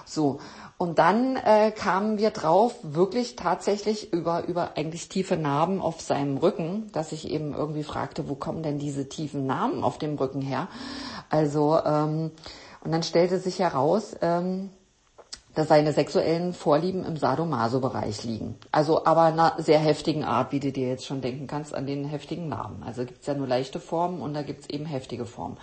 So, 0.03 0.41
und 0.77 0.99
dann 0.99 1.37
äh, 1.37 1.71
kamen 1.71 2.17
wir 2.17 2.31
drauf, 2.31 2.75
wirklich 2.83 3.37
tatsächlich 3.37 4.11
über, 4.11 4.49
über 4.49 4.75
eigentlich 4.75 5.07
tiefe 5.07 5.37
Narben 5.37 5.79
auf 5.79 6.01
seinem 6.01 6.35
Rücken, 6.35 6.91
dass 6.91 7.13
ich 7.13 7.31
eben 7.31 7.53
irgendwie 7.53 7.83
fragte, 7.83 8.27
wo 8.27 8.35
kommen 8.35 8.61
denn 8.61 8.77
diese 8.77 9.07
tiefen 9.07 9.45
Narben 9.45 9.85
auf 9.85 9.99
dem 9.99 10.15
Rücken 10.17 10.41
her? 10.41 10.67
Also, 11.29 11.79
ähm, 11.85 12.31
und 12.83 12.91
dann 12.91 13.03
stellte 13.03 13.39
sich 13.39 13.59
heraus, 13.59 14.17
ähm, 14.21 14.69
dass 15.55 15.67
seine 15.67 15.91
sexuellen 15.91 16.53
Vorlieben 16.53 17.05
im 17.05 17.17
Sadomaso-Bereich 17.17 18.23
liegen. 18.23 18.55
Also 18.71 19.05
aber 19.05 19.23
einer 19.23 19.55
sehr 19.57 19.79
heftigen 19.79 20.23
Art, 20.23 20.51
wie 20.51 20.59
du 20.59 20.71
dir 20.71 20.87
jetzt 20.87 21.05
schon 21.05 21.21
denken 21.21 21.47
kannst, 21.47 21.75
an 21.75 21.85
den 21.85 22.05
heftigen 22.05 22.47
Namen. 22.47 22.83
Also 22.83 23.05
gibt's 23.05 23.27
ja 23.27 23.33
nur 23.33 23.47
leichte 23.47 23.79
Formen 23.79 24.21
und 24.21 24.33
da 24.33 24.43
gibt's 24.43 24.69
eben 24.69 24.85
heftige 24.85 25.25
Formen. 25.25 25.57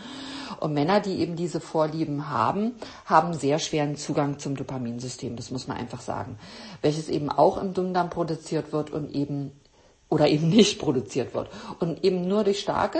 Und 0.60 0.74
Männer, 0.74 1.00
die 1.00 1.20
eben 1.20 1.36
diese 1.36 1.60
Vorlieben 1.60 2.28
haben, 2.28 2.72
haben 3.06 3.32
sehr 3.32 3.58
schweren 3.58 3.96
Zugang 3.96 4.38
zum 4.38 4.56
Dopaminsystem, 4.56 5.36
das 5.36 5.50
muss 5.50 5.68
man 5.68 5.76
einfach 5.76 6.00
sagen. 6.00 6.38
Welches 6.82 7.08
eben 7.08 7.30
auch 7.30 7.56
im 7.56 7.72
Dünndarm 7.72 8.10
produziert 8.10 8.72
wird 8.72 8.90
und 8.90 9.14
eben 9.14 9.52
oder 10.10 10.28
eben 10.28 10.48
nicht 10.48 10.78
produziert 10.78 11.34
wird 11.34 11.50
und 11.80 12.02
eben 12.02 12.26
nur 12.26 12.44
durch 12.44 12.60
starke 12.60 12.98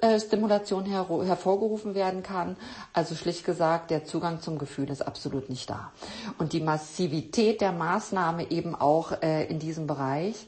äh, 0.00 0.18
Stimulation 0.18 0.84
her 0.84 1.06
hervorgerufen 1.24 1.94
werden 1.94 2.22
kann. 2.22 2.56
Also 2.92 3.14
schlicht 3.14 3.44
gesagt, 3.44 3.90
der 3.90 4.04
Zugang 4.04 4.40
zum 4.40 4.58
Gefühl 4.58 4.90
ist 4.90 5.02
absolut 5.02 5.48
nicht 5.48 5.70
da. 5.70 5.92
Und 6.38 6.52
die 6.52 6.60
Massivität 6.60 7.60
der 7.60 7.72
Maßnahme 7.72 8.50
eben 8.50 8.74
auch 8.74 9.22
äh, 9.22 9.44
in 9.46 9.58
diesem 9.60 9.86
Bereich 9.86 10.46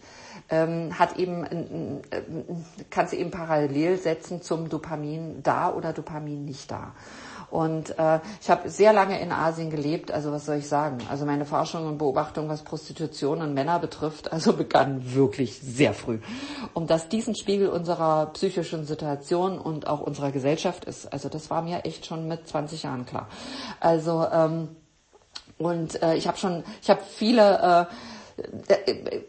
ähm, 0.49 0.99
hat 0.99 1.17
eben, 1.17 1.45
äh, 1.45 2.23
kannst 2.91 3.13
du 3.13 3.17
eben 3.17 3.31
parallel 3.31 3.97
setzen 3.97 4.43
zum 4.43 4.69
Dopamin 4.69 5.43
da 5.43 5.73
oder 5.73 5.93
Dopamin 5.93 6.45
nicht 6.45 6.71
da. 6.71 6.93
Und 7.51 7.99
äh, 7.99 8.21
ich 8.41 8.49
habe 8.49 8.71
sehr 8.71 8.93
lange 8.93 9.21
in 9.21 9.33
Asien 9.33 9.71
gelebt, 9.71 10.13
also 10.13 10.31
was 10.31 10.47
soll 10.47 10.57
ich 10.57 10.69
sagen? 10.69 10.99
Also 11.11 11.27
meine 11.27 11.45
Forschung 11.45 11.87
und 11.87 11.99
Beobachtung, 11.99 12.49
was 12.49 12.63
Prostitution 12.63 13.43
und 13.43 13.55
Männer 13.55 13.79
betrifft, 13.79 14.33
also 14.33 14.53
begann 14.53 15.15
wirklich 15.15 15.59
sehr 15.59 15.93
früh. 15.93 16.21
Und 16.75 16.91
dass 16.91 17.09
diesen 17.09 17.35
Spiegel 17.35 17.69
unserer 17.69 18.27
psychischen 18.27 18.85
Situation 18.85 19.59
und 19.59 19.87
auch 19.87 20.01
unserer 20.01 20.31
Gesellschaft 20.31 20.85
ist, 20.85 21.13
also 21.13 21.29
das 21.29 21.51
war 21.51 21.63
mir 21.63 21.85
echt 21.85 22.07
schon 22.07 22.29
mit 22.29 22.47
20 22.47 22.85
Jahren 22.85 23.05
klar. 23.07 23.29
Also 23.81 24.27
ähm, 24.33 24.69
und 25.59 26.03
äh, 26.03 26.15
ich 26.15 26.27
habe 26.27 26.39
schon, 26.39 26.65
ich 26.81 26.89
habe 26.89 27.01
viele 27.07 27.87
äh, 27.91 27.95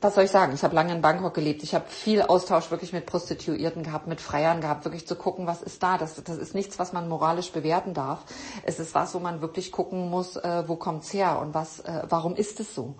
was 0.01 0.15
soll 0.15 0.23
ich 0.23 0.31
sagen? 0.31 0.53
Ich 0.53 0.63
habe 0.63 0.75
lange 0.75 0.93
in 0.93 1.01
Bangkok 1.01 1.33
gelebt. 1.33 1.63
Ich 1.63 1.75
habe 1.75 1.85
viel 1.87 2.21
Austausch 2.21 2.71
wirklich 2.71 2.93
mit 2.93 3.05
Prostituierten 3.05 3.83
gehabt, 3.83 4.07
mit 4.07 4.21
Freiern 4.21 4.61
gehabt, 4.61 4.85
wirklich 4.85 5.07
zu 5.07 5.15
gucken, 5.15 5.47
was 5.47 5.61
ist 5.61 5.81
da. 5.83 5.97
Das, 5.97 6.21
das 6.23 6.37
ist 6.37 6.55
nichts, 6.55 6.79
was 6.79 6.93
man 6.93 7.09
moralisch 7.09 7.51
bewerten 7.51 7.93
darf. 7.93 8.23
Es 8.63 8.79
ist 8.79 8.95
was, 8.95 9.13
wo 9.13 9.19
man 9.19 9.41
wirklich 9.41 9.71
gucken 9.71 10.09
muss, 10.09 10.35
äh, 10.35 10.63
wo 10.67 10.75
kommt's 10.75 11.13
her 11.13 11.39
und 11.39 11.53
was, 11.53 11.79
äh, 11.81 12.03
warum 12.09 12.35
ist 12.35 12.59
es 12.59 12.73
so? 12.73 12.95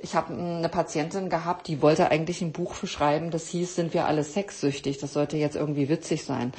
Ich 0.00 0.14
habe 0.14 0.32
eine 0.32 0.68
Patientin 0.68 1.28
gehabt, 1.28 1.66
die 1.66 1.82
wollte 1.82 2.08
eigentlich 2.10 2.40
ein 2.40 2.52
Buch 2.52 2.76
schreiben, 2.84 3.32
das 3.32 3.48
hieß, 3.48 3.74
sind 3.74 3.94
wir 3.94 4.06
alle 4.06 4.22
sexsüchtig? 4.22 4.98
Das 4.98 5.12
sollte 5.12 5.36
jetzt 5.36 5.56
irgendwie 5.56 5.88
witzig 5.88 6.24
sein 6.24 6.52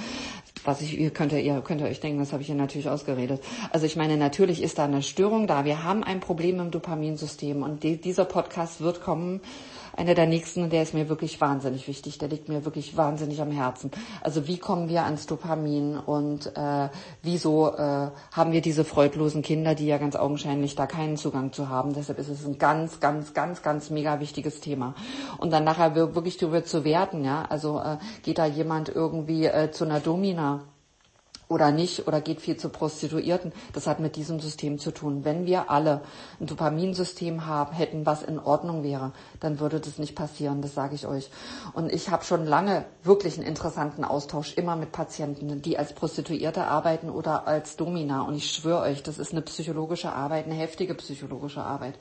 was 0.66 0.82
ich, 0.82 0.99
ihr 0.99 1.12
könnt, 1.12 1.32
ihr 1.32 1.62
könnt 1.62 1.82
euch 1.82 1.99
denken, 1.99 2.20
das 2.20 2.34
habe 2.34 2.41
ich 2.41 2.49
ihr 2.49 2.55
natürlich 2.55 2.89
ausgeredet. 2.89 3.41
Also 3.72 3.86
ich 3.86 3.95
meine, 3.95 4.18
natürlich 4.18 4.62
ist 4.62 4.78
da 4.78 4.86
eine 4.86 5.01
Störung 5.01 5.47
da. 5.47 5.66
Wir 5.66 5.84
haben 5.84 6.03
ein 6.03 6.20
Problem 6.20 6.60
im 6.60 6.72
Dopaminsystem 6.72 7.64
und 7.64 7.84
die, 7.84 7.97
dieser 7.97 8.26
Podcast 8.26 8.82
wird 8.82 9.01
kommen. 9.01 9.41
Einer 10.00 10.16
der 10.16 10.28
nächsten, 10.28 10.64
und 10.64 10.72
der 10.72 10.82
ist 10.82 10.93
mir 10.93 11.10
wirklich 11.10 11.41
wahnsinnig 11.41 11.89
wichtig, 11.89 12.20
der 12.20 12.30
liegt 12.30 12.47
mir 12.47 12.64
wirklich 12.64 12.95
wahnsinnig 12.95 13.41
am 13.41 13.52
Herzen. 13.52 13.91
Also 14.22 14.47
wie 14.47 14.58
kommen 14.58 14.88
wir 14.88 15.04
ans 15.04 15.28
Dopamin 15.28 15.97
und 15.97 16.56
äh, 16.56 16.88
wieso 17.22 17.76
äh, 17.76 18.10
haben 18.32 18.54
wir 18.54 18.62
diese 18.62 18.86
freudlosen 18.86 19.41
Kinder, 19.41 19.76
die 19.76 19.88
ja 19.88 19.97
ganz 19.97 20.16
augenscheinlich 20.16 20.76
da 20.76 20.88
keinen 20.88 21.18
Zugang 21.18 21.52
zu 21.52 21.68
haben. 21.68 21.91
Deshalb 21.91 22.18
ist 22.18 22.30
es 22.30 22.45
ein 22.45 22.58
ganz, 22.58 23.02
ganz, 23.02 23.34
ganz, 23.34 23.62
ganz 23.62 23.89
mega 23.89 24.22
wichtiges 24.22 24.62
Thema. 24.62 24.95
Und 25.38 25.52
dann 25.52 25.66
nachher 25.66 25.95
wirklich 25.95 26.38
darüber 26.38 26.64
zu 26.64 26.86
werten, 26.86 27.26
ja, 27.26 27.43
also 27.50 27.82
äh, 27.82 27.97
geht 28.24 28.38
da 28.38 28.45
jemand 28.45 28.88
irgendwie 28.88 29.47
äh, 29.47 29.70
zu 29.72 29.84
einer 29.84 30.00
Domina 30.00 30.62
oder 31.50 31.72
nicht 31.72 32.08
oder 32.08 32.22
geht 32.22 32.41
viel 32.41 32.58
zu 32.58 32.70
Prostituierten. 32.70 33.52
Das 33.74 33.88
hat 33.88 34.00
mit 34.00 34.16
diesem 34.16 34.39
System 34.39 34.78
zu 34.78 34.91
tun. 34.91 35.26
Wenn 35.26 35.47
wir 35.47 35.72
alle 35.72 36.02
ein 36.39 36.45
Dopaminsystem 36.45 37.47
haben, 37.47 37.74
hätten, 37.74 38.06
was 38.06 38.22
in 38.22 38.38
Ordnung 38.38 38.84
wäre, 38.84 39.12
dann 39.39 39.60
würde 39.60 39.80
das 39.80 39.97
nicht 39.97 40.16
passieren, 40.16 40.62
das 40.62 40.76
sage 40.76 40.93
ich 40.93 41.08
euch. 41.08 41.32
Und 41.74 41.91
ich 41.91 42.12
habe 42.12 42.24
schon 42.24 42.45
lange 42.45 42.86
wirklich 43.04 43.38
einen 43.38 43.47
interessanten 43.47 44.04
Austausch 44.04 44.54
immer 44.54 44.76
mit 44.76 44.91
Patienten, 44.91 45.64
die 45.64 45.80
als 45.80 45.93
Prostituierte 45.93 46.66
arbeiten 46.66 47.10
oder 47.10 47.47
als 47.47 47.76
Domina. 47.76 48.22
Und 48.22 48.36
ich 48.36 48.52
schwöre 48.52 48.82
euch, 48.82 49.02
das 49.02 49.18
ist 49.18 49.32
eine 49.32 49.41
psychologische 49.41 50.14
Arbeit, 50.14 50.45
eine 50.45 50.56
heftige 50.56 50.93
psychologische 50.93 51.64
Arbeit. 51.64 51.95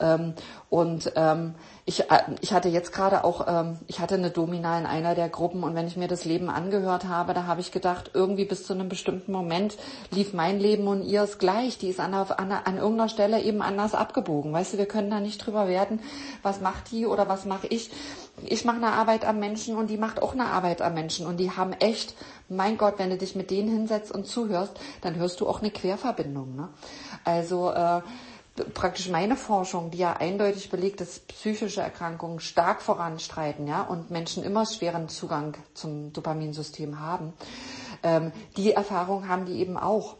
Ähm, 0.00 0.34
und 0.70 1.12
ähm, 1.16 1.54
ich, 1.86 2.10
äh, 2.10 2.22
ich 2.40 2.52
hatte 2.52 2.68
jetzt 2.68 2.92
gerade 2.92 3.24
auch, 3.24 3.46
ähm, 3.46 3.78
ich 3.86 4.00
hatte 4.00 4.14
eine 4.14 4.30
Domina 4.30 4.78
in 4.78 4.86
einer 4.86 5.14
der 5.14 5.28
Gruppen 5.28 5.62
und 5.62 5.74
wenn 5.74 5.86
ich 5.86 5.96
mir 5.96 6.08
das 6.08 6.24
Leben 6.24 6.48
angehört 6.48 7.04
habe, 7.04 7.34
da 7.34 7.44
habe 7.44 7.60
ich 7.60 7.72
gedacht, 7.72 8.10
irgendwie 8.14 8.44
bis 8.44 8.66
zu 8.66 8.72
einem 8.72 8.88
bestimmten 8.88 9.32
Moment 9.32 9.76
lief 10.10 10.32
mein 10.32 10.58
Leben 10.58 10.88
und 10.88 11.02
ihres 11.02 11.38
gleich. 11.38 11.78
Die 11.78 11.88
ist 11.88 12.00
an, 12.00 12.14
an, 12.14 12.52
an 12.52 12.76
irgendeiner 12.78 13.08
Stelle 13.08 13.42
eben 13.42 13.62
anders 13.62 13.94
abgebogen. 13.94 14.52
Weißt 14.52 14.74
du, 14.74 14.78
wir 14.78 14.86
können 14.86 15.10
da 15.10 15.20
nicht 15.20 15.38
drüber 15.38 15.68
werten, 15.68 16.00
was 16.42 16.60
macht 16.60 16.90
die 16.90 17.06
oder 17.06 17.28
was 17.28 17.44
mache 17.44 17.66
ich. 17.66 17.90
Ich 18.46 18.64
mache 18.64 18.76
eine 18.76 18.92
Arbeit 18.92 19.24
am 19.24 19.38
Menschen 19.38 19.76
und 19.76 19.90
die 19.90 19.96
macht 19.96 20.20
auch 20.20 20.32
eine 20.32 20.46
Arbeit 20.46 20.82
am 20.82 20.94
Menschen 20.94 21.26
und 21.26 21.36
die 21.38 21.52
haben 21.52 21.72
echt, 21.72 22.14
mein 22.48 22.76
Gott, 22.78 22.94
wenn 22.98 23.10
du 23.10 23.16
dich 23.16 23.36
mit 23.36 23.50
denen 23.50 23.68
hinsetzt 23.68 24.10
und 24.10 24.26
zuhörst, 24.26 24.72
dann 25.02 25.14
hörst 25.14 25.40
du 25.40 25.48
auch 25.48 25.60
eine 25.60 25.70
Querverbindung. 25.70 26.56
Ne? 26.56 26.68
Also 27.24 27.70
äh, 27.70 28.00
praktisch 28.74 29.08
meine 29.08 29.36
Forschung, 29.36 29.90
die 29.90 29.98
ja 29.98 30.12
eindeutig 30.14 30.70
belegt, 30.70 31.00
dass 31.00 31.18
psychische 31.20 31.80
Erkrankungen 31.80 32.40
stark 32.40 32.82
voranstreiten, 32.82 33.66
ja, 33.66 33.82
und 33.82 34.10
Menschen 34.10 34.44
immer 34.44 34.64
schweren 34.66 35.08
Zugang 35.08 35.56
zum 35.74 36.12
Dopaminsystem 36.12 37.00
haben, 37.00 37.32
ähm, 38.02 38.32
die 38.56 38.72
Erfahrung 38.72 39.28
haben 39.28 39.46
die 39.46 39.58
eben 39.58 39.76
auch. 39.76 40.16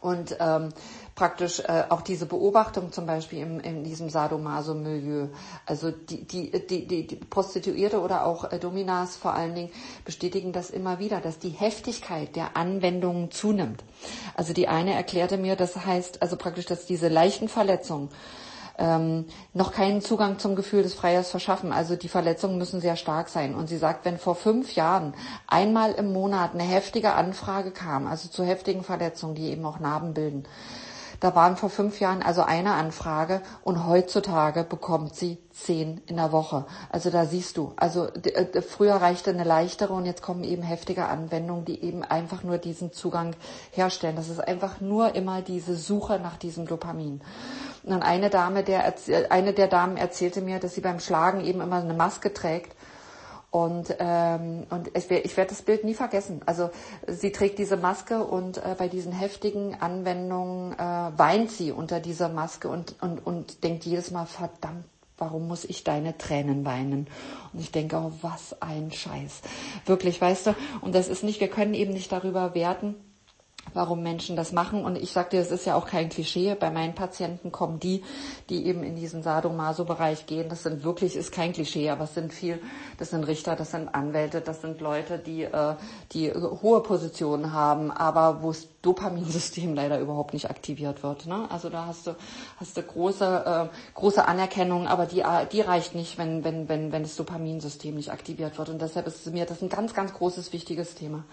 Und 0.00 0.36
ähm, 0.40 0.70
praktisch 1.16 1.60
äh, 1.60 1.84
auch 1.88 2.02
diese 2.02 2.26
Beobachtung 2.26 2.92
zum 2.92 3.06
Beispiel 3.06 3.40
im, 3.40 3.58
in 3.58 3.82
diesem 3.82 4.10
Sadomaso-Milieu, 4.10 5.28
also 5.64 5.90
die, 5.90 6.24
die, 6.24 6.50
die, 6.50 6.86
die, 6.86 7.06
die 7.06 7.16
Prostituierte 7.16 8.00
oder 8.00 8.26
auch 8.26 8.52
äh, 8.52 8.58
Dominas 8.58 9.16
vor 9.16 9.32
allen 9.32 9.54
Dingen 9.54 9.70
bestätigen 10.04 10.52
das 10.52 10.70
immer 10.70 10.98
wieder, 10.98 11.20
dass 11.20 11.38
die 11.38 11.48
Heftigkeit 11.48 12.36
der 12.36 12.56
Anwendungen 12.56 13.30
zunimmt. 13.30 13.82
Also 14.34 14.52
die 14.52 14.68
eine 14.68 14.92
erklärte 14.92 15.38
mir, 15.38 15.56
das 15.56 15.86
heißt 15.86 16.20
also 16.20 16.36
praktisch, 16.36 16.66
dass 16.66 16.84
diese 16.84 17.08
leichten 17.08 17.48
Verletzungen 17.48 18.10
ähm, 18.78 19.24
noch 19.54 19.72
keinen 19.72 20.02
Zugang 20.02 20.38
zum 20.38 20.54
Gefühl 20.54 20.82
des 20.82 20.92
Freiers 20.92 21.30
verschaffen. 21.30 21.72
Also 21.72 21.96
die 21.96 22.08
Verletzungen 22.08 22.58
müssen 22.58 22.82
sehr 22.82 22.96
stark 22.96 23.30
sein. 23.30 23.54
Und 23.54 23.68
sie 23.68 23.78
sagt, 23.78 24.04
wenn 24.04 24.18
vor 24.18 24.34
fünf 24.34 24.74
Jahren 24.74 25.14
einmal 25.46 25.92
im 25.92 26.12
Monat 26.12 26.52
eine 26.52 26.62
heftige 26.62 27.14
Anfrage 27.14 27.70
kam, 27.70 28.06
also 28.06 28.28
zu 28.28 28.44
heftigen 28.44 28.82
Verletzungen, 28.82 29.34
die 29.34 29.48
eben 29.50 29.64
auch 29.64 29.80
Narben 29.80 30.12
bilden, 30.12 30.44
da 31.20 31.34
waren 31.34 31.56
vor 31.56 31.70
fünf 31.70 32.00
Jahren 32.00 32.22
also 32.22 32.42
eine 32.42 32.74
Anfrage 32.74 33.40
und 33.62 33.86
heutzutage 33.86 34.64
bekommt 34.64 35.14
sie 35.14 35.38
zehn 35.50 36.02
in 36.06 36.16
der 36.16 36.32
Woche. 36.32 36.66
Also 36.90 37.10
da 37.10 37.24
siehst 37.24 37.56
du, 37.56 37.72
also 37.76 38.06
äh, 38.08 38.60
früher 38.62 38.96
reichte 38.96 39.30
eine 39.30 39.44
leichtere 39.44 39.92
und 39.92 40.04
jetzt 40.04 40.22
kommen 40.22 40.44
eben 40.44 40.62
heftige 40.62 41.06
Anwendungen, 41.06 41.64
die 41.64 41.82
eben 41.82 42.02
einfach 42.02 42.42
nur 42.42 42.58
diesen 42.58 42.92
Zugang 42.92 43.34
herstellen. 43.70 44.16
Das 44.16 44.28
ist 44.28 44.40
einfach 44.40 44.80
nur 44.80 45.14
immer 45.14 45.42
diese 45.42 45.76
Suche 45.76 46.18
nach 46.18 46.36
diesem 46.36 46.66
Dopamin. 46.66 47.22
Und 47.84 48.02
eine 48.02 48.30
Dame, 48.30 48.64
der, 48.64 48.94
eine 49.30 49.52
der 49.52 49.68
Damen 49.68 49.96
erzählte 49.96 50.40
mir, 50.40 50.58
dass 50.58 50.74
sie 50.74 50.80
beim 50.80 51.00
Schlagen 51.00 51.40
eben 51.44 51.60
immer 51.60 51.76
eine 51.76 51.94
Maske 51.94 52.34
trägt 52.34 52.76
und, 53.56 53.96
ähm, 54.00 54.66
und 54.68 54.90
ich, 54.94 55.08
werde 55.08 55.48
das 55.48 55.62
Bild 55.62 55.82
nie 55.82 55.94
vergessen. 55.94 56.42
Also 56.44 56.68
sie 57.06 57.32
trägt 57.32 57.58
diese 57.58 57.78
Maske 57.78 58.22
und 58.22 58.58
äh, 58.58 58.74
bei 58.76 58.86
diesen 58.86 59.12
heftigen 59.12 59.74
Anwendungen 59.80 60.74
äh, 60.74 60.76
weint 60.76 61.50
sie 61.50 61.72
unter 61.72 61.98
dieser 61.98 62.28
Maske 62.28 62.68
und, 62.68 62.96
und, 63.00 63.26
und 63.26 63.64
denkt 63.64 63.86
jedes 63.86 64.10
Mal, 64.10 64.26
verdammt, 64.26 64.84
warum 65.16 65.48
muss 65.48 65.64
ich 65.64 65.84
deine 65.84 66.18
Tränen 66.18 66.66
weinen? 66.66 67.06
Und 67.54 67.60
ich 67.60 67.72
denke, 67.72 67.96
oh, 67.96 68.12
was 68.20 68.60
ein 68.60 68.92
Scheiß. 68.92 69.40
Wirklich, 69.86 70.20
weißt 70.20 70.48
du? 70.48 70.54
Und 70.82 70.94
das 70.94 71.08
ist 71.08 71.24
nicht, 71.24 71.40
wir 71.40 71.48
können 71.48 71.72
eben 71.72 71.94
nicht 71.94 72.12
darüber 72.12 72.54
werten, 72.54 72.94
warum 73.74 74.02
Menschen 74.02 74.36
das 74.36 74.52
machen. 74.52 74.84
Und 74.84 74.96
ich 74.96 75.12
sagte, 75.12 75.36
es 75.38 75.50
ist 75.50 75.66
ja 75.66 75.74
auch 75.74 75.86
kein 75.86 76.08
Klischee. 76.08 76.54
Bei 76.54 76.70
meinen 76.70 76.94
Patienten 76.94 77.52
kommen 77.52 77.80
die, 77.80 78.02
die 78.48 78.66
eben 78.66 78.82
in 78.82 78.96
diesen 78.96 79.22
Sadomaso-Bereich 79.22 80.26
gehen. 80.26 80.48
Das 80.48 80.62
sind 80.62 80.84
wirklich, 80.84 81.16
ist 81.16 81.32
kein 81.32 81.52
Klischee, 81.52 81.90
aber 81.90 82.04
es 82.04 82.14
sind 82.14 82.32
viel, 82.32 82.60
das 82.98 83.10
sind 83.10 83.24
Richter, 83.24 83.56
das 83.56 83.70
sind 83.70 83.94
Anwälte, 83.94 84.40
das 84.40 84.60
sind 84.60 84.80
Leute, 84.80 85.18
die, 85.18 85.42
äh, 85.42 85.74
die 86.12 86.32
hohe 86.32 86.82
Positionen 86.82 87.52
haben, 87.52 87.90
aber 87.90 88.42
wo 88.42 88.48
das 88.48 88.68
Dopaminsystem 88.86 89.74
leider 89.74 89.98
überhaupt 89.98 90.32
nicht 90.32 90.48
aktiviert 90.48 91.02
wird. 91.02 91.26
Ne? 91.26 91.46
Also 91.50 91.68
da 91.68 91.86
hast 91.86 92.06
du, 92.06 92.14
hast 92.58 92.76
du 92.76 92.82
große, 92.82 93.70
äh, 93.72 93.94
große 93.94 94.26
Anerkennung, 94.26 94.86
aber 94.86 95.06
die, 95.06 95.24
die 95.52 95.60
reicht 95.60 95.94
nicht, 95.94 96.18
wenn, 96.18 96.44
wenn, 96.44 96.68
wenn, 96.68 96.92
wenn 96.92 97.02
das 97.02 97.16
Dopaminsystem 97.16 97.96
nicht 97.96 98.12
aktiviert 98.12 98.56
wird. 98.58 98.68
Und 98.68 98.80
deshalb 98.80 99.06
ist 99.08 99.26
mir 99.26 99.44
das 99.44 99.60
ein 99.60 99.68
ganz, 99.68 99.92
ganz 99.92 100.14
großes, 100.14 100.52
wichtiges 100.52 100.94
Thema. 100.94 101.24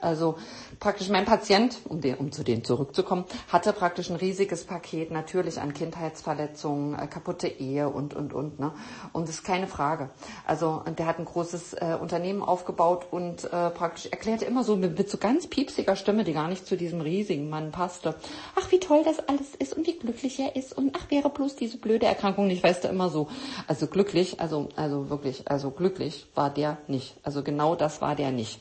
Also 0.00 0.36
praktisch 0.78 1.08
mein 1.08 1.24
Patient, 1.24 1.78
um, 1.88 2.00
den, 2.00 2.16
um 2.16 2.32
zu 2.32 2.42
denen 2.42 2.64
zurückzukommen, 2.64 3.24
hatte 3.48 3.72
praktisch 3.72 4.10
ein 4.10 4.16
riesiges 4.16 4.64
Paket 4.64 5.10
natürlich 5.10 5.60
an 5.60 5.74
Kindheitsverletzungen, 5.74 6.98
äh, 6.98 7.06
kaputte 7.06 7.48
Ehe 7.48 7.88
und, 7.88 8.14
und, 8.14 8.32
und. 8.32 8.58
Ne? 8.58 8.72
Und 9.12 9.28
das 9.28 9.36
ist 9.36 9.44
keine 9.44 9.66
Frage. 9.66 10.10
Also 10.46 10.82
der 10.98 11.06
hat 11.06 11.18
ein 11.18 11.24
großes 11.24 11.74
äh, 11.74 11.96
Unternehmen 12.00 12.42
aufgebaut 12.42 13.06
und 13.10 13.44
äh, 13.44 13.70
praktisch 13.70 14.06
erklärte 14.06 14.44
immer 14.44 14.64
so 14.64 14.76
mit, 14.76 14.96
mit 14.98 15.10
so 15.10 15.18
ganz 15.18 15.46
piepsiger 15.46 15.96
Stimme, 15.96 16.24
die 16.24 16.32
gar 16.32 16.48
nicht 16.48 16.66
zu 16.66 16.76
diesem 16.76 17.00
riesigen 17.00 17.50
Mann 17.50 17.72
passte. 17.72 18.14
Ach, 18.60 18.70
wie 18.70 18.80
toll 18.80 19.02
das 19.04 19.18
alles 19.28 19.54
ist 19.58 19.76
und 19.76 19.86
wie 19.86 19.98
glücklich 19.98 20.38
er 20.40 20.56
ist 20.56 20.76
und 20.76 20.96
ach, 20.98 21.10
wäre 21.10 21.30
bloß 21.30 21.56
diese 21.56 21.78
blöde 21.78 22.06
Erkrankung 22.06 22.46
nicht, 22.46 22.62
weißt 22.62 22.84
du, 22.84 22.88
immer 22.88 23.10
so. 23.10 23.28
Also 23.66 23.86
glücklich, 23.86 24.40
also, 24.40 24.68
also 24.76 25.10
wirklich, 25.10 25.48
also 25.50 25.70
glücklich 25.70 26.26
war 26.34 26.50
der 26.50 26.78
nicht. 26.86 27.16
Also 27.22 27.42
genau 27.42 27.74
das 27.74 28.00
war 28.00 28.16
der 28.16 28.30
nicht. 28.30 28.60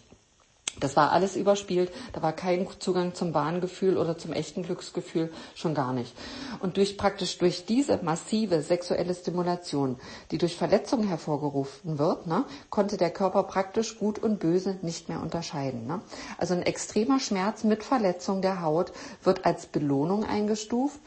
Das 0.79 0.95
war 0.95 1.11
alles 1.11 1.35
überspielt, 1.35 1.91
da 2.13 2.21
war 2.21 2.33
kein 2.33 2.67
Zugang 2.79 3.13
zum 3.13 3.33
Wahngefühl 3.33 3.97
oder 3.97 4.17
zum 4.17 4.33
echten 4.33 4.63
Glücksgefühl, 4.63 5.31
schon 5.55 5.73
gar 5.73 5.93
nicht. 5.93 6.15
Und 6.59 6.77
durch 6.77 6.97
praktisch 6.97 7.37
durch 7.37 7.65
diese 7.65 7.99
massive 8.01 8.61
sexuelle 8.61 9.13
Stimulation, 9.13 9.97
die 10.31 10.37
durch 10.37 10.55
Verletzungen 10.55 11.07
hervorgerufen 11.07 11.99
wird, 11.99 12.27
ne, 12.27 12.45
konnte 12.69 12.97
der 12.97 13.11
Körper 13.11 13.43
praktisch 13.43 13.97
gut 13.97 14.19
und 14.19 14.39
böse 14.39 14.77
nicht 14.81 15.09
mehr 15.09 15.21
unterscheiden. 15.21 15.87
Ne? 15.87 16.01
Also 16.37 16.53
ein 16.53 16.63
extremer 16.63 17.19
Schmerz 17.19 17.63
mit 17.63 17.83
Verletzung 17.83 18.41
der 18.41 18.61
Haut 18.61 18.91
wird 19.23 19.45
als 19.45 19.65
Belohnung 19.65 20.23
eingestuft 20.23 20.99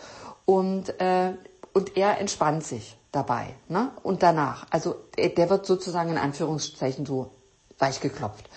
und, 0.44 1.00
äh, 1.00 1.32
und 1.72 1.96
er 1.96 2.18
entspannt 2.18 2.64
sich 2.64 2.96
dabei. 3.12 3.54
Ne? 3.68 3.90
Und 4.02 4.22
danach, 4.22 4.66
also 4.70 4.96
der 5.16 5.50
wird 5.50 5.66
sozusagen 5.66 6.10
in 6.10 6.18
Anführungszeichen 6.18 7.06
so 7.06 7.30
weich 7.78 8.00
geklopft. 8.00 8.48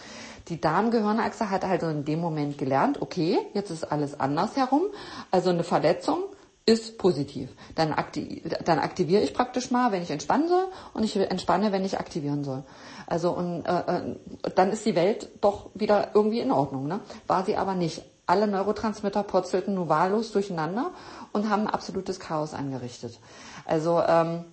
Die 0.48 0.62
Darmgehirnachse 0.62 1.50
hat 1.50 1.66
halt 1.66 1.84
in 1.84 2.06
dem 2.06 2.20
Moment 2.20 2.58
gelernt, 2.58 3.02
okay, 3.02 3.40
jetzt 3.54 3.72
ist 3.72 3.84
alles 3.84 4.20
anders 4.20 4.56
herum. 4.56 4.84
Also 5.32 5.50
eine 5.50 5.64
Verletzung 5.64 6.24
ist 6.66 6.98
positiv. 6.98 7.50
Dann, 7.76 7.94
aktiv, 7.94 8.42
dann 8.64 8.80
aktiviere 8.80 9.22
ich 9.22 9.34
praktisch 9.34 9.70
mal, 9.72 9.92
wenn 9.92 10.02
ich 10.02 10.12
entspannen 10.12 10.48
soll, 10.48 10.68
und 10.94 11.04
ich 11.04 11.16
entspanne, 11.16 11.72
wenn 11.72 11.86
ich 11.86 12.00
aktivieren 12.00 12.44
soll. 12.44 12.64
Also 13.08 13.32
und 13.32 13.66
äh, 13.66 13.80
äh, 13.80 14.16
dann 14.56 14.72
ist 14.72 14.86
die 14.86 14.96
Welt 14.96 15.30
doch 15.42 15.70
wieder 15.74 16.12
irgendwie 16.14 16.40
in 16.40 16.52
Ordnung. 16.52 16.88
Ne? 16.88 17.02
War 17.28 17.46
sie 17.46 17.56
aber 17.56 17.76
nicht. 17.76 18.04
Alle 18.28 18.48
Neurotransmitter 18.48 19.22
purzelten 19.22 19.76
nur 19.76 19.90
wahllos 19.90 20.32
durcheinander 20.32 20.92
und 21.32 21.50
haben 21.50 21.68
absolutes 21.68 22.20
Chaos 22.20 22.56
angerichtet. 22.56 23.20
Also 23.66 24.02
ähm, 24.02 24.46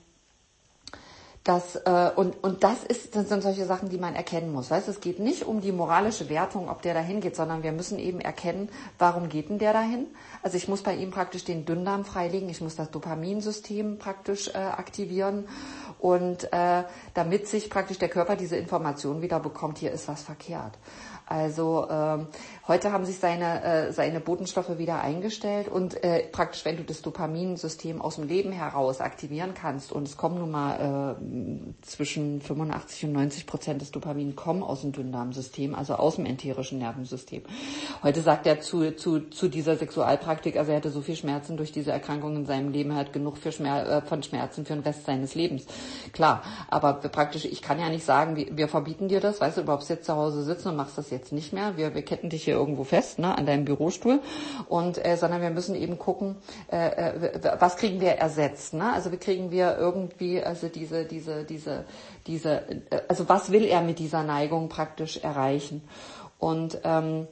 das, 1.45 1.75
äh, 1.75 2.11
und, 2.15 2.43
und 2.45 2.63
das 2.63 2.85
ist, 2.85 3.17
das 3.17 3.29
sind 3.29 3.43
solche 3.43 3.65
Sachen, 3.65 3.89
die 3.89 3.99
man 3.99 4.15
erkennen 4.15 4.53
muss. 4.53 4.71
Weißt, 4.71 4.87
es 4.87 5.01
geht 5.01 5.19
nicht 5.19 5.45
um 5.45 5.61
die 5.61 5.73
moralische 5.73 6.29
Wertung, 6.29 6.69
ob 6.69 6.83
der 6.83 6.95
dahin 6.95 7.21
geht, 7.21 7.35
sondern 7.35 7.65
wir 7.65 7.73
müssen 7.73 7.99
eben 7.99 8.21
erkennen, 8.21 8.69
warum 8.99 9.29
geht 9.29 9.51
denn 9.51 9.59
der 9.59 9.73
dahin? 9.73 10.07
Also 10.43 10.57
ich 10.57 10.69
muss 10.69 10.83
bei 10.83 10.95
ihm 10.95 11.11
praktisch 11.11 11.45
den 11.45 11.65
Dünndarm 11.65 12.05
freilegen, 12.05 12.49
ich 12.49 12.61
muss 12.61 12.77
das 12.77 12.93
Dopaminsystem 12.93 13.99
praktisch 13.99 14.49
äh, 14.49 14.59
aktivieren 14.59 15.49
und 15.99 16.53
äh, 16.53 16.85
damit 17.15 17.49
sich 17.49 17.71
praktisch 17.71 17.99
der 17.99 18.09
Körper 18.09 18.37
diese 18.37 18.57
Information 18.57 19.21
wieder 19.21 19.41
bekommt, 19.41 19.79
hier 19.79 19.91
ist 19.91 20.07
was 20.07 20.23
verkehrt. 20.23 20.79
Also 21.27 21.87
ähm, 21.91 22.27
heute 22.69 22.93
haben 22.93 23.05
sich 23.05 23.19
seine, 23.19 23.63
äh, 23.63 23.93
seine 23.93 24.21
Botenstoffe 24.21 24.79
wieder 24.79 25.01
eingestellt 25.01 25.69
und 25.69 26.03
äh, 26.03 26.25
praktisch, 26.31 26.65
wenn 26.65 26.77
du 26.77 26.85
das 26.85 27.03
Dopaminsystem 27.03 28.01
aus 28.01 28.17
dem 28.17 28.29
Leben 28.29 28.53
heraus 28.53 29.01
aktivieren 29.01 29.55
kannst 29.55 29.93
und 29.93 30.07
es 30.07 30.17
kommen 30.17 30.39
nun 30.39 30.51
mal 30.51 31.17
äh, 31.19 31.83
zwischen 31.83 32.41
85 32.41 33.05
und 33.07 33.13
90 33.13 33.47
Prozent 33.47 33.83
des 33.83 33.91
Dopamin 33.91 34.37
kommen 34.37 34.63
aus 34.63 34.83
dem 34.83 34.93
Dünndarmsystem, 34.93 35.75
also 35.75 35.95
aus 35.95 36.17
dem 36.17 36.27
enterischen 36.27 36.79
Nervensystem. 36.79 37.43
Heute 38.03 38.21
sagt 38.21 38.47
er 38.47 38.61
zu, 38.61 38.93
zu, 38.97 39.21
zu 39.31 39.49
dieser 39.49 39.77
Sexualpraktik, 39.77 40.57
also 40.57 40.71
er 40.71 40.79
hatte 40.79 40.91
so 40.91 41.01
viel 41.01 41.17
Schmerzen 41.17 41.57
durch 41.57 41.73
diese 41.73 41.93
Erkrankung 41.93 42.37
in 42.37 42.47
seinem 42.47 42.71
Leben, 42.73 42.91
er 42.91 42.97
hat 42.97 43.13
genug 43.13 43.39
für 43.39 43.53
Schmer 43.53 43.87
äh, 43.87 44.03
von 44.03 44.23
Schmerzen 44.23 44.65
für 44.65 44.75
den 44.75 44.83
Rest 44.83 45.05
seines 45.05 45.35
Lebens. 45.35 45.67
Klar, 46.13 46.43
aber 46.69 46.95
praktisch, 46.95 47.45
ich 47.45 47.63
kann 47.63 47.79
ja 47.79 47.89
nicht 47.89 48.05
sagen, 48.05 48.37
wir, 48.37 48.57
wir 48.57 48.69
verbieten 48.69 49.09
dir 49.09 49.21
das, 49.21 49.41
weißt 49.41 49.59
du, 49.59 49.63
du 49.63 49.79
jetzt 49.89 50.07
zu 50.07 50.15
Hause 50.15 50.43
sitzen 50.43 50.69
und 50.69 50.77
machst 50.77 50.99
das 50.99 51.11
jetzt 51.11 51.33
nicht 51.33 51.53
mehr. 51.53 51.77
Wir, 51.77 51.95
wir 51.95 52.03
ketten 52.03 52.31
dich 52.31 52.45
hier 52.45 52.52
irgendwo 52.53 52.85
fest, 52.85 53.19
ne, 53.19 53.37
an 53.37 53.47
deinem 53.47 53.65
Bürostuhl. 53.65 54.21
Und, 54.69 55.05
äh, 55.05 55.17
sondern 55.17 55.43
wir 55.43 55.51
müssen 55.51 55.75
eben 55.75 55.99
gucken, 55.99 56.37
äh, 56.71 57.11
äh, 57.11 57.57
was 57.59 57.77
kriegen 57.77 58.01
wir 58.01 58.13
ersetzt, 58.13 58.75
ne? 58.75 58.93
Also 58.93 59.13
wie 59.13 59.17
kriegen 59.17 59.51
wir 59.51 59.77
irgendwie, 59.79 60.43
also 60.43 60.69
diese, 60.69 61.05
diese, 61.05 61.45
diese, 61.45 61.85
diese, 62.27 62.63
äh, 62.91 63.01
also 63.09 63.29
was 63.29 63.51
will 63.53 63.65
er 63.65 63.83
mit 63.83 63.99
dieser 63.99 64.23
Neigung 64.23 64.69
praktisch 64.69 65.19
erreichen? 65.19 65.83
Und, 66.39 66.79
ähm, 66.85 67.27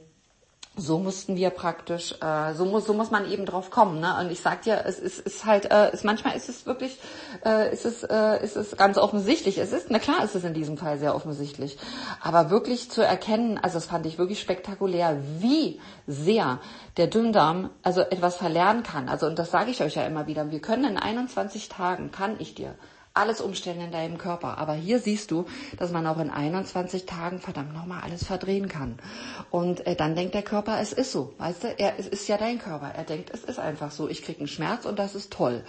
so 0.77 0.99
mussten 0.99 1.35
wir 1.35 1.49
praktisch, 1.49 2.15
äh, 2.21 2.53
so 2.53 2.63
muss 2.63 2.85
so 2.85 2.93
muss 2.93 3.11
man 3.11 3.29
eben 3.29 3.45
drauf 3.45 3.71
kommen. 3.71 3.99
Ne? 3.99 4.15
Und 4.19 4.31
ich 4.31 4.39
sag 4.39 4.61
dir, 4.61 4.83
es 4.85 4.99
ist, 4.99 5.19
ist 5.19 5.45
halt, 5.45 5.69
äh, 5.69 5.91
ist, 5.91 6.05
manchmal 6.05 6.35
ist 6.35 6.47
es 6.47 6.65
wirklich, 6.65 6.97
äh, 7.45 7.73
ist 7.73 7.85
es, 7.85 8.03
äh, 8.03 8.41
ist 8.41 8.55
es 8.55 8.77
ganz 8.77 8.97
offensichtlich. 8.97 9.57
Es 9.57 9.73
ist, 9.73 9.87
na 9.89 9.99
klar, 9.99 10.23
ist 10.23 10.33
es 10.33 10.45
in 10.45 10.53
diesem 10.53 10.77
Fall 10.77 10.97
sehr 10.97 11.13
offensichtlich, 11.13 11.77
aber 12.21 12.49
wirklich 12.49 12.89
zu 12.89 13.01
erkennen, 13.01 13.57
also 13.57 13.75
das 13.75 13.85
fand 13.85 14.05
ich 14.05 14.17
wirklich 14.17 14.39
spektakulär, 14.39 15.21
wie 15.39 15.81
sehr 16.07 16.59
der 16.95 17.07
Dünndarm 17.07 17.69
also 17.83 18.01
etwas 18.01 18.37
verlernen 18.37 18.83
kann. 18.83 19.09
Also 19.09 19.27
und 19.27 19.37
das 19.37 19.51
sage 19.51 19.71
ich 19.71 19.81
euch 19.83 19.95
ja 19.95 20.03
immer 20.03 20.27
wieder. 20.27 20.51
Wir 20.51 20.61
können 20.61 20.85
in 20.85 20.97
21 20.97 21.67
Tagen 21.67 22.11
kann 22.11 22.37
ich 22.39 22.55
dir 22.55 22.75
alles 23.13 23.41
umstellen 23.41 23.81
in 23.81 23.91
deinem 23.91 24.17
Körper. 24.17 24.57
Aber 24.57 24.73
hier 24.73 24.99
siehst 24.99 25.31
du, 25.31 25.45
dass 25.77 25.91
man 25.91 26.07
auch 26.07 26.19
in 26.19 26.29
21 26.29 27.05
Tagen 27.05 27.39
verdammt 27.39 27.73
nochmal 27.73 28.01
alles 28.03 28.25
verdrehen 28.25 28.67
kann. 28.67 28.97
Und 29.49 29.85
äh, 29.85 29.95
dann 29.95 30.15
denkt 30.15 30.33
der 30.33 30.43
Körper, 30.43 30.79
es 30.79 30.93
ist 30.93 31.11
so. 31.11 31.33
Weißt 31.37 31.63
du, 31.63 31.67
er, 31.77 31.99
es 31.99 32.07
ist 32.07 32.27
ja 32.27 32.37
dein 32.37 32.59
Körper. 32.59 32.91
Er 32.95 33.03
denkt, 33.03 33.29
es 33.33 33.43
ist 33.43 33.59
einfach 33.59 33.91
so. 33.91 34.07
Ich 34.07 34.23
kriege 34.23 34.39
einen 34.39 34.47
Schmerz 34.47 34.85
und 34.85 34.97
das 34.97 35.15
ist 35.15 35.31
toll. 35.31 35.63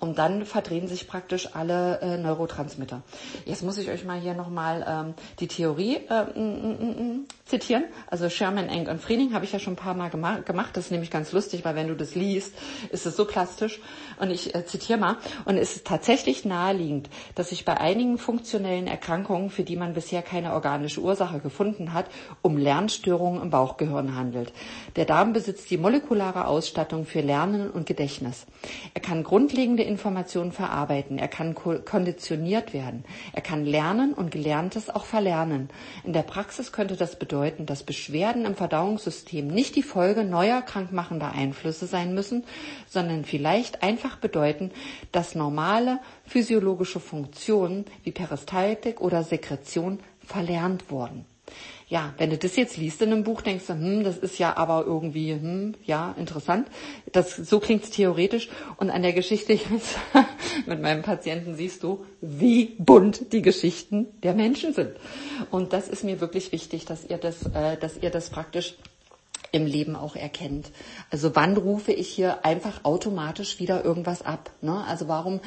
Und 0.00 0.18
dann 0.18 0.46
verdrehen 0.46 0.88
sich 0.88 1.06
praktisch 1.06 1.54
alle 1.54 2.00
äh, 2.00 2.16
Neurotransmitter. 2.16 3.02
Jetzt 3.44 3.62
muss 3.62 3.78
ich 3.78 3.88
euch 3.90 4.04
mal 4.04 4.18
hier 4.18 4.34
nochmal 4.34 4.84
ähm, 4.88 5.14
die 5.38 5.48
Theorie 5.48 5.96
äh, 5.96 6.22
m, 6.34 6.76
m, 6.80 6.98
m, 6.98 7.26
zitieren. 7.50 7.84
Also 8.06 8.30
Sherman, 8.30 8.68
Eng 8.68 8.88
und 8.88 9.00
Friening 9.00 9.34
habe 9.34 9.44
ich 9.44 9.52
ja 9.52 9.58
schon 9.58 9.74
ein 9.74 9.76
paar 9.76 9.94
Mal 9.94 10.08
gemacht. 10.08 10.70
Das 10.74 10.86
ist 10.86 10.90
nämlich 10.90 11.10
ganz 11.10 11.32
lustig, 11.32 11.64
weil 11.64 11.74
wenn 11.74 11.88
du 11.88 11.94
das 11.94 12.14
liest, 12.14 12.54
ist 12.90 13.04
es 13.04 13.16
so 13.16 13.26
plastisch. 13.26 13.80
Und 14.18 14.30
ich 14.30 14.54
äh, 14.54 14.64
zitiere 14.64 14.98
mal. 14.98 15.16
Und 15.44 15.58
es 15.58 15.76
ist 15.76 15.86
tatsächlich 15.86 16.44
nahe 16.44 16.70
naheliegend, 16.70 17.10
dass 17.34 17.50
sich 17.50 17.64
bei 17.64 17.78
einigen 17.78 18.18
funktionellen 18.18 18.86
Erkrankungen, 18.86 19.50
für 19.50 19.64
die 19.64 19.76
man 19.76 19.94
bisher 19.94 20.22
keine 20.22 20.52
organische 20.52 21.00
Ursache 21.00 21.40
gefunden 21.40 21.92
hat, 21.92 22.06
um 22.42 22.56
Lernstörungen 22.56 23.42
im 23.42 23.50
Bauchgehirn 23.50 24.14
handelt. 24.14 24.52
Der 24.96 25.04
Darm 25.04 25.32
besitzt 25.32 25.70
die 25.70 25.78
molekulare 25.78 26.46
Ausstattung 26.46 27.04
für 27.06 27.20
Lernen 27.20 27.70
und 27.70 27.86
Gedächtnis. 27.86 28.46
Er 28.94 29.00
kann 29.00 29.24
grundlegende 29.24 29.82
Informationen 29.82 30.52
verarbeiten. 30.52 31.18
Er 31.18 31.28
kann 31.28 31.54
konditioniert 31.54 32.72
werden. 32.72 33.04
Er 33.32 33.42
kann 33.42 33.64
lernen 33.64 34.12
und 34.14 34.30
Gelerntes 34.30 34.90
auch 34.90 35.04
verlernen. 35.04 35.70
In 36.04 36.12
der 36.12 36.22
Praxis 36.22 36.72
könnte 36.72 36.96
das 36.96 37.18
bedeuten, 37.18 37.39
dass 37.66 37.82
Beschwerden 37.82 38.44
im 38.44 38.54
Verdauungssystem 38.54 39.46
nicht 39.46 39.76
die 39.76 39.82
Folge 39.82 40.24
neuer 40.24 40.62
krankmachender 40.62 41.32
Einflüsse 41.32 41.86
sein 41.86 42.14
müssen, 42.14 42.44
sondern 42.88 43.24
vielleicht 43.24 43.82
einfach 43.82 44.16
bedeuten, 44.16 44.70
dass 45.12 45.34
normale 45.34 45.98
physiologische 46.26 47.00
Funktionen 47.00 47.84
wie 48.04 48.12
Peristaltik 48.12 49.00
oder 49.00 49.22
Sekretion 49.22 50.00
verlernt 50.24 50.90
wurden. 50.90 51.24
Ja, 51.90 52.14
wenn 52.18 52.30
du 52.30 52.38
das 52.38 52.54
jetzt 52.54 52.76
liest 52.76 53.02
in 53.02 53.10
einem 53.10 53.24
Buch, 53.24 53.40
denkst 53.40 53.66
du, 53.66 53.72
hm, 53.72 54.04
das 54.04 54.16
ist 54.16 54.38
ja 54.38 54.56
aber 54.56 54.84
irgendwie, 54.86 55.32
hm, 55.32 55.74
ja, 55.84 56.14
interessant. 56.16 56.68
Das, 57.10 57.34
so 57.34 57.58
klingt's 57.58 57.90
theoretisch. 57.90 58.48
Und 58.76 58.90
an 58.90 59.02
der 59.02 59.12
Geschichte 59.12 59.52
jetzt 59.70 59.98
mit 60.66 60.80
meinem 60.80 61.02
Patienten 61.02 61.56
siehst 61.56 61.82
du, 61.82 62.06
wie 62.20 62.76
bunt 62.78 63.32
die 63.32 63.42
Geschichten 63.42 64.06
der 64.22 64.34
Menschen 64.34 64.72
sind. 64.72 64.92
Und 65.50 65.72
das 65.72 65.88
ist 65.88 66.04
mir 66.04 66.20
wirklich 66.20 66.52
wichtig, 66.52 66.84
dass 66.84 67.04
ihr 67.04 67.18
das, 67.18 67.42
äh, 67.46 67.76
dass 67.76 67.96
ihr 68.00 68.10
das 68.10 68.30
praktisch 68.30 68.76
im 69.52 69.66
Leben 69.66 69.96
auch 69.96 70.16
erkennt. 70.16 70.70
Also 71.10 71.34
wann 71.34 71.56
rufe 71.56 71.92
ich 71.92 72.08
hier 72.08 72.44
einfach 72.44 72.84
automatisch 72.84 73.58
wieder 73.58 73.84
irgendwas 73.84 74.22
ab? 74.22 74.50
Ne? 74.60 74.84
Also 74.86 75.08
warum 75.08 75.40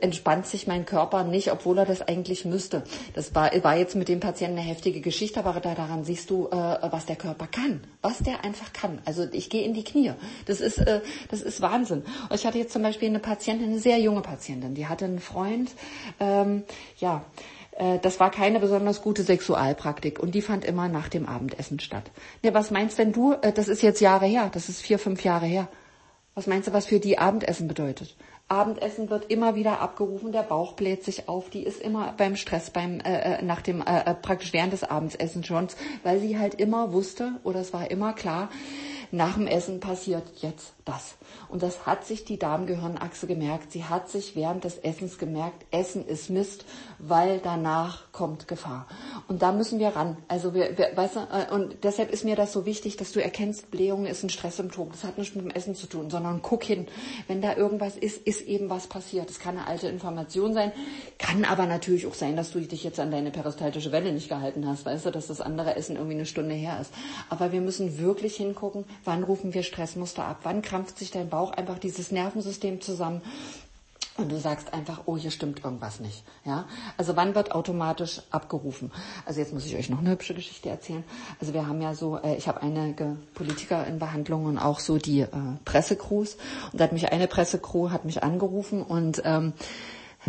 entspannt 0.00 0.46
sich 0.46 0.66
mein 0.66 0.86
Körper 0.86 1.24
nicht, 1.24 1.52
obwohl 1.52 1.78
er 1.78 1.86
das 1.86 2.02
eigentlich 2.02 2.44
müsste? 2.44 2.82
Das 3.14 3.34
war, 3.34 3.50
war 3.62 3.76
jetzt 3.76 3.94
mit 3.94 4.08
dem 4.08 4.20
Patienten 4.20 4.58
eine 4.58 4.66
heftige 4.66 5.00
Geschichte, 5.00 5.44
aber 5.44 5.60
da, 5.60 5.74
daran 5.74 6.04
siehst 6.04 6.30
du, 6.30 6.48
äh, 6.48 6.78
was 6.90 7.06
der 7.06 7.16
Körper 7.16 7.46
kann, 7.46 7.82
was 8.02 8.18
der 8.18 8.44
einfach 8.44 8.72
kann. 8.72 9.00
Also 9.04 9.26
ich 9.30 9.50
gehe 9.50 9.64
in 9.64 9.74
die 9.74 9.84
Knie. 9.84 10.12
Das 10.46 10.60
ist, 10.60 10.78
äh, 10.78 11.00
das 11.30 11.42
ist 11.42 11.60
Wahnsinn. 11.60 12.02
Ich 12.32 12.46
hatte 12.46 12.58
jetzt 12.58 12.72
zum 12.72 12.82
Beispiel 12.82 13.08
eine 13.08 13.20
Patientin, 13.20 13.70
eine 13.70 13.78
sehr 13.78 13.98
junge 13.98 14.22
Patientin, 14.22 14.74
die 14.74 14.86
hatte 14.86 15.04
einen 15.04 15.20
Freund, 15.20 15.70
ähm, 16.20 16.64
ja, 16.98 17.24
das 18.02 18.20
war 18.20 18.30
keine 18.30 18.60
besonders 18.60 19.02
gute 19.02 19.24
Sexualpraktik 19.24 20.20
und 20.20 20.34
die 20.34 20.42
fand 20.42 20.64
immer 20.64 20.88
nach 20.88 21.08
dem 21.08 21.26
Abendessen 21.26 21.80
statt. 21.80 22.10
Ne, 22.42 22.54
was 22.54 22.70
meinst 22.70 22.98
denn 22.98 23.12
du? 23.12 23.32
Äh, 23.32 23.52
das 23.52 23.68
ist 23.68 23.82
jetzt 23.82 24.00
Jahre 24.00 24.26
her, 24.26 24.50
das 24.52 24.68
ist 24.68 24.80
vier, 24.80 24.98
fünf 24.98 25.24
Jahre 25.24 25.46
her. 25.46 25.68
Was 26.34 26.46
meinst 26.46 26.68
du, 26.68 26.72
was 26.72 26.86
für 26.86 26.98
die 26.98 27.18
Abendessen 27.18 27.68
bedeutet? 27.68 28.16
Abendessen 28.48 29.08
wird 29.08 29.30
immer 29.30 29.54
wieder 29.54 29.80
abgerufen, 29.80 30.30
der 30.30 30.42
Bauch 30.42 30.74
bläht 30.74 31.02
sich 31.02 31.28
auf, 31.28 31.48
die 31.48 31.62
ist 31.62 31.80
immer 31.80 32.12
beim 32.16 32.36
Stress, 32.36 32.70
beim 32.70 33.00
äh, 33.00 33.38
äh 33.38 33.42
nach 33.42 33.62
dem 33.62 33.80
äh, 33.80 34.00
äh, 34.00 34.14
praktisch 34.14 34.52
während 34.52 34.72
des 34.72 34.84
Abendessens 34.84 35.46
schon, 35.46 35.68
weil 36.02 36.20
sie 36.20 36.38
halt 36.38 36.54
immer 36.56 36.92
wusste 36.92 37.32
oder 37.42 37.60
es 37.60 37.72
war 37.72 37.90
immer 37.90 38.12
klar, 38.12 38.50
nach 39.10 39.34
dem 39.34 39.46
Essen 39.46 39.80
passiert 39.80 40.24
jetzt 40.42 40.74
das. 40.84 41.16
Und 41.48 41.62
das 41.62 41.86
hat 41.86 42.04
sich 42.04 42.24
die 42.24 42.38
Darmgehirnachse 42.38 43.26
gemerkt. 43.26 43.72
Sie 43.72 43.84
hat 43.84 44.08
sich 44.08 44.36
während 44.36 44.64
des 44.64 44.78
Essens 44.78 45.18
gemerkt, 45.18 45.64
Essen 45.70 46.06
ist 46.06 46.30
Mist, 46.30 46.64
weil 46.98 47.40
danach 47.42 48.12
kommt 48.12 48.48
Gefahr. 48.48 48.86
Und 49.28 49.42
da 49.42 49.52
müssen 49.52 49.78
wir 49.78 49.88
ran. 49.88 50.16
Also 50.28 50.52
wir, 50.52 50.76
wir 50.76 50.90
weißt 50.94 51.16
du, 51.16 51.20
äh, 51.20 51.54
und 51.54 51.84
deshalb 51.84 52.10
ist 52.10 52.24
mir 52.24 52.36
das 52.36 52.52
so 52.52 52.66
wichtig, 52.66 52.96
dass 52.96 53.12
du 53.12 53.22
erkennst, 53.22 53.70
Blähung 53.70 54.06
ist 54.06 54.22
ein 54.22 54.30
Stresssymptom. 54.30 54.90
Das 54.90 55.04
hat 55.04 55.16
nichts 55.18 55.34
mit 55.34 55.44
dem 55.44 55.50
Essen 55.50 55.74
zu 55.74 55.86
tun, 55.86 56.10
sondern 56.10 56.42
guck 56.42 56.64
hin. 56.64 56.86
Wenn 57.28 57.40
da 57.40 57.56
irgendwas 57.56 57.96
ist, 57.96 58.26
ist 58.26 58.42
eben 58.42 58.68
was 58.68 58.86
passiert. 58.86 59.28
Das 59.30 59.38
kann 59.38 59.56
eine 59.56 59.66
alte 59.66 59.88
Information 59.88 60.52
sein, 60.52 60.72
kann 61.18 61.44
aber 61.44 61.66
natürlich 61.66 62.06
auch 62.06 62.14
sein, 62.14 62.36
dass 62.36 62.52
du 62.52 62.60
dich 62.60 62.84
jetzt 62.84 63.00
an 63.00 63.10
deine 63.10 63.30
peristaltische 63.30 63.92
Welle 63.92 64.12
nicht 64.12 64.28
gehalten 64.28 64.66
hast, 64.66 64.84
weißt 64.84 65.06
du, 65.06 65.10
dass 65.10 65.28
das 65.28 65.40
andere 65.40 65.76
Essen 65.76 65.96
irgendwie 65.96 66.14
eine 66.14 66.26
Stunde 66.26 66.54
her 66.54 66.78
ist. 66.80 66.92
Aber 67.30 67.52
wir 67.52 67.60
müssen 67.60 67.98
wirklich 67.98 68.36
hingucken, 68.36 68.84
wann 69.04 69.22
rufen 69.24 69.54
wir 69.54 69.62
Stressmuster 69.62 70.24
ab, 70.24 70.40
wann 70.42 70.62
krampft 70.74 70.98
sich 70.98 71.12
dein 71.12 71.28
Bauch 71.28 71.52
einfach 71.52 71.78
dieses 71.78 72.10
Nervensystem 72.10 72.80
zusammen. 72.80 73.22
Und 74.16 74.30
du 74.30 74.38
sagst 74.40 74.72
einfach, 74.72 75.02
oh, 75.06 75.16
hier 75.16 75.30
stimmt 75.30 75.64
irgendwas 75.64 76.00
nicht. 76.00 76.24
Ja? 76.44 76.66
Also 76.96 77.14
wann 77.14 77.36
wird 77.36 77.52
automatisch 77.52 78.22
abgerufen? 78.30 78.90
Also 79.24 79.38
jetzt 79.38 79.52
muss 79.52 79.66
ich 79.66 79.76
euch 79.76 79.88
noch 79.88 80.00
eine 80.00 80.10
hübsche 80.10 80.34
Geschichte 80.34 80.68
erzählen. 80.68 81.04
Also 81.40 81.54
wir 81.54 81.68
haben 81.68 81.80
ja 81.80 81.94
so, 81.94 82.18
äh, 82.18 82.34
ich 82.34 82.48
habe 82.48 82.60
einige 82.62 83.16
Politiker 83.34 83.86
in 83.86 84.00
Behandlung 84.00 84.46
und 84.46 84.58
auch 84.58 84.80
so 84.80 84.98
die 84.98 85.20
äh, 85.20 85.28
Pressecrews. 85.64 86.36
Und 86.72 86.80
da 86.80 86.84
hat 86.84 86.92
mich 86.92 87.12
eine 87.12 87.28
Pressecrew 87.28 87.90
hat 87.90 88.04
mich 88.04 88.24
angerufen 88.24 88.82
und 88.82 89.22
ähm, 89.24 89.52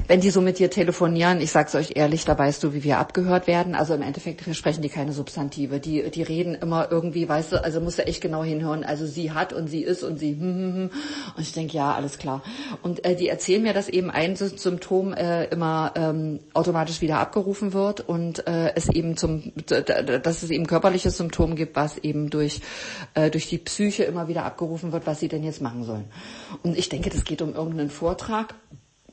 wenn 0.08 0.20
die 0.20 0.30
so 0.30 0.42
mit 0.42 0.60
dir 0.60 0.70
telefonieren, 0.70 1.40
ich 1.40 1.52
sag's 1.52 1.74
euch 1.74 1.94
ehrlich, 1.96 2.26
da 2.26 2.38
weißt 2.38 2.64
du, 2.64 2.74
wie 2.74 2.84
wir 2.84 3.00
abgehört 3.00 3.48
werden. 3.48 3.76
Also 3.76 3.94
im 3.94 4.02
Endeffekt 4.02 4.44
sprechen 4.56 4.82
die 4.82 4.90
keine 4.90 5.14
Substantive. 5.14 5.80
Die, 5.80 6.10
die 6.12 6.24
reden 6.24 6.56
immer 6.56 6.92
irgendwie, 6.92 7.28
weißt 7.28 7.54
du, 7.54 7.64
also 7.64 7.80
musst 7.80 7.98
du 7.98 8.06
echt 8.06 8.22
genau 8.22 8.44
hinhören. 8.44 8.84
Also 8.84 9.06
sie 9.06 9.32
hat 9.32 9.54
und 9.54 9.68
sie 9.68 9.84
ist 9.84 10.04
und 10.04 10.18
sie 10.18 10.32
hm, 10.32 10.42
hm, 10.42 10.74
hm. 10.74 10.90
Und 11.36 11.42
ich 11.42 11.54
denke, 11.54 11.78
ja, 11.78 11.94
alles 11.94 12.18
klar. 12.18 12.44
Und 12.82 13.06
äh, 13.06 13.16
die 13.16 13.30
erzählen 13.30 13.64
mir, 13.64 13.74
dass 13.74 13.88
eben 13.88 14.12
ein 14.12 14.36
Symptom 14.36 15.14
äh, 15.14 15.46
immer 15.46 15.94
ähm, 15.96 16.40
automatisch 16.54 17.02
wieder 17.02 17.20
abgerufen 17.20 17.74
wird 17.74 18.02
und 18.02 18.48
äh, 18.48 18.74
es 18.76 18.90
eben 18.90 19.18
zum, 19.18 19.54
dass 19.66 20.44
es 20.44 20.50
eben 20.50 20.68
körperliches 20.68 21.18
Symptom 21.18 21.56
gibt, 21.56 21.76
was 21.76 21.98
eben 22.00 22.30
durch, 22.30 22.62
äh, 23.14 23.30
durch 23.30 23.48
die 23.48 23.58
Psyche 23.58 24.04
immer 24.04 24.28
wieder 24.28 24.44
abgerufen 24.44 24.92
wird, 24.92 25.08
was 25.08 25.20
sie 25.20 25.30
denn 25.30 25.44
jetzt 25.44 25.62
machen 25.62 25.84
sollen. 25.84 26.06
Und 26.64 26.78
ich 26.78 26.90
denke, 26.90 27.10
das 27.10 27.24
geht 27.24 27.42
um 27.42 27.54
irgendeinen 27.54 27.90
Vortrag 27.90 28.56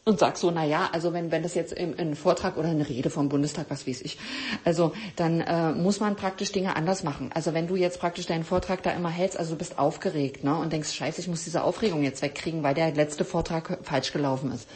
und 0.05 0.19
sag 0.19 0.37
so, 0.37 0.51
na 0.51 0.65
ja, 0.65 0.91
also 0.93 1.13
wenn, 1.13 1.31
wenn 1.31 1.43
das 1.43 1.55
jetzt 1.55 1.73
im, 1.73 1.95
ein 1.97 2.17
Vortrag 2.17 2.57
oder 2.57 2.69
eine 2.69 2.89
Rede 2.89 3.09
vom 3.09 3.29
Bundestag, 3.29 3.67
was 3.69 3.87
weiß 3.87 4.03
ich, 4.03 4.19
also 4.65 4.93
dann 5.17 5.41
äh, 5.41 5.73
muss 5.73 6.01
man 6.01 6.17
praktisch 6.17 6.51
Dinge 6.51 6.75
anders 6.75 7.05
machen. 7.05 7.31
Also 7.35 7.55
wenn 7.55 7.69
du 7.69 7.77
jetzt 7.77 8.01
praktisch 8.01 8.27
deinen 8.27 8.45
Vortrag 8.45 8.83
da 8.83 8.91
immer 8.91 9.11
hältst, 9.11 9.39
also 9.39 9.53
du 9.53 9.59
bist 9.59 9.79
aufgeregt 9.79 10.43
ne, 10.43 10.57
und 10.57 10.73
denkst, 10.73 10.93
scheiße, 10.93 11.21
ich 11.21 11.29
muss 11.29 11.45
diese 11.45 11.63
Aufregung 11.63 12.03
jetzt 12.03 12.21
wegkriegen, 12.23 12.63
weil 12.63 12.75
der 12.75 12.93
letzte 12.93 13.25
Vortrag 13.25 13.79
falsch 13.83 14.13
gelaufen 14.13 14.51
ist 14.51 14.69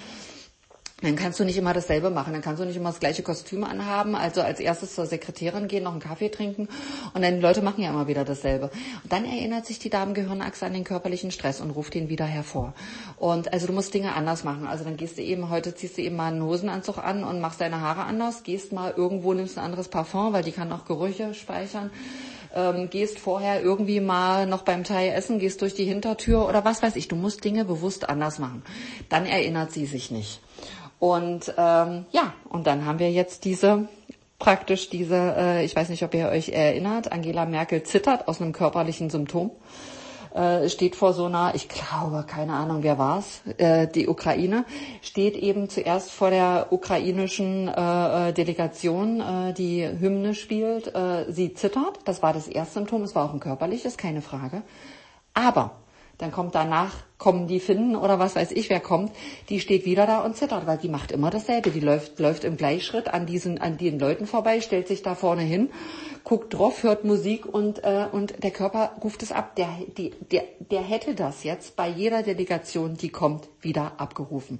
dann 1.03 1.14
kannst 1.14 1.38
du 1.38 1.44
nicht 1.44 1.59
immer 1.59 1.74
dasselbe 1.74 2.09
machen. 2.09 2.32
Dann 2.32 2.40
kannst 2.40 2.62
du 2.62 2.64
nicht 2.64 2.76
immer 2.76 2.88
das 2.88 3.01
gleiche 3.01 3.22
Kostüm 3.22 3.64
anhaben, 3.64 4.14
also 4.14 4.40
als 4.40 4.61
erstes 4.61 4.94
zur 4.94 5.05
Sekretärin 5.05 5.68
gehen, 5.68 5.84
noch 5.84 5.92
einen 5.92 6.01
Kaffee 6.01 6.30
trinken 6.30 6.68
und 7.12 7.20
dann 7.20 7.34
die 7.34 7.42
Leute 7.42 7.61
machen 7.61 7.82
ja 7.82 7.90
immer 7.90 8.09
wieder 8.09 8.24
dasselbe. 8.24 8.70
Und 9.03 9.12
dann 9.12 9.26
erinnert 9.26 9.66
sich 9.66 9.78
die 9.78 9.90
Damengehirnachse 9.90 10.64
an 10.64 10.72
den 10.72 10.84
körperlichen 10.84 11.30
Stress 11.30 11.61
und 11.61 11.70
ruft 11.70 11.94
ihn 11.97 12.09
wieder 12.09 12.24
hervor. 12.24 12.72
Und 13.18 13.53
also 13.53 13.66
du 13.66 13.74
musst 13.74 13.92
Dinge 13.92 14.14
anders 14.14 14.42
machen. 14.42 14.66
Also 14.66 14.84
dann 14.84 14.97
gehst 14.97 15.18
du 15.18 15.22
eben, 15.22 15.51
heute 15.51 15.74
ziehst 15.74 15.99
du 15.99 16.03
eben 16.03 16.16
mal 16.16 16.32
einen 16.32 16.42
Hosenanzug 16.42 16.97
an 16.97 17.24
und 17.24 17.42
machst 17.42 17.61
deine 17.61 17.82
Haare 17.82 18.05
anders, 18.05 18.42
gehst 18.42 18.72
mal 18.72 18.94
irgendwo, 18.97 19.34
nimmst 19.34 19.59
ein 19.59 19.64
anderes 19.64 19.88
Parfum, 19.88 20.32
weil 20.32 20.44
die 20.44 20.53
kann 20.53 20.72
auch 20.72 20.86
Gerüche 20.86 21.34
speichern. 21.34 21.90
Ähm, 22.55 22.88
gehst 22.88 23.18
vorher 23.18 23.61
irgendwie 23.61 24.01
mal 24.01 24.47
noch 24.47 24.62
beim 24.62 24.82
Thai 24.82 25.11
essen, 25.11 25.40
gehst 25.40 25.61
durch 25.61 25.74
die 25.74 25.84
Hintertür 25.84 26.49
oder 26.49 26.64
was 26.64 26.82
weiß 26.82 26.97
ich. 26.97 27.07
Du 27.07 27.16
musst 27.16 27.44
Dinge 27.44 27.66
bewusst 27.66 28.09
anders 28.09 28.38
machen. 28.38 28.62
Dann 29.11 29.26
erinnert 29.26 29.72
sie 29.72 29.84
sich 29.84 30.11
nicht. 30.11 30.40
Und 30.99 31.53
ähm, 31.57 32.07
ja, 32.11 32.32
und 32.49 32.66
dann 32.66 32.86
haben 32.86 32.99
wir 32.99 33.11
jetzt 33.11 33.44
diese 33.44 33.88
praktisch 34.38 34.90
diese, 34.90 35.34
äh, 35.36 35.64
ich 35.64 35.74
weiß 35.74 35.88
nicht, 35.88 36.03
ob 36.03 36.14
ihr 36.14 36.28
euch 36.28 36.51
erinnert, 36.51 37.12
Angela 37.12 37.47
Merkel 37.47 37.82
zittert 37.82 38.28
aus 38.28 38.40
einem 38.40 38.53
körperlichen 38.53 39.11
Symptom, 39.11 39.51
äh, 40.34 40.68
steht 40.68 40.94
vor 40.94 41.14
so 41.14 41.24
einer, 41.26 41.55
ich 41.55 41.68
glaube, 41.68 42.24
keine 42.26 42.53
Ahnung, 42.53 42.82
wer 42.82 42.99
war's, 42.99 43.40
äh, 43.57 43.86
die 43.88 44.09
Ukraine, 44.09 44.64
steht 45.01 45.36
eben 45.36 45.68
zuerst 45.70 46.11
vor 46.11 46.30
der 46.30 46.68
ukrainischen 46.70 47.68
äh, 47.68 48.32
Delegation, 48.34 49.20
äh, 49.20 49.55
die 49.55 49.88
Hymne 49.88 50.34
spielt, 50.34 50.94
äh, 50.94 51.30
sie 51.32 51.55
zittert, 51.55 52.01
das 52.05 52.22
war 52.22 52.34
das 52.34 52.49
erste 52.49 52.74
Symptom, 52.74 53.03
es 53.03 53.14
war 53.14 53.24
auch 53.24 53.32
ein 53.32 53.40
körperliches, 53.40 53.97
keine 53.97 54.20
Frage. 54.20 54.62
Aber 55.32 55.72
dann 56.18 56.32
kommt 56.32 56.54
danach, 56.54 56.94
kommen 57.18 57.46
die 57.46 57.60
Finnen 57.60 57.94
oder 57.94 58.18
was 58.18 58.36
weiß 58.36 58.52
ich, 58.52 58.70
wer 58.70 58.80
kommt, 58.80 59.12
die 59.48 59.60
steht 59.60 59.84
wieder 59.84 60.06
da 60.06 60.20
und 60.20 60.36
zittert, 60.36 60.66
weil 60.66 60.78
die 60.78 60.88
macht 60.88 61.12
immer 61.12 61.30
dasselbe. 61.30 61.70
Die 61.70 61.80
läuft, 61.80 62.18
läuft 62.18 62.44
im 62.44 62.56
Gleichschritt 62.56 63.12
an 63.12 63.26
diesen, 63.26 63.58
an 63.60 63.76
den 63.76 63.98
Leuten 63.98 64.26
vorbei, 64.26 64.60
stellt 64.60 64.88
sich 64.88 65.02
da 65.02 65.14
vorne 65.14 65.42
hin, 65.42 65.70
guckt 66.24 66.54
drauf, 66.54 66.82
hört 66.82 67.04
Musik 67.04 67.46
und, 67.46 67.84
äh, 67.84 68.06
und 68.10 68.42
der 68.42 68.50
Körper 68.50 68.92
ruft 69.02 69.22
es 69.22 69.32
ab. 69.32 69.56
Der, 69.56 69.68
die, 69.96 70.12
der, 70.30 70.44
der 70.70 70.82
hätte 70.82 71.14
das 71.14 71.44
jetzt 71.44 71.76
bei 71.76 71.88
jeder 71.88 72.22
Delegation, 72.22 72.96
die 72.96 73.10
kommt, 73.10 73.48
wieder 73.60 73.92
abgerufen. 73.98 74.58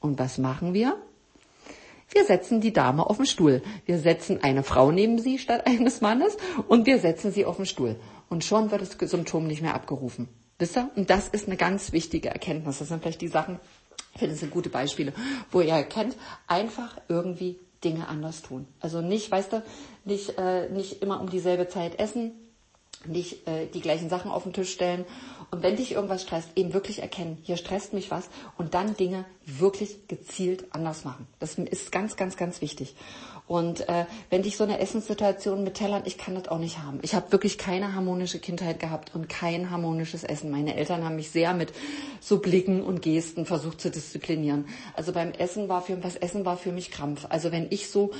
Und 0.00 0.18
was 0.18 0.38
machen 0.38 0.74
wir? 0.74 0.96
Wir 2.10 2.24
setzen 2.24 2.60
die 2.60 2.72
Dame 2.72 3.08
auf 3.08 3.16
den 3.16 3.26
Stuhl. 3.26 3.62
Wir 3.86 3.98
setzen 3.98 4.40
eine 4.42 4.62
Frau 4.62 4.90
neben 4.90 5.18
sie 5.18 5.38
statt 5.38 5.62
eines 5.66 6.00
Mannes 6.00 6.36
und 6.68 6.86
wir 6.86 6.98
setzen 6.98 7.30
sie 7.30 7.46
auf 7.46 7.56
den 7.56 7.66
Stuhl. 7.66 7.96
Und 8.28 8.44
schon 8.44 8.70
wird 8.70 8.82
das 8.82 9.10
Symptom 9.10 9.46
nicht 9.46 9.62
mehr 9.62 9.74
abgerufen. 9.74 10.28
Wisst 10.62 10.76
ihr? 10.76 10.88
Und 10.94 11.10
das 11.10 11.26
ist 11.26 11.48
eine 11.48 11.56
ganz 11.56 11.90
wichtige 11.90 12.28
Erkenntnis. 12.28 12.78
Das 12.78 12.86
sind 12.86 13.02
vielleicht 13.02 13.20
die 13.20 13.26
Sachen, 13.26 13.58
ich 14.12 14.20
finde, 14.20 14.34
das 14.34 14.40
sind 14.42 14.52
gute 14.52 14.68
Beispiele, 14.68 15.12
wo 15.50 15.60
ihr 15.60 15.72
erkennt, 15.72 16.14
einfach 16.46 17.00
irgendwie 17.08 17.58
Dinge 17.82 18.06
anders 18.06 18.42
tun. 18.42 18.68
Also 18.78 19.00
nicht, 19.00 19.28
weißt 19.28 19.54
du, 19.54 19.62
nicht, 20.04 20.38
äh, 20.38 20.68
nicht 20.68 21.02
immer 21.02 21.20
um 21.20 21.28
dieselbe 21.28 21.66
Zeit 21.66 21.98
essen, 21.98 22.30
nicht 23.06 23.46
äh, 23.46 23.66
die 23.66 23.80
gleichen 23.80 24.08
Sachen 24.08 24.30
auf 24.30 24.44
den 24.44 24.52
Tisch 24.52 24.72
stellen. 24.72 25.04
Und 25.50 25.62
wenn 25.62 25.76
dich 25.76 25.92
irgendwas 25.92 26.22
stresst, 26.22 26.48
eben 26.56 26.72
wirklich 26.72 27.00
erkennen, 27.00 27.38
hier 27.42 27.56
stresst 27.56 27.92
mich 27.92 28.10
was 28.10 28.30
und 28.56 28.74
dann 28.74 28.96
Dinge 28.96 29.24
wirklich 29.44 30.08
gezielt 30.08 30.64
anders 30.74 31.04
machen. 31.04 31.26
Das 31.40 31.56
ist 31.56 31.92
ganz, 31.92 32.16
ganz, 32.16 32.36
ganz 32.36 32.62
wichtig. 32.62 32.94
Und 33.46 33.86
äh, 33.88 34.06
wenn 34.30 34.42
dich 34.42 34.56
so 34.56 34.64
eine 34.64 34.78
Essenssituation 34.78 35.62
mit 35.62 35.74
Tellern, 35.74 36.02
ich 36.06 36.16
kann 36.16 36.34
das 36.34 36.48
auch 36.48 36.58
nicht 36.58 36.78
haben. 36.78 37.00
Ich 37.02 37.14
habe 37.14 37.32
wirklich 37.32 37.58
keine 37.58 37.94
harmonische 37.94 38.38
Kindheit 38.38 38.80
gehabt 38.80 39.14
und 39.14 39.28
kein 39.28 39.70
harmonisches 39.70 40.24
Essen. 40.24 40.50
Meine 40.50 40.76
Eltern 40.76 41.04
haben 41.04 41.16
mich 41.16 41.30
sehr 41.30 41.52
mit 41.52 41.72
so 42.20 42.38
Blicken 42.38 42.82
und 42.82 43.02
Gesten 43.02 43.44
versucht 43.44 43.80
zu 43.80 43.90
disziplinieren. 43.90 44.66
Also 44.94 45.12
beim 45.12 45.32
Essen 45.32 45.68
war 45.68 45.82
für 45.82 46.02
was 46.02 46.16
Essen 46.16 46.46
war 46.46 46.56
für 46.56 46.72
mich 46.72 46.90
Krampf. 46.90 47.26
Also 47.28 47.52
wenn 47.52 47.66
ich 47.68 47.90
so 47.90 48.12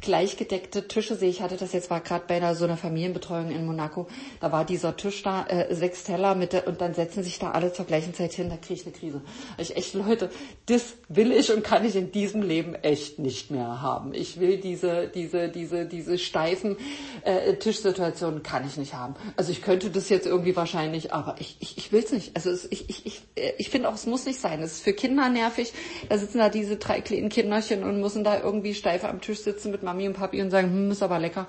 gleichgedeckte 0.00 0.88
Tische 0.88 1.16
sehe. 1.16 1.30
Ich 1.30 1.42
hatte 1.42 1.56
das 1.56 1.72
jetzt 1.72 1.88
gerade 1.88 2.24
bei 2.26 2.36
einer, 2.36 2.54
so 2.54 2.64
einer 2.64 2.76
Familienbetreuung 2.76 3.50
in 3.50 3.64
Monaco. 3.66 4.06
Da 4.40 4.52
war 4.52 4.64
dieser 4.64 4.96
Tisch 4.96 5.22
da, 5.22 5.46
äh, 5.46 5.74
sechs 5.74 6.04
Teller 6.04 6.34
mit 6.34 6.52
der, 6.52 6.66
und 6.66 6.80
dann 6.80 6.94
setzen 6.94 7.22
sich 7.22 7.38
da 7.38 7.52
alle 7.52 7.72
zur 7.72 7.84
gleichen 7.84 8.14
Zeit 8.14 8.32
hin. 8.32 8.48
Da 8.48 8.56
kriege 8.56 8.74
ich 8.74 8.86
eine 8.86 8.94
Krise. 8.94 9.22
Ich 9.58 9.76
echt, 9.76 9.94
Leute, 9.94 10.30
das 10.66 10.94
will 11.08 11.32
ich 11.32 11.52
und 11.52 11.62
kann 11.62 11.84
ich 11.84 11.96
in 11.96 12.12
diesem 12.12 12.42
Leben 12.42 12.74
echt 12.74 13.18
nicht 13.18 13.50
mehr 13.50 13.80
haben. 13.80 14.14
Ich 14.14 14.40
will 14.40 14.58
diese, 14.58 15.08
diese, 15.08 15.48
diese, 15.48 15.86
diese 15.86 16.18
steifen 16.18 16.76
äh, 17.24 17.54
Tischsituationen 17.54 18.42
kann 18.42 18.66
ich 18.66 18.76
nicht 18.76 18.94
haben. 18.94 19.14
Also 19.36 19.52
ich 19.52 19.62
könnte 19.62 19.90
das 19.90 20.08
jetzt 20.08 20.26
irgendwie 20.26 20.56
wahrscheinlich, 20.56 21.12
aber 21.12 21.36
ich, 21.38 21.56
ich, 21.60 21.78
ich 21.78 21.92
will 21.92 22.02
es 22.02 22.12
nicht. 22.12 22.36
Also 22.36 22.50
es, 22.50 22.66
ich, 22.70 22.88
ich, 22.88 23.06
ich, 23.06 23.22
äh, 23.36 23.52
ich 23.58 23.70
finde 23.70 23.88
auch, 23.88 23.94
es 23.94 24.06
muss 24.06 24.26
nicht 24.26 24.40
sein. 24.40 24.62
Es 24.62 24.72
ist 24.72 24.82
für 24.82 24.92
Kinder 24.92 25.28
nervig. 25.28 25.72
Da 26.08 26.18
sitzen 26.18 26.38
da 26.38 26.48
diese 26.48 26.76
drei 26.76 27.00
kleinen 27.00 27.28
Kinderchen 27.28 27.84
und 27.84 28.00
müssen 28.00 28.24
da 28.24 28.40
irgendwie 28.40 28.74
steif 28.74 29.04
am 29.04 29.20
Tisch 29.20 29.40
sitzen 29.40 29.61
mit 29.70 29.82
Mami 29.82 30.08
und 30.08 30.14
Papi 30.14 30.40
und 30.42 30.50
sagen, 30.50 30.68
hm, 30.70 30.90
ist 30.90 31.02
aber 31.02 31.18
lecker. 31.18 31.46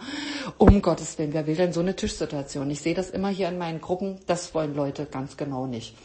Um 0.58 0.82
Gottes 0.82 1.18
Willen, 1.18 1.34
wer 1.34 1.48
will 1.48 1.56
denn 1.56 1.74
so 1.74 1.80
eine 1.80 1.96
Tischsituation? 1.96 2.70
Ich 2.70 2.82
sehe 2.82 2.94
das 2.94 3.10
immer 3.10 3.30
hier 3.30 3.50
in 3.50 3.58
meinen 3.58 3.82
Gruppen, 3.82 4.20
das 4.28 4.54
wollen 4.54 4.76
Leute 4.76 5.06
ganz 5.06 5.38
genau 5.38 5.66
nicht. 5.66 5.96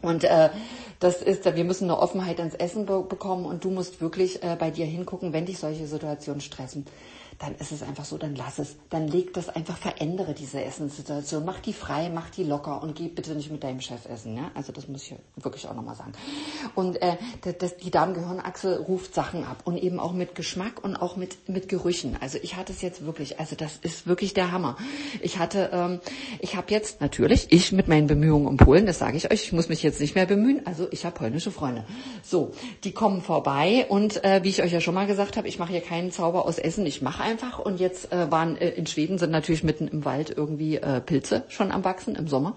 Und 0.00 0.24
äh, 0.24 0.50
das 1.00 1.22
ist, 1.22 1.44
wir 1.44 1.64
müssen 1.64 1.84
eine 1.84 1.98
Offenheit 1.98 2.38
ins 2.38 2.54
Essen 2.54 2.86
be 2.86 3.02
bekommen 3.02 3.44
und 3.44 3.64
du 3.64 3.70
musst 3.70 4.00
wirklich 4.00 4.42
äh, 4.44 4.56
bei 4.56 4.70
dir 4.70 4.86
hingucken, 4.86 5.32
wenn 5.32 5.46
dich 5.46 5.58
solche 5.58 5.86
Situationen 5.86 6.40
stressen 6.40 6.86
dann 7.38 7.54
ist 7.54 7.70
es 7.70 7.82
einfach 7.84 8.04
so, 8.04 8.18
dann 8.18 8.34
lass 8.34 8.58
es. 8.58 8.76
Dann 8.90 9.06
leg 9.06 9.32
das 9.32 9.48
einfach, 9.48 9.76
verändere 9.76 10.34
diese 10.34 10.62
Essenssituation. 10.62 11.44
Mach 11.44 11.60
die 11.60 11.72
frei, 11.72 12.10
mach 12.12 12.30
die 12.30 12.42
locker 12.42 12.82
und 12.82 12.96
geh 12.96 13.06
bitte 13.06 13.34
nicht 13.36 13.52
mit 13.52 13.62
deinem 13.62 13.80
Chef 13.80 14.06
essen. 14.06 14.36
Ja? 14.36 14.50
Also 14.54 14.72
das 14.72 14.88
muss 14.88 15.04
ich 15.04 15.14
wirklich 15.36 15.68
auch 15.68 15.74
nochmal 15.74 15.94
sagen. 15.94 16.12
Und 16.74 17.00
äh, 17.00 17.16
das, 17.60 17.76
die 17.76 17.92
Darmgehirnachse 17.92 18.80
ruft 18.80 19.14
Sachen 19.14 19.44
ab 19.44 19.62
und 19.64 19.76
eben 19.76 20.00
auch 20.00 20.12
mit 20.12 20.34
Geschmack 20.34 20.82
und 20.82 20.96
auch 20.96 21.14
mit, 21.16 21.48
mit 21.48 21.68
Gerüchen. 21.68 22.16
Also 22.20 22.38
ich 22.42 22.56
hatte 22.56 22.72
es 22.72 22.82
jetzt 22.82 23.06
wirklich, 23.06 23.38
also 23.38 23.54
das 23.54 23.76
ist 23.82 24.08
wirklich 24.08 24.34
der 24.34 24.50
Hammer. 24.50 24.76
Ich 25.20 25.38
hatte, 25.38 25.70
ähm, 25.72 26.00
ich 26.40 26.56
habe 26.56 26.72
jetzt 26.72 27.00
natürlich, 27.00 27.52
ich 27.52 27.70
mit 27.70 27.86
meinen 27.86 28.08
Bemühungen 28.08 28.48
um 28.48 28.56
Polen, 28.56 28.84
das 28.84 28.98
sage 28.98 29.16
ich 29.16 29.30
euch, 29.30 29.44
ich 29.44 29.52
muss 29.52 29.68
mich 29.68 29.84
jetzt 29.84 30.00
nicht 30.00 30.16
mehr 30.16 30.26
bemühen. 30.26 30.66
Also 30.66 30.88
ich 30.90 31.04
habe 31.04 31.14
polnische 31.14 31.52
Freunde. 31.52 31.84
So, 32.24 32.50
die 32.82 32.92
kommen 32.92 33.22
vorbei 33.22 33.86
und 33.88 34.24
äh, 34.24 34.42
wie 34.42 34.48
ich 34.48 34.60
euch 34.60 34.72
ja 34.72 34.80
schon 34.80 34.94
mal 34.94 35.06
gesagt 35.06 35.36
habe, 35.36 35.46
ich 35.46 35.60
mache 35.60 35.70
hier 35.70 35.82
keinen 35.82 36.10
Zauber 36.10 36.44
aus 36.44 36.58
Essen. 36.58 36.84
Ich 36.84 37.00
mache 37.00 37.27
einfach. 37.28 37.58
Und 37.58 37.80
jetzt 37.80 38.12
äh, 38.12 38.30
waren 38.30 38.56
äh, 38.56 38.70
in 38.70 38.86
Schweden 38.86 39.18
sind 39.18 39.30
natürlich 39.30 39.62
mitten 39.62 39.88
im 39.88 40.04
Wald 40.04 40.32
irgendwie 40.36 40.76
äh, 40.76 41.00
Pilze 41.00 41.44
schon 41.48 41.70
am 41.70 41.84
wachsen 41.84 42.14
im 42.16 42.28
Sommer. 42.28 42.56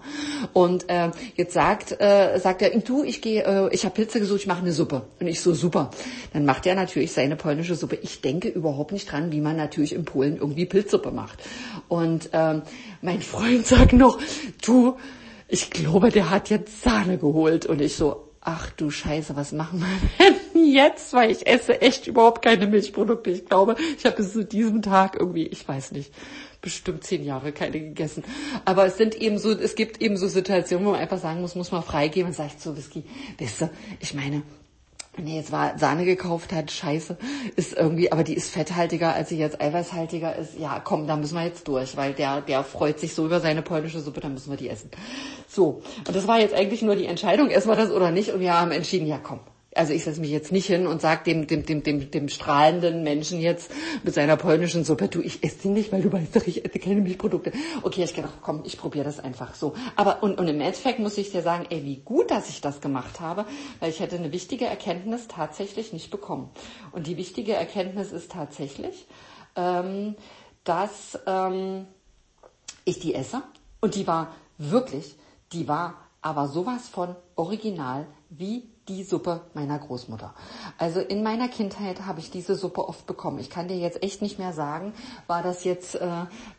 Und 0.52 0.88
äh, 0.88 1.10
jetzt 1.36 1.52
sagt 1.52 1.92
äh, 2.00 2.38
sagt 2.38 2.62
er, 2.62 2.70
du, 2.80 3.04
ich 3.04 3.20
gehe, 3.20 3.44
äh, 3.44 3.74
ich 3.74 3.84
habe 3.84 3.94
Pilze 3.94 4.18
gesucht, 4.18 4.40
ich 4.40 4.46
mache 4.46 4.62
eine 4.62 4.72
Suppe. 4.72 5.02
Und 5.20 5.26
ich 5.26 5.40
so 5.40 5.54
super. 5.54 5.90
Dann 6.32 6.44
macht 6.44 6.66
er 6.66 6.74
natürlich 6.74 7.12
seine 7.12 7.36
polnische 7.36 7.74
Suppe. 7.74 7.96
Ich 8.02 8.20
denke 8.20 8.48
überhaupt 8.48 8.92
nicht 8.92 9.10
dran, 9.10 9.30
wie 9.32 9.40
man 9.40 9.56
natürlich 9.56 9.94
in 9.94 10.04
Polen 10.04 10.36
irgendwie 10.36 10.66
Pilzsuppe 10.66 11.10
macht. 11.10 11.38
Und 11.88 12.30
ähm, 12.32 12.62
mein 13.02 13.20
Freund 13.20 13.66
sagt 13.66 13.92
noch, 13.92 14.18
du 14.64 14.96
ich 15.52 15.70
glaube, 15.70 16.08
der 16.08 16.30
hat 16.30 16.48
jetzt 16.48 16.80
Sahne 16.80 17.18
geholt. 17.18 17.66
Und 17.66 17.82
ich 17.82 17.94
so, 17.94 18.30
ach 18.40 18.70
du 18.70 18.90
Scheiße, 18.90 19.36
was 19.36 19.52
machen 19.52 19.80
wir 19.80 20.26
denn 20.26 20.41
jetzt? 20.64 21.12
Weil 21.12 21.30
ich 21.30 21.46
esse 21.46 21.80
echt 21.80 22.06
überhaupt 22.06 22.42
keine 22.42 22.66
Milchprodukte. 22.66 23.30
Ich 23.30 23.46
glaube, 23.46 23.76
ich 23.96 24.04
habe 24.04 24.16
bis 24.16 24.32
zu 24.32 24.44
diesem 24.44 24.82
Tag 24.82 25.16
irgendwie, 25.18 25.46
ich 25.46 25.66
weiß 25.66 25.92
nicht, 25.92 26.12
bestimmt 26.60 27.04
zehn 27.04 27.24
Jahre 27.24 27.52
keine 27.52 27.80
gegessen. 27.80 28.24
Aber 28.64 28.86
es 28.86 28.96
sind 28.96 29.14
eben 29.14 29.38
so, 29.38 29.50
es 29.52 29.74
gibt 29.74 30.00
eben 30.00 30.16
so 30.16 30.28
Situationen, 30.28 30.86
wo 30.86 30.92
man 30.92 31.00
einfach 31.00 31.18
sagen 31.18 31.40
muss, 31.40 31.54
muss 31.54 31.72
man 31.72 31.82
freigeben 31.82 32.28
und 32.28 32.34
sagt 32.34 32.60
so, 32.60 32.76
Whisky, 32.76 33.04
weißt 33.38 33.62
du, 33.62 33.70
ich 34.00 34.14
meine, 34.14 34.42
wenn 35.14 35.26
ihr 35.26 35.34
jetzt 35.34 35.50
Sahne 35.50 36.06
gekauft 36.06 36.52
hat, 36.52 36.70
scheiße, 36.70 37.18
ist 37.56 37.74
irgendwie, 37.74 38.10
aber 38.10 38.24
die 38.24 38.34
ist 38.34 38.50
fetthaltiger, 38.50 39.14
als 39.14 39.28
sie 39.28 39.36
jetzt 39.36 39.60
eiweißhaltiger 39.60 40.36
ist. 40.36 40.58
Ja, 40.58 40.80
komm, 40.82 41.06
da 41.06 41.16
müssen 41.16 41.34
wir 41.34 41.44
jetzt 41.44 41.68
durch, 41.68 41.96
weil 41.98 42.14
der, 42.14 42.40
der 42.40 42.64
freut 42.64 42.98
sich 42.98 43.12
so 43.14 43.26
über 43.26 43.40
seine 43.40 43.60
polnische 43.60 44.00
Suppe, 44.00 44.20
dann 44.20 44.32
müssen 44.32 44.50
wir 44.50 44.56
die 44.56 44.70
essen. 44.70 44.90
So. 45.48 45.82
Und 46.06 46.16
das 46.16 46.26
war 46.26 46.40
jetzt 46.40 46.54
eigentlich 46.54 46.80
nur 46.80 46.96
die 46.96 47.04
Entscheidung, 47.04 47.50
essen 47.50 47.68
wir 47.68 47.76
das 47.76 47.90
oder 47.90 48.10
nicht? 48.10 48.30
Und 48.30 48.40
wir 48.40 48.58
haben 48.58 48.70
entschieden, 48.70 49.06
ja 49.06 49.18
komm, 49.22 49.40
also 49.74 49.92
ich 49.92 50.04
setze 50.04 50.20
mich 50.20 50.30
jetzt 50.30 50.52
nicht 50.52 50.66
hin 50.66 50.86
und 50.86 51.00
sage 51.00 51.24
dem, 51.24 51.46
dem, 51.46 51.64
dem, 51.64 51.82
dem, 51.82 52.10
dem 52.10 52.28
strahlenden 52.28 53.02
Menschen 53.02 53.40
jetzt 53.40 53.70
mit 54.02 54.14
seiner 54.14 54.36
polnischen 54.36 54.84
Suppe, 54.84 55.08
du, 55.08 55.20
ich 55.20 55.42
esse 55.42 55.58
die 55.62 55.68
nicht, 55.68 55.92
weil 55.92 56.02
du 56.02 56.12
weißt 56.12 56.36
doch, 56.36 56.46
ich 56.46 56.64
esse 56.64 56.78
keine 56.78 57.00
Milchprodukte. 57.00 57.52
Okay, 57.82 58.04
ich 58.04 58.14
gedacht, 58.14 58.34
komm, 58.42 58.62
ich 58.64 58.78
probiere 58.78 59.04
das 59.04 59.18
einfach 59.18 59.54
so. 59.54 59.74
Aber 59.96 60.22
und, 60.22 60.38
und 60.38 60.48
im 60.48 60.60
Endeffekt 60.60 60.98
muss 60.98 61.16
ich 61.18 61.30
dir 61.30 61.42
sagen, 61.42 61.66
ey, 61.70 61.84
wie 61.84 61.96
gut, 61.96 62.30
dass 62.30 62.48
ich 62.48 62.60
das 62.60 62.80
gemacht 62.80 63.20
habe, 63.20 63.46
weil 63.80 63.90
ich 63.90 64.00
hätte 64.00 64.16
eine 64.16 64.32
wichtige 64.32 64.66
Erkenntnis 64.66 65.28
tatsächlich 65.28 65.92
nicht 65.92 66.10
bekommen. 66.10 66.50
Und 66.92 67.06
die 67.06 67.16
wichtige 67.16 67.54
Erkenntnis 67.54 68.12
ist 68.12 68.32
tatsächlich, 68.32 69.06
ähm, 69.56 70.16
dass 70.64 71.18
ähm, 71.26 71.86
ich 72.84 72.98
die 72.98 73.14
esse. 73.14 73.42
Und 73.80 73.94
die 73.94 74.06
war 74.06 74.34
wirklich, 74.58 75.16
die 75.52 75.66
war 75.66 75.94
aber 76.20 76.46
sowas 76.46 76.88
von 76.88 77.16
original 77.34 78.06
wie 78.30 78.71
die 78.88 79.04
Suppe 79.04 79.42
meiner 79.54 79.78
Großmutter. 79.78 80.34
Also 80.76 81.00
in 81.00 81.22
meiner 81.22 81.46
Kindheit 81.46 82.04
habe 82.04 82.18
ich 82.18 82.32
diese 82.32 82.56
Suppe 82.56 82.88
oft 82.88 83.06
bekommen. 83.06 83.38
Ich 83.38 83.48
kann 83.48 83.68
dir 83.68 83.76
jetzt 83.76 84.02
echt 84.02 84.22
nicht 84.22 84.40
mehr 84.40 84.52
sagen, 84.52 84.92
war 85.28 85.42
das 85.42 85.62
jetzt, 85.62 85.94
äh, 85.94 86.08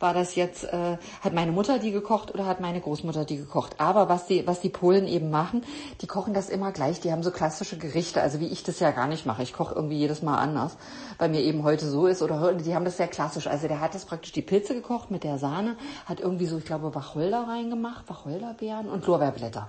war 0.00 0.14
das 0.14 0.34
jetzt, 0.34 0.64
äh, 0.64 0.96
hat 1.20 1.34
meine 1.34 1.52
Mutter 1.52 1.78
die 1.78 1.90
gekocht 1.90 2.32
oder 2.32 2.46
hat 2.46 2.60
meine 2.60 2.80
Großmutter 2.80 3.26
die 3.26 3.36
gekocht. 3.36 3.78
Aber 3.78 4.08
was 4.08 4.26
die, 4.26 4.46
was 4.46 4.60
die 4.60 4.70
Polen 4.70 5.06
eben 5.06 5.28
machen, 5.28 5.64
die 6.00 6.06
kochen 6.06 6.32
das 6.32 6.48
immer 6.48 6.72
gleich. 6.72 6.98
Die 7.00 7.12
haben 7.12 7.22
so 7.22 7.30
klassische 7.30 7.76
Gerichte, 7.76 8.22
also 8.22 8.40
wie 8.40 8.48
ich 8.48 8.62
das 8.62 8.80
ja 8.80 8.90
gar 8.90 9.06
nicht 9.06 9.26
mache. 9.26 9.42
Ich 9.42 9.52
koche 9.52 9.74
irgendwie 9.74 9.98
jedes 9.98 10.22
Mal 10.22 10.38
anders, 10.38 10.78
weil 11.18 11.28
mir 11.28 11.40
eben 11.40 11.62
heute 11.62 11.86
so 11.86 12.06
ist 12.06 12.22
oder 12.22 12.54
die 12.54 12.74
haben 12.74 12.84
das 12.84 12.96
sehr 12.96 13.08
klassisch. 13.08 13.46
Also 13.46 13.68
der 13.68 13.80
hat 13.80 13.94
das 13.94 14.04
praktisch 14.04 14.32
die 14.32 14.42
Pilze 14.42 14.74
gekocht 14.74 15.10
mit 15.10 15.24
der 15.24 15.38
Sahne, 15.38 15.76
hat 16.06 16.20
irgendwie 16.20 16.46
so, 16.46 16.58
ich 16.58 16.64
glaube, 16.64 16.94
Wacholder 16.94 17.46
reingemacht, 17.48 18.08
Wacholderbeeren 18.08 18.88
und 18.88 19.06
Lorbeerblätter. 19.06 19.68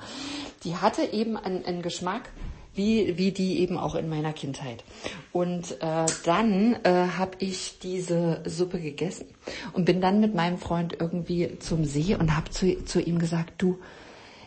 Die 0.63 0.75
hatte 0.75 1.03
eben 1.03 1.37
einen, 1.37 1.65
einen 1.65 1.81
Geschmack, 1.81 2.29
wie, 2.75 3.17
wie 3.17 3.31
die 3.31 3.59
eben 3.59 3.77
auch 3.77 3.95
in 3.95 4.09
meiner 4.09 4.33
Kindheit. 4.33 4.83
Und 5.31 5.81
äh, 5.81 6.05
dann 6.25 6.75
äh, 6.83 7.07
habe 7.17 7.31
ich 7.39 7.79
diese 7.79 8.41
Suppe 8.45 8.79
gegessen 8.79 9.25
und 9.73 9.85
bin 9.85 10.01
dann 10.01 10.19
mit 10.19 10.35
meinem 10.35 10.57
Freund 10.57 10.97
irgendwie 10.99 11.57
zum 11.59 11.85
See 11.85 12.15
und 12.15 12.35
habe 12.35 12.49
zu, 12.51 12.83
zu 12.83 13.01
ihm 13.01 13.17
gesagt, 13.17 13.53
du, 13.57 13.79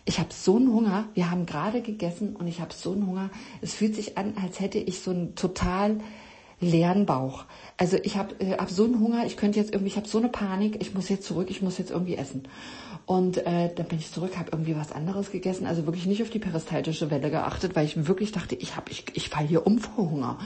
ich 0.05 0.19
habe 0.19 0.33
so 0.33 0.57
einen 0.57 0.73
Hunger, 0.73 1.05
wir 1.15 1.31
haben 1.31 1.45
gerade 1.45 1.83
gegessen 1.83 2.35
und 2.37 2.47
ich 2.47 2.61
habe 2.61 2.73
so 2.73 2.93
einen 2.93 3.07
Hunger. 3.07 3.31
Es 3.61 3.75
fühlt 3.75 3.95
sich 3.95 4.17
an, 4.17 4.35
als 4.43 4.61
hätte 4.61 4.79
ich 4.79 5.01
so 5.01 5.11
einen 5.11 5.35
total 5.35 5.99
leeren 6.61 7.07
Bauch. 7.07 7.45
Also 7.77 7.97
ich 8.03 8.17
habe 8.17 8.35
äh, 8.41 8.57
hab 8.57 8.71
so 8.71 8.85
einen 8.85 9.01
Hunger, 9.01 9.25
ich 9.27 9.37
könnte 9.37 9.59
jetzt 9.59 9.73
irgendwie, 9.73 9.91
ich 9.91 9.97
habe 9.97 10.09
so 10.09 10.19
eine 10.19 10.29
Panik, 10.29 10.79
ich 10.81 10.95
muss 10.95 11.09
jetzt 11.09 11.27
zurück, 11.27 11.49
ich 11.51 11.63
muss 11.63 11.79
jetzt 11.79 11.91
irgendwie 11.91 12.17
essen. 12.17 12.49
Und 13.07 13.39
äh, 13.39 13.73
dann 13.75 13.87
bin 13.87 13.99
ich 13.99 14.13
zurück, 14.13 14.37
habe 14.37 14.51
irgendwie 14.53 14.77
was 14.77 14.93
anderes 14.93 15.31
gegessen, 15.31 15.67
also 15.67 15.87
wirklich 15.87 16.05
nicht 16.07 16.23
auf 16.23 16.31
die 16.31 16.41
peristaltische 16.41 17.11
Welle 17.11 17.31
geachtet, 17.31 17.75
weil 17.75 17.87
ich 17.87 18.07
wirklich 18.07 18.33
dachte, 18.33 18.55
ich 18.55 18.77
hab, 18.77 18.91
ich, 18.91 19.05
ich 19.15 19.31
fall 19.31 19.47
hier 19.47 19.67
um 19.67 19.79
vor 19.79 20.11
Hunger. 20.11 20.39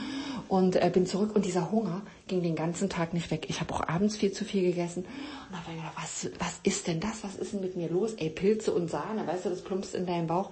Und 0.47 0.75
äh, 0.75 0.89
bin 0.93 1.05
zurück 1.05 1.35
und 1.35 1.45
dieser 1.45 1.71
Hunger 1.71 2.03
ging 2.27 2.41
den 2.41 2.55
ganzen 2.55 2.89
Tag 2.89 3.13
nicht 3.13 3.31
weg. 3.31 3.47
Ich 3.49 3.59
habe 3.59 3.73
auch 3.73 3.85
abends 3.87 4.15
viel 4.15 4.31
zu 4.31 4.45
viel 4.45 4.61
gegessen 4.61 5.03
und 5.49 5.57
habe 5.57 5.75
gedacht, 5.75 5.93
was, 5.95 6.29
was 6.39 6.59
ist 6.63 6.87
denn 6.87 6.99
das? 6.99 7.23
Was 7.23 7.35
ist 7.35 7.53
denn 7.53 7.61
mit 7.61 7.75
mir 7.75 7.89
los? 7.89 8.13
Ey, 8.13 8.29
Pilze 8.29 8.71
und 8.71 8.89
Sahne, 8.89 9.25
weißt 9.25 9.45
du, 9.45 9.49
das 9.49 9.61
plumpst 9.61 9.95
in 9.95 10.05
deinen 10.05 10.27
Bauch. 10.27 10.51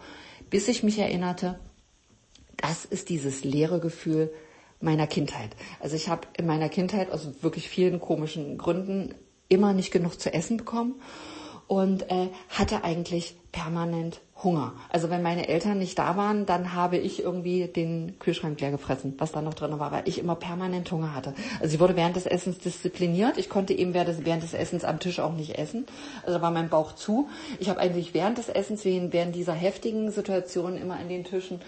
Bis 0.49 0.67
ich 0.67 0.83
mich 0.83 0.97
erinnerte, 0.97 1.59
das 2.57 2.83
ist 2.83 3.09
dieses 3.09 3.43
leere 3.43 3.79
Gefühl 3.79 4.31
meiner 4.81 5.07
Kindheit. 5.07 5.55
Also 5.79 5.95
ich 5.95 6.09
habe 6.09 6.27
in 6.37 6.45
meiner 6.45 6.69
Kindheit 6.69 7.11
aus 7.11 7.27
wirklich 7.41 7.69
vielen 7.69 7.99
komischen 7.99 8.57
Gründen 8.57 9.15
immer 9.49 9.73
nicht 9.73 9.91
genug 9.91 10.19
zu 10.19 10.33
essen 10.33 10.57
bekommen 10.57 11.01
und 11.67 12.09
äh, 12.09 12.29
hatte 12.49 12.83
eigentlich 12.83 13.35
permanent 13.51 14.21
Hunger. 14.43 14.73
Also 14.89 15.09
wenn 15.09 15.21
meine 15.21 15.47
Eltern 15.47 15.77
nicht 15.77 15.99
da 15.99 16.17
waren, 16.17 16.45
dann 16.45 16.73
habe 16.73 16.97
ich 16.97 17.23
irgendwie 17.23 17.67
den 17.67 18.17
Kühlschrank 18.19 18.59
leer 18.59 18.71
gefressen, 18.71 19.13
was 19.17 19.31
da 19.31 19.41
noch 19.41 19.53
drin 19.53 19.77
war, 19.79 19.91
weil 19.91 20.07
ich 20.07 20.19
immer 20.19 20.35
permanent 20.35 20.91
Hunger 20.91 21.13
hatte. 21.13 21.33
Also 21.59 21.75
ich 21.75 21.79
wurde 21.79 21.95
während 21.95 22.15
des 22.15 22.25
Essens 22.25 22.57
diszipliniert. 22.57 23.37
Ich 23.37 23.49
konnte 23.49 23.73
eben 23.73 23.93
während 23.93 24.43
des, 24.43 24.53
Essens 24.53 24.83
am 24.83 24.99
Tisch 24.99 25.19
auch 25.19 25.33
nicht 25.33 25.57
essen. 25.57 25.85
Also 26.23 26.37
da 26.37 26.41
war 26.41 26.51
mein 26.51 26.69
Bauch 26.69 26.93
zu. 26.93 27.29
Ich 27.59 27.69
habe 27.69 27.79
eigentlich 27.79 28.13
während 28.13 28.37
des 28.37 28.49
Essens, 28.49 28.83
während 28.83 29.35
dieser 29.35 29.53
heftigen 29.53 30.11
Situation 30.11 30.77
immer 30.77 30.97
an 30.97 31.09
den 31.09 31.23
Tischen 31.23 31.61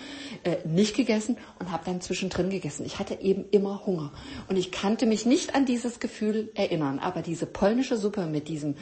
äh, 0.43 0.57
nicht 0.65 0.95
gegessen 0.95 1.37
und 1.59 1.71
habe 1.71 1.83
dann 1.85 2.01
zwischendrin 2.01 2.49
gegessen. 2.49 2.85
Ich 2.85 2.99
hatte 2.99 3.19
eben 3.21 3.45
immer 3.51 3.85
Hunger. 3.85 4.11
Und 4.47 4.57
ich 4.57 4.71
kannte 4.71 5.05
mich 5.05 5.25
nicht 5.25 5.55
an 5.55 5.65
dieses 5.65 5.99
Gefühl 5.99 6.51
erinnern. 6.55 6.99
Aber 6.99 7.21
diese 7.21 7.45
polnische 7.45 7.97
Suppe 7.97 8.25
mit 8.25 8.47
diesem 8.47 8.75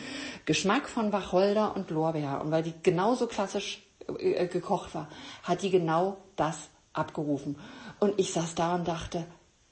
Geschmack 0.45 0.87
von 0.87 1.11
Wacholder 1.11 1.75
und 1.75 1.89
Lorbeer 1.89 2.41
und 2.41 2.51
weil 2.51 2.63
die 2.63 2.73
genauso 2.91 3.27
klassisch 3.27 3.81
äh, 4.19 4.47
gekocht 4.47 4.93
war, 4.93 5.07
hat 5.43 5.61
die 5.61 5.69
genau 5.69 6.17
das 6.35 6.69
abgerufen. 6.91 7.55
Und 7.99 8.19
ich 8.19 8.33
saß 8.33 8.55
da 8.55 8.75
und 8.75 8.85
dachte, 8.85 9.25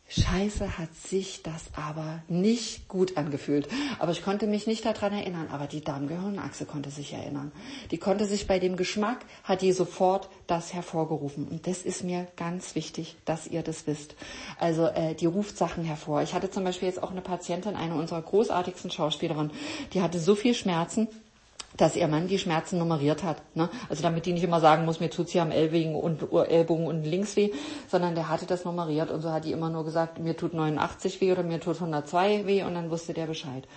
Scheiße 0.07 0.79
hat 0.79 0.95
sich 0.95 1.43
das 1.43 1.65
aber 1.75 2.23
nicht 2.27 2.87
gut 2.87 3.15
angefühlt. 3.17 3.67
Aber 3.99 4.11
ich 4.11 4.23
konnte 4.23 4.47
mich 4.47 4.65
nicht 4.65 4.85
daran 4.85 5.13
erinnern. 5.13 5.49
Aber 5.51 5.67
die 5.67 5.81
Darmgehirnachse 5.81 6.65
konnte 6.65 6.89
sich 6.89 7.13
erinnern. 7.13 7.51
Die 7.91 7.99
konnte 7.99 8.25
sich 8.25 8.47
bei 8.47 8.57
dem 8.57 8.75
Geschmack, 8.75 9.19
hat 9.43 9.61
die 9.61 9.71
sofort 9.71 10.29
das 10.47 10.73
hervorgerufen. 10.73 11.47
Und 11.47 11.67
das 11.67 11.83
ist 11.83 12.03
mir 12.03 12.25
ganz 12.37 12.73
wichtig, 12.73 13.17
dass 13.25 13.45
ihr 13.47 13.61
das 13.61 13.85
wisst. 13.85 14.15
Also 14.57 14.87
äh, 14.87 15.13
die 15.13 15.27
ruft 15.27 15.57
Sachen 15.57 15.83
hervor. 15.83 16.23
Ich 16.23 16.33
hatte 16.33 16.49
zum 16.49 16.63
Beispiel 16.63 16.87
jetzt 16.87 17.03
auch 17.03 17.11
eine 17.11 17.21
Patientin, 17.21 17.75
eine 17.75 17.93
unserer 17.93 18.23
großartigsten 18.23 18.89
Schauspielerinnen, 18.89 19.51
die 19.93 20.01
hatte 20.01 20.19
so 20.19 20.33
viel 20.33 20.55
Schmerzen 20.55 21.07
dass 21.79 21.95
ihr 21.95 22.07
Mann 22.07 22.27
die 22.27 22.39
Schmerzen 22.39 22.77
nummeriert 22.77 23.23
hat. 23.23 23.41
Ne? 23.55 23.69
Also 23.89 24.03
damit 24.03 24.25
die 24.25 24.33
nicht 24.33 24.43
immer 24.43 24.59
sagen 24.59 24.85
muss, 24.85 24.99
mir 24.99 25.09
tut's 25.09 25.31
hier 25.31 25.41
am 25.41 25.51
Ellbogen 25.51 25.95
und, 25.95 26.31
Ellbogen 26.31 26.87
und 26.87 27.03
links 27.03 27.35
weh, 27.35 27.51
sondern 27.87 28.15
der 28.15 28.29
hatte 28.29 28.45
das 28.45 28.65
nummeriert 28.65 29.11
und 29.11 29.21
so 29.21 29.31
hat 29.31 29.45
die 29.45 29.51
immer 29.51 29.69
nur 29.69 29.85
gesagt, 29.85 30.19
mir 30.19 30.35
tut 30.35 30.53
89 30.53 31.21
weh 31.21 31.31
oder 31.31 31.43
mir 31.43 31.59
tut 31.59 31.75
102 31.75 32.45
weh 32.45 32.63
und 32.63 32.75
dann 32.75 32.89
wusste 32.89 33.13
der 33.13 33.27
Bescheid. 33.27 33.67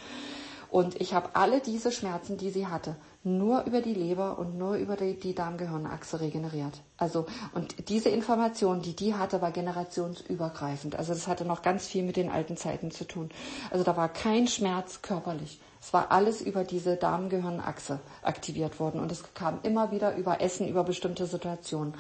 Und 0.72 0.98
ich 1.02 1.12
habe 1.12 1.36
alle 1.36 1.60
diese 1.60 1.92
Schmerzen, 1.92 2.38
die 2.38 2.48
sie 2.48 2.66
hatte, 2.66 2.96
nur 3.24 3.64
über 3.64 3.82
die 3.82 3.92
Leber 3.92 4.38
und 4.38 4.56
nur 4.56 4.76
über 4.76 4.96
die, 4.96 5.18
die 5.18 5.34
Darmgehirnachse 5.34 6.20
regeneriert. 6.20 6.80
Also, 6.96 7.26
und 7.54 7.90
diese 7.90 8.08
Information, 8.08 8.80
die 8.80 8.96
die 8.96 9.14
hatte, 9.14 9.42
war 9.42 9.50
generationsübergreifend. 9.52 10.96
Also 10.96 11.12
das 11.12 11.28
hatte 11.28 11.44
noch 11.44 11.60
ganz 11.60 11.86
viel 11.86 12.02
mit 12.02 12.16
den 12.16 12.30
alten 12.30 12.56
Zeiten 12.56 12.90
zu 12.90 13.04
tun. 13.04 13.28
Also 13.70 13.84
da 13.84 13.98
war 13.98 14.08
kein 14.08 14.48
Schmerz 14.48 15.02
körperlich. 15.02 15.60
Es 15.82 15.92
war 15.92 16.12
alles 16.12 16.40
über 16.40 16.62
diese 16.62 16.96
Darmgehirnachse 16.96 17.98
aktiviert 18.22 18.78
worden 18.78 19.00
und 19.00 19.10
es 19.10 19.24
kam 19.34 19.58
immer 19.64 19.90
wieder 19.90 20.14
über 20.14 20.40
Essen, 20.40 20.68
über 20.68 20.84
bestimmte 20.84 21.26
Situationen. 21.26 21.94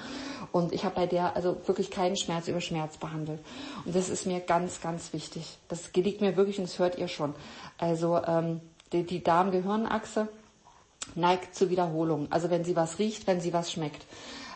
Und 0.52 0.72
ich 0.72 0.84
habe 0.84 0.94
bei 0.94 1.06
der 1.06 1.34
also 1.34 1.60
wirklich 1.66 1.90
keinen 1.90 2.14
Schmerz 2.16 2.46
über 2.46 2.60
Schmerz 2.60 2.96
behandelt. 2.96 3.40
Und 3.84 3.96
das 3.96 4.08
ist 4.08 4.24
mir 4.24 4.38
ganz, 4.38 4.80
ganz 4.80 5.12
wichtig. 5.12 5.58
Das 5.66 5.92
liegt 5.94 6.20
mir 6.20 6.36
wirklich 6.36 6.58
und 6.58 6.68
das 6.68 6.78
hört 6.78 6.96
ihr 6.96 7.08
schon. 7.08 7.34
Also 7.76 8.22
ähm, 8.24 8.60
die, 8.92 9.02
die 9.02 9.24
Darmgehirnachse 9.24 10.28
neigt 11.16 11.56
zur 11.56 11.70
Wiederholung. 11.70 12.28
Also 12.30 12.50
wenn 12.50 12.64
sie 12.64 12.76
was 12.76 13.00
riecht, 13.00 13.26
wenn 13.26 13.40
sie 13.40 13.52
was 13.52 13.72
schmeckt. 13.72 14.06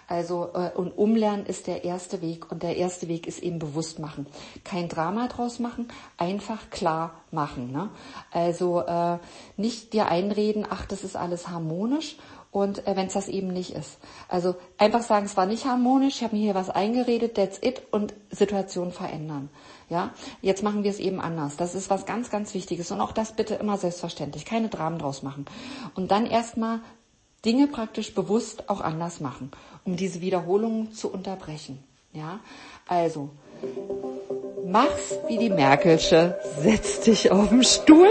Also 0.09 0.50
äh, 0.54 0.70
und 0.74 0.92
Umlernen 0.92 1.46
ist 1.46 1.66
der 1.66 1.84
erste 1.84 2.22
Weg 2.22 2.50
und 2.50 2.62
der 2.62 2.76
erste 2.76 3.09
Weg 3.09 3.26
ist 3.26 3.40
eben 3.40 3.59
bewusst 3.59 3.98
machen. 3.98 4.26
Kein 4.64 4.88
Drama 4.88 5.26
draus 5.28 5.59
machen, 5.59 5.88
einfach 6.16 6.70
klar 6.70 7.14
machen. 7.30 7.72
Ne? 7.72 7.90
Also 8.30 8.80
äh, 8.82 9.18
nicht 9.57 9.92
dir 9.92 10.07
einreden, 10.07 10.64
ach, 10.68 10.86
das 10.86 11.02
ist 11.02 11.16
alles 11.16 11.48
harmonisch 11.48 12.16
und 12.57 12.86
äh, 12.86 12.96
wenn 12.96 13.09
es 13.09 13.12
das 13.12 13.28
eben 13.28 13.48
nicht 13.48 13.72
ist. 13.74 13.98
Also 14.28 14.54
einfach 14.78 15.02
sagen, 15.02 15.26
es 15.26 15.36
war 15.36 15.44
nicht 15.44 15.66
harmonisch, 15.66 16.16
ich 16.16 16.24
habe 16.24 16.36
mir 16.36 16.42
hier 16.42 16.54
was 16.54 16.70
eingeredet, 16.70 17.34
that's 17.34 17.59
it 17.61 17.82
und 17.90 18.14
Situation 18.30 18.92
verändern. 18.92 19.50
Ja, 19.90 20.14
jetzt 20.40 20.62
machen 20.62 20.82
wir 20.82 20.90
es 20.90 20.98
eben 20.98 21.20
anders. 21.20 21.57
Das 21.57 21.74
ist 21.74 21.90
was 21.90 22.07
ganz, 22.07 22.30
ganz 22.30 22.54
Wichtiges 22.54 22.90
und 22.90 23.00
auch 23.00 23.12
das 23.12 23.32
bitte 23.32 23.54
immer 23.57 23.76
selbstverständlich, 23.76 24.44
keine 24.44 24.68
Dramen 24.68 24.98
draus 24.98 25.22
machen. 25.22 25.44
Und 25.94 26.11
dann 26.11 26.26
erstmal 26.26 26.80
Dinge 27.44 27.68
praktisch 27.68 28.14
bewusst 28.14 28.68
auch 28.70 28.80
anders 28.80 29.20
machen, 29.20 29.50
um 29.87 29.97
diese 29.97 30.20
Wiederholungen 30.20 30.93
zu 30.93 31.11
unterbrechen. 31.11 31.78
Ja, 32.12 32.41
also 32.89 33.30
mach's 34.66 35.14
wie 35.28 35.39
die 35.39 35.51
Merkelsche, 35.51 36.39
setz 36.61 37.01
dich 37.01 37.30
auf 37.30 37.49
den 37.49 37.62
Stuhl 37.62 38.11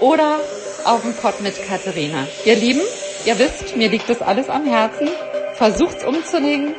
oder 0.00 0.38
auf 0.84 1.02
den 1.02 1.14
Pott 1.14 1.40
mit 1.40 1.54
Katharina. 1.66 2.26
Ihr 2.44 2.56
Lieben, 2.56 2.80
ihr 3.26 3.38
wisst, 3.38 3.76
mir 3.76 3.88
liegt 3.88 4.08
das 4.08 4.22
alles 4.22 4.48
am 4.48 4.64
Herzen. 4.64 5.08
Versucht's 5.54 6.04
umzulegen, 6.04 6.74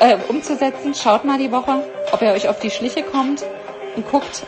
äh, 0.00 0.16
umzusetzen. 0.28 0.94
Schaut 0.94 1.24
mal 1.24 1.38
die 1.38 1.52
Woche, 1.52 1.84
ob 2.12 2.22
ihr 2.22 2.32
euch 2.32 2.48
auf 2.48 2.58
die 2.58 2.70
Schliche 2.70 3.02
kommt 3.02 3.44
und 3.96 4.08
guckt 4.10 4.44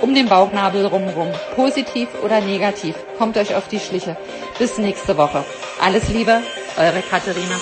um 0.00 0.14
den 0.14 0.28
Bauchnabel 0.28 0.86
rumrum. 0.86 1.28
Positiv 1.54 2.08
oder 2.24 2.40
negativ. 2.40 2.96
Kommt 3.18 3.36
euch 3.36 3.54
auf 3.54 3.68
die 3.68 3.78
Schliche. 3.78 4.16
Bis 4.58 4.76
nächste 4.76 5.16
Woche. 5.16 5.44
Alles 5.80 6.08
Liebe, 6.08 6.42
eure 6.76 7.02
Katharina. 7.02 7.56